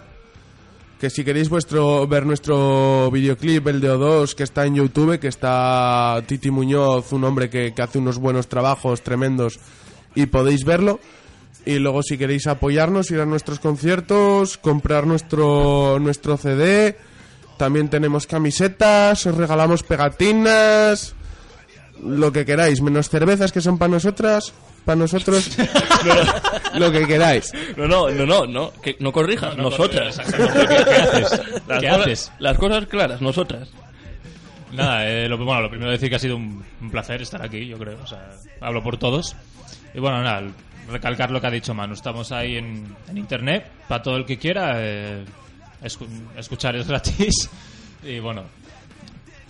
Que 1.00 1.10
si 1.10 1.24
queréis 1.24 1.48
vuestro 1.48 2.06
ver 2.06 2.26
nuestro 2.26 3.10
videoclip, 3.10 3.66
el 3.66 3.80
de 3.80 3.90
O2, 3.90 4.34
que 4.34 4.42
está 4.42 4.66
en 4.66 4.76
YouTube, 4.76 5.18
que 5.18 5.28
está 5.28 6.22
Titi 6.26 6.50
Muñoz, 6.50 7.12
un 7.12 7.24
hombre 7.24 7.48
que, 7.48 7.72
que 7.74 7.82
hace 7.82 7.98
unos 7.98 8.18
buenos 8.18 8.48
trabajos 8.48 9.02
tremendos, 9.02 9.58
y 10.14 10.26
podéis 10.26 10.64
verlo. 10.64 11.00
Y 11.66 11.78
luego 11.78 12.02
si 12.02 12.16
queréis 12.16 12.46
apoyarnos, 12.46 13.10
ir 13.10 13.20
a 13.20 13.26
nuestros 13.26 13.58
conciertos, 13.60 14.56
comprar 14.58 15.06
nuestro, 15.06 15.98
nuestro 16.00 16.36
CD. 16.36 16.96
También 17.58 17.88
tenemos 17.90 18.26
camisetas, 18.26 19.26
os 19.26 19.34
regalamos 19.36 19.82
pegatinas, 19.82 21.14
lo 22.02 22.32
que 22.32 22.44
queráis, 22.46 22.80
menos 22.80 23.08
cervezas 23.10 23.50
que 23.52 23.60
son 23.60 23.76
para 23.76 23.90
nosotras, 23.90 24.52
para 24.84 24.96
nosotros, 24.96 25.50
lo 26.74 26.92
que 26.92 27.06
queráis. 27.06 27.52
No, 27.76 27.86
no, 27.88 28.08
no, 28.10 28.24
no, 28.24 28.46
no, 28.46 28.72
que 28.80 28.96
no 29.00 29.10
corrijas, 29.12 29.56
nosotras. 29.56 30.18
¿Qué 30.20 30.42
haces? 30.96 31.42
Las 31.66 31.80
¿Qué 31.80 31.88
cosas- 31.88 32.00
haces? 32.00 32.32
Las 32.38 32.56
cosas 32.58 32.86
claras, 32.86 33.20
nosotras. 33.20 33.68
Nada, 34.72 35.08
eh, 35.08 35.28
lo, 35.28 35.36
bueno, 35.38 35.62
lo 35.62 35.70
primero 35.70 35.90
decir 35.90 36.08
que 36.10 36.16
ha 36.16 36.20
sido 36.20 36.36
un, 36.36 36.62
un 36.80 36.90
placer 36.90 37.20
estar 37.22 37.42
aquí, 37.42 37.66
yo 37.66 37.76
creo. 37.78 37.98
O 38.02 38.06
sea, 38.06 38.30
hablo 38.60 38.82
por 38.82 38.98
todos. 38.98 39.34
Y 39.94 39.98
bueno, 39.98 40.22
nada, 40.22 40.42
recalcar 40.88 41.30
lo 41.30 41.40
que 41.40 41.46
ha 41.46 41.50
dicho 41.50 41.74
Manu. 41.74 41.94
Estamos 41.94 42.32
ahí 42.32 42.56
en, 42.56 42.96
internet 43.14 43.70
para 43.88 44.02
todo 44.02 44.16
el 44.16 44.24
que 44.24 44.36
quiera. 44.38 44.72
eh, 44.76 45.24
escu- 45.82 46.08
escuchar 46.36 46.76
es 46.76 46.86
gratis. 46.88 47.50
Y 48.04 48.20
bueno, 48.20 48.44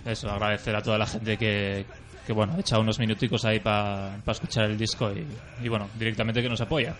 eso, 0.05 0.29
agradecer 0.29 0.75
a 0.75 0.81
toda 0.81 0.97
la 0.97 1.05
gente 1.05 1.37
que, 1.37 1.85
que 2.25 2.33
bueno, 2.33 2.53
ha 2.55 2.59
echado 2.59 2.81
unos 2.81 2.97
minuticos 2.99 3.45
ahí 3.45 3.59
para 3.59 4.17
escuchar 4.27 4.65
el 4.65 4.77
disco 4.77 5.11
y, 5.11 5.25
y 5.65 5.69
bueno, 5.69 5.87
directamente 5.97 6.41
que 6.41 6.49
nos 6.49 6.61
apoya. 6.61 6.95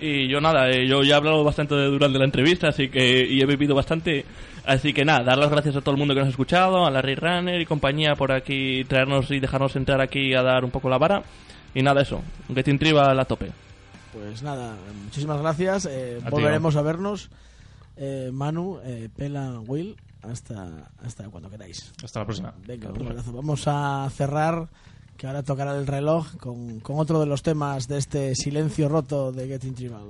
Y 0.00 0.26
yo 0.28 0.40
nada, 0.40 0.68
eh, 0.70 0.88
yo 0.88 1.02
ya 1.04 1.14
he 1.14 1.16
hablado 1.16 1.44
bastante 1.44 1.74
de- 1.76 1.86
durante 1.86 2.18
la 2.18 2.24
entrevista, 2.24 2.68
así 2.68 2.88
que 2.88 3.24
y 3.24 3.40
he 3.40 3.46
bebido 3.46 3.76
bastante, 3.76 4.24
así 4.66 4.92
que 4.92 5.04
nada, 5.04 5.22
dar 5.22 5.38
las 5.38 5.50
gracias 5.50 5.76
a 5.76 5.80
todo 5.80 5.92
el 5.92 5.98
mundo 5.98 6.14
que 6.14 6.20
nos 6.20 6.26
ha 6.26 6.30
escuchado, 6.30 6.84
a 6.84 6.90
la 6.90 7.00
Ray 7.00 7.14
Runner 7.14 7.60
y 7.60 7.64
compañía 7.66 8.16
por 8.16 8.32
aquí 8.32 8.82
traernos 8.84 9.30
y 9.30 9.38
dejarnos 9.38 9.76
entrar 9.76 10.00
aquí 10.00 10.34
a 10.34 10.42
dar 10.42 10.64
un 10.64 10.72
poco 10.72 10.88
la 10.88 10.98
vara. 10.98 11.22
Y 11.74 11.82
nada, 11.82 12.02
eso, 12.02 12.22
Getting 12.54 12.78
Triba 12.78 13.10
a 13.10 13.14
la 13.14 13.24
tope. 13.24 13.50
Pues 14.12 14.42
nada, 14.42 14.76
muchísimas 15.04 15.40
gracias. 15.40 15.86
eh, 15.90 16.20
A 16.24 16.30
volveremos 16.30 16.76
a 16.76 16.82
vernos. 16.82 17.30
Eh, 17.96 18.30
Manu, 18.32 18.78
eh, 18.84 19.08
Pela, 19.14 19.60
Will, 19.60 19.96
hasta, 20.22 20.90
hasta 21.04 21.28
cuando 21.30 21.50
queráis. 21.50 21.92
Hasta 22.02 22.20
la 22.20 22.24
próxima. 22.26 22.54
Venga, 22.66 22.90
un 22.90 23.06
abrazo. 23.06 23.32
Vamos 23.32 23.64
a 23.66 24.08
cerrar, 24.10 24.68
que 25.16 25.26
ahora 25.26 25.42
tocará 25.42 25.76
el 25.76 25.86
reloj, 25.86 26.36
con, 26.36 26.78
con 26.80 26.98
otro 26.98 27.18
de 27.20 27.26
los 27.26 27.42
temas 27.42 27.88
de 27.88 27.98
este 27.98 28.34
silencio 28.36 28.88
roto 28.88 29.32
de 29.32 29.48
Getting 29.48 29.74
Tribal. 29.74 30.02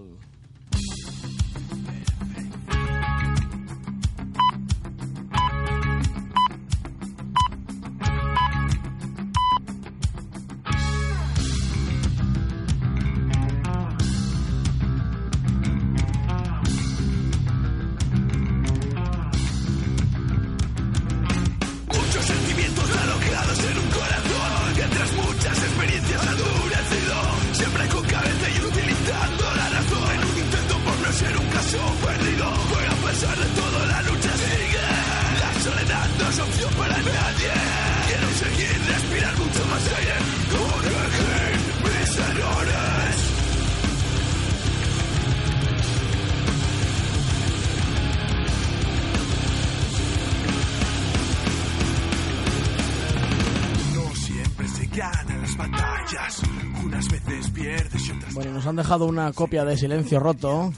Nos 58.65 58.71
han 58.71 58.77
dejado 58.77 59.05
una 59.05 59.31
copia 59.35 59.63
de 59.67 59.77
Silencio 59.77 60.19
Roto, 60.21 60.73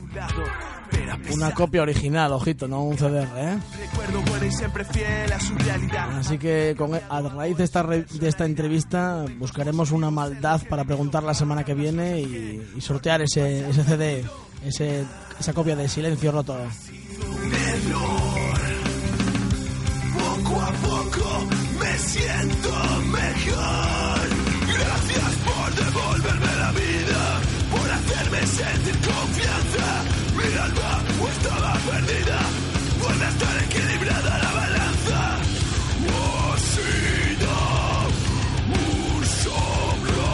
una 1.33 1.53
copia 1.55 1.83
original, 1.83 2.33
ojito, 2.33 2.67
no 2.67 2.83
un 2.83 2.97
CDR, 2.97 3.29
¿eh? 3.37 3.59
Así 6.19 6.37
que 6.39 6.75
con, 6.77 6.93
a 6.95 7.21
raíz 7.21 7.57
de 7.57 7.63
esta, 7.65 7.85
re- 7.85 8.03
de 8.11 8.29
esta 8.29 8.45
entrevista 8.45 9.25
buscaremos 9.39 9.93
una 9.93 10.11
maldad 10.11 10.63
para 10.69 10.83
preguntar 10.85 11.23
la 11.23 11.35
semana 11.35 11.63
que 11.63 11.75
viene 11.75 12.21
y, 12.21 12.73
y 12.77 12.81
sortear 12.81 13.23
ese, 13.23 13.69
ese 13.71 13.85
CD, 13.85 14.25
ese, 14.65 15.05
esa 15.39 15.53
copia 15.53 15.77
de 15.77 15.89
Silencio 15.89 16.33
Roto. 16.33 16.57
Poco 20.19 20.61
a 20.61 20.71
poco 20.73 21.47
me 21.81 21.99
siento 21.99 22.71
mejor. 23.13 24.16
Estar 33.37 33.57
equilibrada 33.65 34.39
la 34.39 34.51
balanza. 34.61 35.21
Ha 36.09 36.59
sido 36.73 37.53
un 38.83 39.25
soplo 39.43 40.29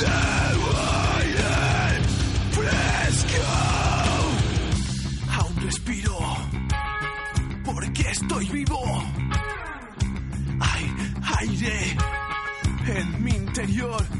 de 0.00 0.06
aire 1.22 1.54
fresco. 2.56 3.42
Aún 5.38 5.56
respiro 5.64 6.18
porque 7.64 8.02
estoy 8.10 8.46
vivo. 8.48 8.82
Hay 10.60 10.84
aire 11.40 11.76
en 12.98 13.24
mi 13.24 13.30
interior. 13.30 14.11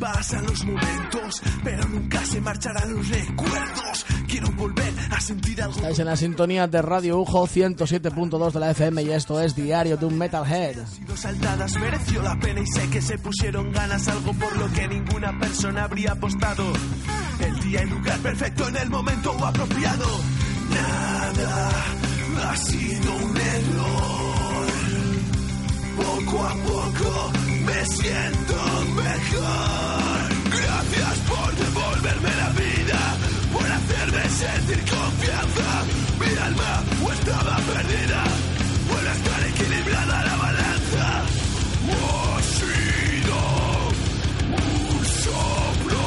Pasan 0.00 0.46
los 0.46 0.64
momentos, 0.64 1.42
pero 1.62 1.86
nunca 1.86 2.24
se 2.24 2.40
marcharán 2.40 2.92
los 2.94 3.08
recuerdos. 3.08 4.06
Quiero 4.26 4.50
volver 4.52 4.92
a 5.10 5.20
sentir 5.20 5.62
algo. 5.62 5.76
Estáis 5.76 5.98
en 5.98 6.06
la 6.06 6.16
sintonía 6.16 6.66
de 6.66 6.82
Radio 6.82 7.18
Ujo 7.18 7.46
107.2 7.46 8.52
de 8.52 8.60
la 8.60 8.70
FM 8.70 9.02
y 9.02 9.10
esto 9.10 9.40
es 9.40 9.54
Diario 9.54 9.96
de 9.96 10.06
un 10.06 10.16
Metalhead. 10.16 10.86
sido 10.86 11.16
saltadas 11.16 11.78
mereció 11.78 12.22
la 12.22 12.38
pena 12.40 12.60
y 12.60 12.66
sé 12.66 12.88
que 12.88 13.02
se 13.02 13.18
pusieron 13.18 13.70
ganas 13.72 14.08
algo 14.08 14.32
por 14.32 14.56
lo 14.56 14.72
que 14.72 14.88
ninguna 14.88 15.38
persona 15.38 15.84
habría 15.84 16.12
apostado. 16.12 16.64
El 17.40 17.60
día 17.60 17.82
y 17.82 17.90
lugar 17.90 18.18
perfecto 18.20 18.68
en 18.68 18.76
el 18.76 18.90
momento 18.90 19.32
apropiado. 19.44 20.06
Nada 20.70 21.70
ha 22.48 22.56
sido 22.56 23.14
un 23.16 23.36
error. 23.36 24.66
Poco 25.96 26.44
a 26.44 26.54
poco 26.54 27.49
me 27.60 27.86
siento 27.86 28.54
mejor. 28.94 30.28
Gracias 30.50 31.18
por 31.28 31.54
devolverme 31.56 32.30
la 32.36 32.48
vida, 32.50 33.00
por 33.52 33.66
hacerme 33.70 34.28
sentir 34.30 34.80
confianza. 34.90 35.84
Mi 36.20 36.32
alma 36.48 36.82
no 37.00 37.12
estaba 37.12 37.56
perdida, 37.56 38.24
vuelve 38.88 39.08
a 39.08 39.12
estar 39.12 39.40
equilibrada 39.46 40.24
la 40.24 40.36
balanza. 40.36 41.22
Un 44.98 45.04
soplo 45.06 46.00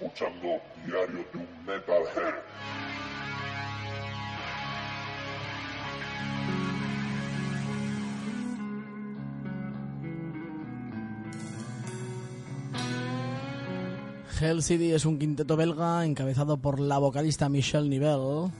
escuchando 0.00 0.60
Diario 0.86 1.24
de 1.32 1.38
un 1.38 1.48
Metalhead. 1.66 2.34
Hell 14.40 14.62
City 14.62 14.92
es 14.92 15.04
un 15.04 15.18
quinteto 15.18 15.56
belga 15.56 16.04
encabezado 16.04 16.58
por 16.58 16.78
la 16.78 16.98
vocalista 16.98 17.48
Michelle 17.48 17.88
Nivelle. 17.88 18.52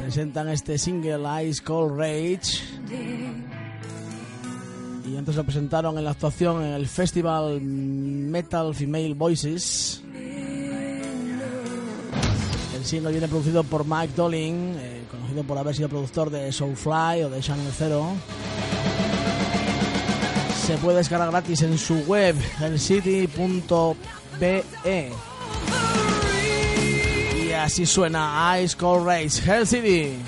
Presentan 0.00 0.48
este 0.50 0.78
single 0.78 1.48
Ice 1.48 1.62
Cold 1.64 1.98
Rage 1.98 3.53
y 5.04 5.16
antes 5.16 5.36
lo 5.36 5.44
presentaron 5.44 5.98
en 5.98 6.04
la 6.04 6.12
actuación 6.12 6.62
en 6.64 6.72
el 6.72 6.88
festival 6.88 7.60
Metal 7.60 8.74
Female 8.74 9.14
Voices. 9.14 10.02
El 12.74 12.84
single 12.84 13.12
viene 13.12 13.28
producido 13.28 13.64
por 13.64 13.84
Mike 13.86 14.12
Dolling, 14.16 14.74
eh, 14.76 15.04
conocido 15.10 15.44
por 15.44 15.58
haber 15.58 15.74
sido 15.74 15.88
productor 15.88 16.30
de 16.30 16.52
Soulfly 16.52 17.22
o 17.24 17.30
de 17.30 17.40
Channel 17.40 17.72
Zero. 17.72 18.12
Se 20.66 20.76
puede 20.78 20.98
descargar 20.98 21.30
gratis 21.30 21.62
en 21.62 21.76
su 21.78 21.96
web, 22.04 22.36
hellcity.be. 22.60 23.94
Y 27.36 27.52
así 27.52 27.86
suena 27.86 28.58
Ice 28.62 28.76
Cold 28.76 29.06
Rage, 29.06 29.40
Hell 29.46 29.66
City. 29.66 30.18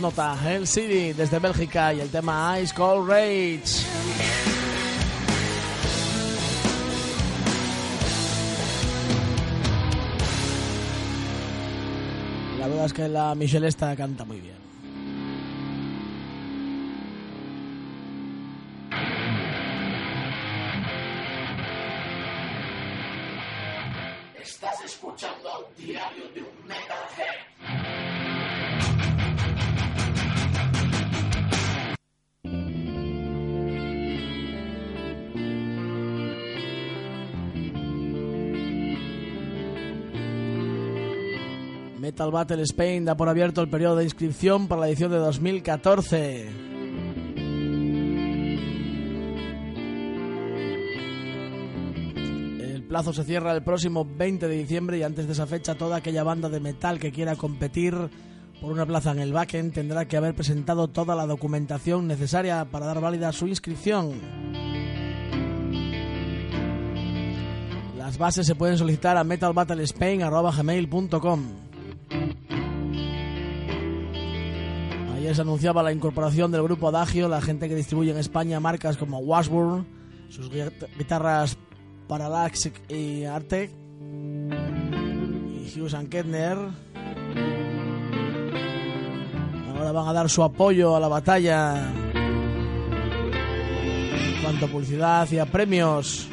Nota, 0.00 0.36
Hell 0.44 0.66
City 0.66 1.12
desde 1.12 1.38
Bélgica 1.38 1.94
y 1.94 2.00
el 2.00 2.08
tema 2.10 2.58
Ice 2.60 2.74
Cold 2.74 3.08
Rage. 3.08 3.62
La 12.58 12.68
verdad 12.68 12.86
es 12.86 12.92
que 12.92 13.08
la 13.08 13.34
Michelle 13.34 13.68
esta 13.68 13.94
canta 13.96 14.24
muy 14.24 14.40
bien. 14.40 14.65
Metal 42.16 42.30
Battle 42.30 42.62
Spain 42.62 43.04
da 43.04 43.14
por 43.14 43.28
abierto 43.28 43.60
el 43.60 43.68
periodo 43.68 43.96
de 43.96 44.04
inscripción 44.04 44.68
para 44.68 44.80
la 44.80 44.88
edición 44.88 45.10
de 45.10 45.18
2014. 45.18 46.48
El 52.58 52.82
plazo 52.88 53.12
se 53.12 53.22
cierra 53.22 53.52
el 53.52 53.62
próximo 53.62 54.06
20 54.06 54.48
de 54.48 54.56
diciembre 54.56 54.96
y 54.96 55.02
antes 55.02 55.26
de 55.26 55.34
esa 55.34 55.46
fecha 55.46 55.74
toda 55.74 55.96
aquella 55.96 56.22
banda 56.22 56.48
de 56.48 56.58
metal 56.58 56.98
que 56.98 57.12
quiera 57.12 57.36
competir 57.36 57.94
por 58.62 58.72
una 58.72 58.86
plaza 58.86 59.12
en 59.12 59.18
el 59.18 59.34
backend 59.34 59.74
tendrá 59.74 60.08
que 60.08 60.16
haber 60.16 60.34
presentado 60.34 60.88
toda 60.88 61.14
la 61.14 61.26
documentación 61.26 62.06
necesaria 62.06 62.64
para 62.64 62.86
dar 62.86 63.02
válida 63.02 63.30
su 63.32 63.46
inscripción. 63.46 64.22
Las 67.98 68.16
bases 68.16 68.46
se 68.46 68.54
pueden 68.54 68.78
solicitar 68.78 69.18
a 69.18 69.24
metalbattlespain.com. 69.24 71.65
Ayer 75.16 75.34
se 75.34 75.40
anunciaba 75.42 75.82
la 75.82 75.92
incorporación 75.92 76.52
del 76.52 76.62
grupo 76.62 76.88
Adagio, 76.88 77.28
la 77.28 77.40
gente 77.40 77.68
que 77.68 77.74
distribuye 77.74 78.10
en 78.10 78.18
España 78.18 78.60
marcas 78.60 78.96
como 78.96 79.18
Washburn, 79.18 79.86
sus 80.28 80.50
gui- 80.50 80.70
guitarras 80.98 81.56
Parallax 82.08 82.70
y 82.88 83.24
Artec, 83.24 83.70
y 84.00 85.80
Hughes 85.80 85.94
Kettner. 86.10 86.56
Ahora 89.74 89.92
van 89.92 90.08
a 90.08 90.12
dar 90.12 90.28
su 90.30 90.42
apoyo 90.42 90.94
a 90.96 91.00
la 91.00 91.08
batalla 91.08 91.92
en 94.24 94.42
cuanto 94.42 94.66
a 94.66 94.68
publicidad 94.68 95.28
y 95.32 95.38
a 95.38 95.46
premios. 95.46 96.28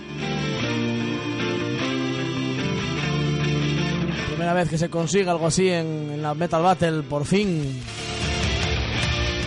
Primera 4.43 4.59
vez 4.59 4.69
que 4.69 4.77
se 4.77 4.89
consiga 4.89 5.31
algo 5.31 5.47
así 5.47 5.69
en, 5.69 6.11
en 6.11 6.21
la 6.21 6.33
Metal 6.33 6.61
Battle, 6.61 7.03
por 7.03 7.23
fin. 7.23 7.81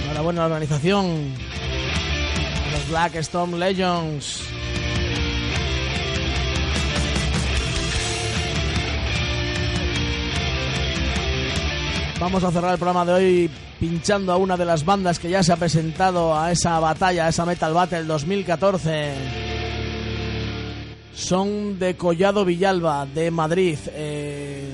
Enhorabuena 0.05 0.41
a 0.41 0.49
la 0.49 0.55
organización. 0.55 1.35
A 2.67 2.73
los 2.73 2.89
Black 2.89 3.17
Storm 3.17 3.57
Legends. 3.57 4.41
Vamos 12.19 12.43
a 12.43 12.51
cerrar 12.51 12.73
el 12.73 12.79
programa 12.79 13.05
de 13.05 13.13
hoy 13.13 13.51
pinchando 13.79 14.33
a 14.33 14.39
una 14.39 14.57
de 14.57 14.65
las 14.65 14.83
bandas 14.83 15.19
que 15.19 15.29
ya 15.29 15.43
se 15.43 15.53
ha 15.53 15.57
presentado 15.57 16.35
a 16.35 16.51
esa 16.51 16.81
batalla, 16.81 17.27
a 17.27 17.29
esa 17.29 17.45
Metal 17.45 17.75
Battle 17.75 18.05
2014. 18.05 19.56
Son 21.17 21.79
de 21.79 21.97
Collado 21.97 22.45
Villalba, 22.45 23.07
de 23.07 23.31
Madrid. 23.31 23.79
Eh, 23.93 24.69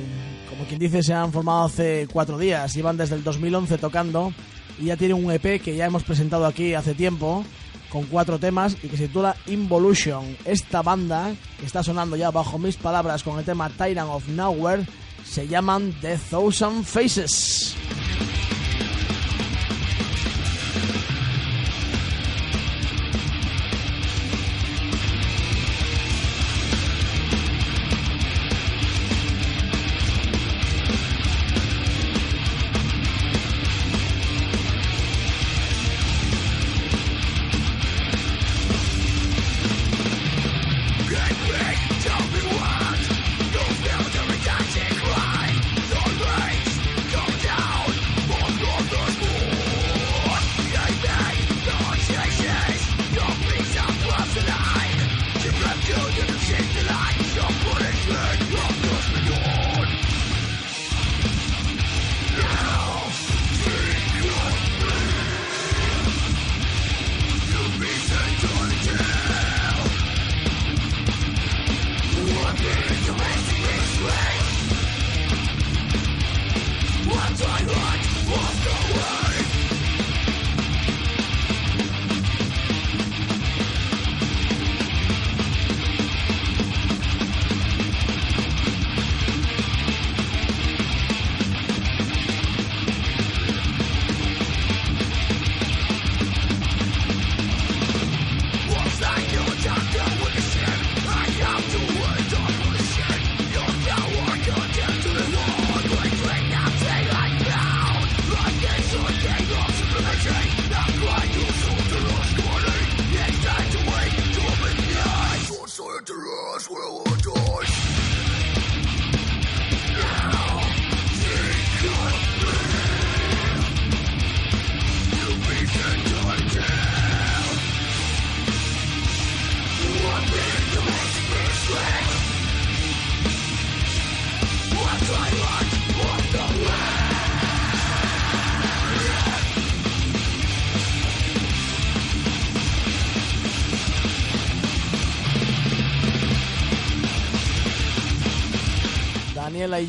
como 0.51 0.65
quien 0.65 0.81
dice, 0.81 1.03
se 1.03 1.15
han 1.15 1.33
formado 1.33 1.65
hace 1.65 2.09
cuatro 2.13 2.37
días. 2.37 2.75
Llevan 2.75 2.97
desde 2.97 3.15
el 3.15 3.23
2011 3.23 3.79
tocando 3.79 4.35
y 4.79 4.87
ya 4.87 4.97
tienen 4.97 5.25
un 5.25 5.31
EP 5.31 5.63
que 5.63 5.77
ya 5.77 5.87
hemos 5.87 6.03
presentado 6.03 6.45
aquí 6.45 6.75
hace 6.75 6.95
tiempo 6.95 7.45
con 7.91 8.07
cuatro 8.07 8.39
temas 8.39 8.77
y 8.83 8.89
que 8.89 8.97
se 8.97 9.07
titula 9.07 9.37
Involution. 9.47 10.37
Esta 10.45 10.83
banda, 10.83 11.33
que 11.61 11.67
está 11.67 11.85
sonando 11.85 12.17
ya 12.17 12.31
bajo 12.31 12.59
mis 12.59 12.77
palabras 12.77 13.23
con 13.23 13.39
el 13.39 13.45
tema 13.45 13.71
Tyrant 13.71 14.11
of 14.11 14.27
Nowhere, 14.29 14.85
se 15.25 15.47
llaman 15.47 15.95
The 16.01 16.19
Thousand 16.19 16.85
Faces. 16.85 17.77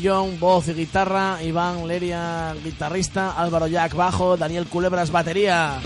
John, 0.02 0.38
voz 0.38 0.68
y 0.68 0.74
guitarra, 0.74 1.42
Iván 1.42 1.86
Leria, 1.86 2.54
guitarrista, 2.62 3.32
Álvaro 3.32 3.66
Jack, 3.66 3.94
bajo, 3.94 4.36
Daniel 4.36 4.66
Culebras, 4.66 5.10
batería. 5.10 5.80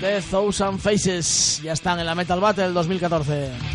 The 0.00 0.20
Thousand 0.20 0.78
Faces, 0.78 1.60
ya 1.62 1.72
están 1.72 1.98
en 2.00 2.06
la 2.06 2.14
Metal 2.14 2.40
Battle 2.40 2.72
2014. 2.72 3.73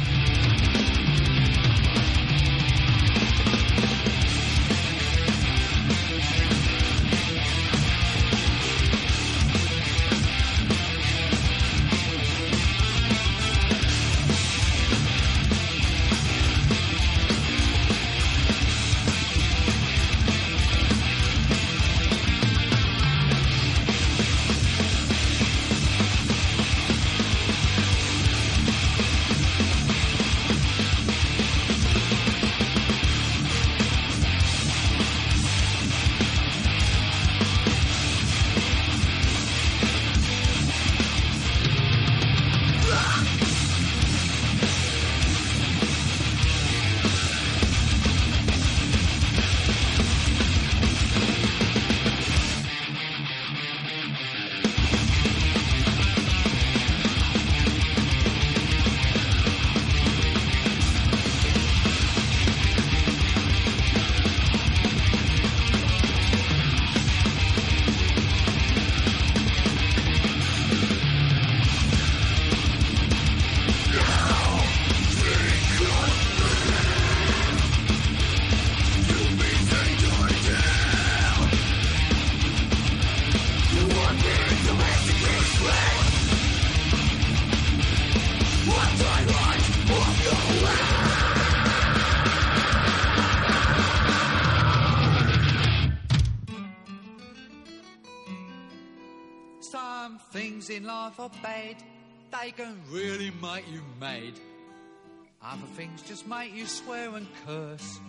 Just 106.09 106.27
make 106.27 106.55
you 106.55 106.65
swear 106.65 107.15
and 107.15 107.27
curse. 107.45 107.99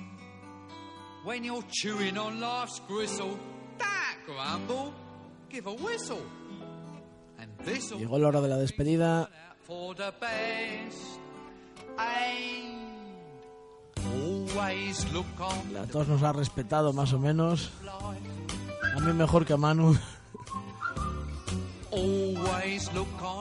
When 1.23 1.45
you're 1.45 1.63
chewing 1.71 2.17
on 2.17 2.41
life's 2.41 2.81
gristle, 2.89 3.39
grumble, 4.27 4.95
give 5.51 5.67
a 5.67 5.75
whistle. 5.75 6.23
And 7.39 7.51
this'll 7.63 7.99
Llegó 7.99 8.19
la 8.19 8.29
hora 8.29 8.41
de 8.41 8.49
la 8.49 8.57
despedida. 8.57 9.29
for 9.67 9.95
the 9.95 10.13
best. 10.19 11.21
And 11.99 12.79
always 14.15 15.05
look 15.13 15.27
on 15.39 15.77
A 15.77 15.87
todos 15.87 16.09
nos 16.09 16.23
ha 16.23 16.33
respetado 16.33 16.95
más 16.95 17.13
o 17.13 17.19
menos. 17.19 17.71
A 18.97 19.01
mí 19.01 19.13
mejor 19.13 19.45
que 19.45 19.53
a 19.53 19.59
Manu. 19.59 19.95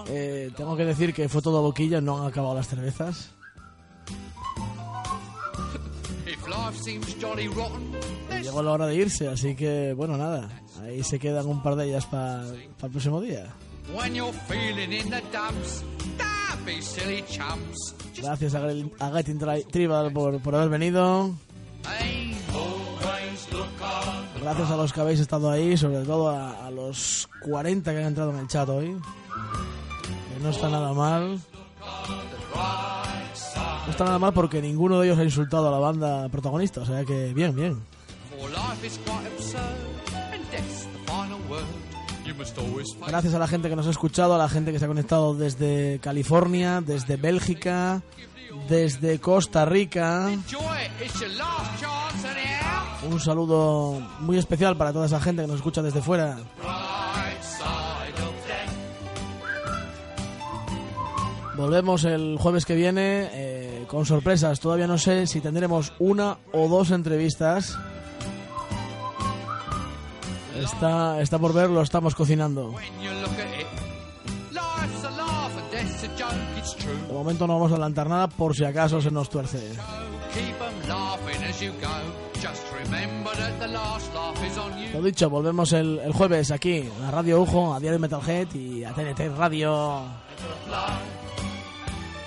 Eh, 0.08 0.52
tengo 0.58 0.76
que 0.76 0.84
decir 0.84 1.14
que 1.14 1.30
fue 1.30 1.42
todo 1.42 1.62
boquilla, 1.62 2.02
no 2.02 2.20
han 2.20 2.28
acabado 2.28 2.56
las 2.56 2.68
cervezas. 2.68 3.32
Llegó 8.44 8.64
la 8.64 8.72
hora 8.72 8.88
de 8.88 8.96
irse, 8.96 9.28
así 9.28 9.56
que 9.56 9.94
bueno, 9.96 10.18
nada. 10.18 10.50
Ahí 10.82 11.04
se 11.04 11.20
quedan 11.20 11.46
un 11.48 11.62
par 11.62 11.76
de 11.76 11.88
ellas 11.88 12.06
para 12.06 12.46
el 12.48 12.90
próximo 12.92 13.22
día. 13.22 13.54
When 13.96 14.14
you're 14.14 14.34
feeling 14.48 14.92
in 14.92 15.10
the 15.10 15.22
dumps, 15.32 15.84
don't 16.18 16.66
be 16.66 16.82
silly 16.82 17.24
chumps. 17.28 17.96
Gracias 18.22 18.54
a, 18.54 18.62
Getting 19.12 19.40
Tri- 19.40 19.66
Tribal 19.70 20.12
por, 20.14 20.40
por 20.40 20.56
haber 20.56 20.70
venido. 20.70 21.32
Gracias 24.42 24.70
a 24.72 24.78
los 24.78 24.94
que 24.94 25.02
habéis 25.02 25.20
estado 25.20 25.50
ahí, 25.50 25.76
sobre 25.78 26.04
todo 26.06 26.30
a, 26.30 26.66
a 26.68 26.72
los 26.72 27.28
40 27.42 27.92
que 27.92 27.98
han 27.98 28.06
entrado 28.06 28.32
en 28.32 28.38
el 28.40 28.48
chat 28.48 28.70
hoy. 28.70 28.96
Que 30.34 30.44
no 30.44 30.50
está 30.50 30.70
nada 30.70 30.94
mal. 30.94 31.40
No 33.90 33.94
está 33.94 34.06
nada 34.06 34.20
mal 34.20 34.34
porque 34.34 34.62
ninguno 34.62 35.00
de 35.00 35.08
ellos 35.08 35.18
ha 35.18 35.24
insultado 35.24 35.68
a 35.68 35.72
la 35.72 35.80
banda 35.80 36.30
protagonista, 36.30 36.82
o 36.82 36.86
sea 36.86 37.04
que 37.06 37.34
bien, 37.34 37.56
bien. 37.56 37.82
Gracias 43.08 43.34
a 43.34 43.40
la 43.40 43.48
gente 43.48 43.68
que 43.68 43.76
nos 43.76 43.88
ha 43.88 43.90
escuchado, 43.90 44.36
a 44.36 44.38
la 44.38 44.48
gente 44.48 44.72
que 44.72 44.78
se 44.78 44.86
ha 44.86 44.88
conectado 44.88 45.34
desde 45.34 45.98
California, 46.04 46.82
desde 46.82 47.16
Bélgica, 47.16 48.04
desde 48.70 49.18
Costa 49.20 49.66
Rica. 49.66 50.30
Un 53.10 53.20
saludo 53.20 54.08
muy 54.20 54.38
especial 54.38 54.78
para 54.78 54.94
toda 54.94 55.08
esa 55.08 55.20
gente 55.20 55.42
que 55.42 55.48
nos 55.48 55.58
escucha 55.58 55.82
desde 55.82 56.04
fuera. 56.04 56.38
Volvemos 61.60 62.06
el 62.06 62.38
jueves 62.40 62.66
que 62.66 62.74
viene 62.74 63.28
eh, 63.34 63.84
con 63.88 64.06
sorpresas. 64.06 64.62
Todavía 64.62 64.88
no 64.88 64.98
sé 64.98 65.28
si 65.28 65.42
tendremos 65.42 65.92
una 66.00 66.38
o 66.54 66.70
dos 66.70 66.90
entrevistas. 66.92 67.78
Está, 70.56 71.20
está 71.20 71.38
por 71.38 71.52
ver, 71.54 71.70
lo 71.70 71.82
estamos 71.82 72.16
cocinando. 72.16 72.74
De 77.08 77.14
momento 77.14 77.46
no 77.46 77.54
vamos 77.56 77.72
a 77.72 77.76
adelantar 77.76 78.08
nada 78.08 78.30
por 78.30 78.56
si 78.56 78.64
acaso 78.64 79.02
se 79.02 79.12
nos 79.12 79.30
tuerce. 79.30 79.60
Lo 84.94 85.02
dicho, 85.02 85.30
volvemos 85.30 85.74
el, 85.74 86.00
el 86.00 86.14
jueves 86.14 86.52
aquí 86.52 86.90
a 87.06 87.12
Radio 87.12 87.42
Ujo, 87.42 87.74
a 87.74 87.82
Diario 87.82 88.00
Metalhead 88.00 88.48
y 88.56 88.86
a 88.86 88.94
TNT 88.94 89.38
Radio. 89.38 90.06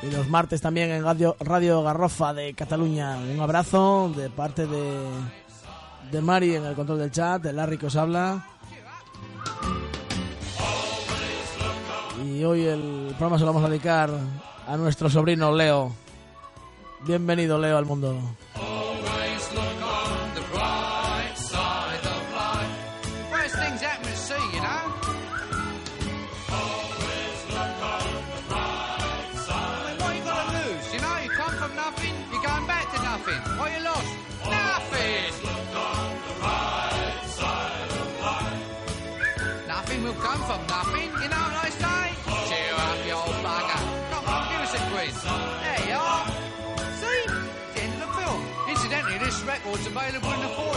Y 0.03 0.11
los 0.11 0.29
martes 0.29 0.61
también 0.61 0.91
en 0.91 1.05
Radio, 1.05 1.83
Garrofa 1.83 2.35
de 2.35 2.55
Cataluña. 2.55 3.17
Un 3.19 3.39
abrazo 3.41 4.13
de 4.17 4.31
parte 4.31 4.67
de, 4.67 4.99
de 6.11 6.21
Mari 6.21 6.57
en 6.57 6.65
el 6.65 6.75
control 6.75 6.99
del 6.99 7.13
chat, 7.13 7.41
de 7.41 7.53
Larry 7.53 7.79
que 7.79 7.87
os 7.87 7.95
habla. 7.95 8.45
Y 12.25 12.43
hoy 12.43 12.67
el 12.67 13.07
programa 13.11 13.39
se 13.39 13.45
lo 13.45 13.53
vamos 13.53 13.65
a 13.65 13.71
dedicar 13.71 14.11
a 14.67 14.77
nuestro 14.77 15.09
sobrino 15.09 15.55
Leo. 15.55 15.93
Bienvenido 17.07 17.59
Leo 17.59 17.79
al 17.79 17.87
mundo. 17.87 18.19
Record's 49.73 49.87
available 49.87 50.33
in 50.33 50.41
the 50.41 50.49
foyer. 50.49 50.72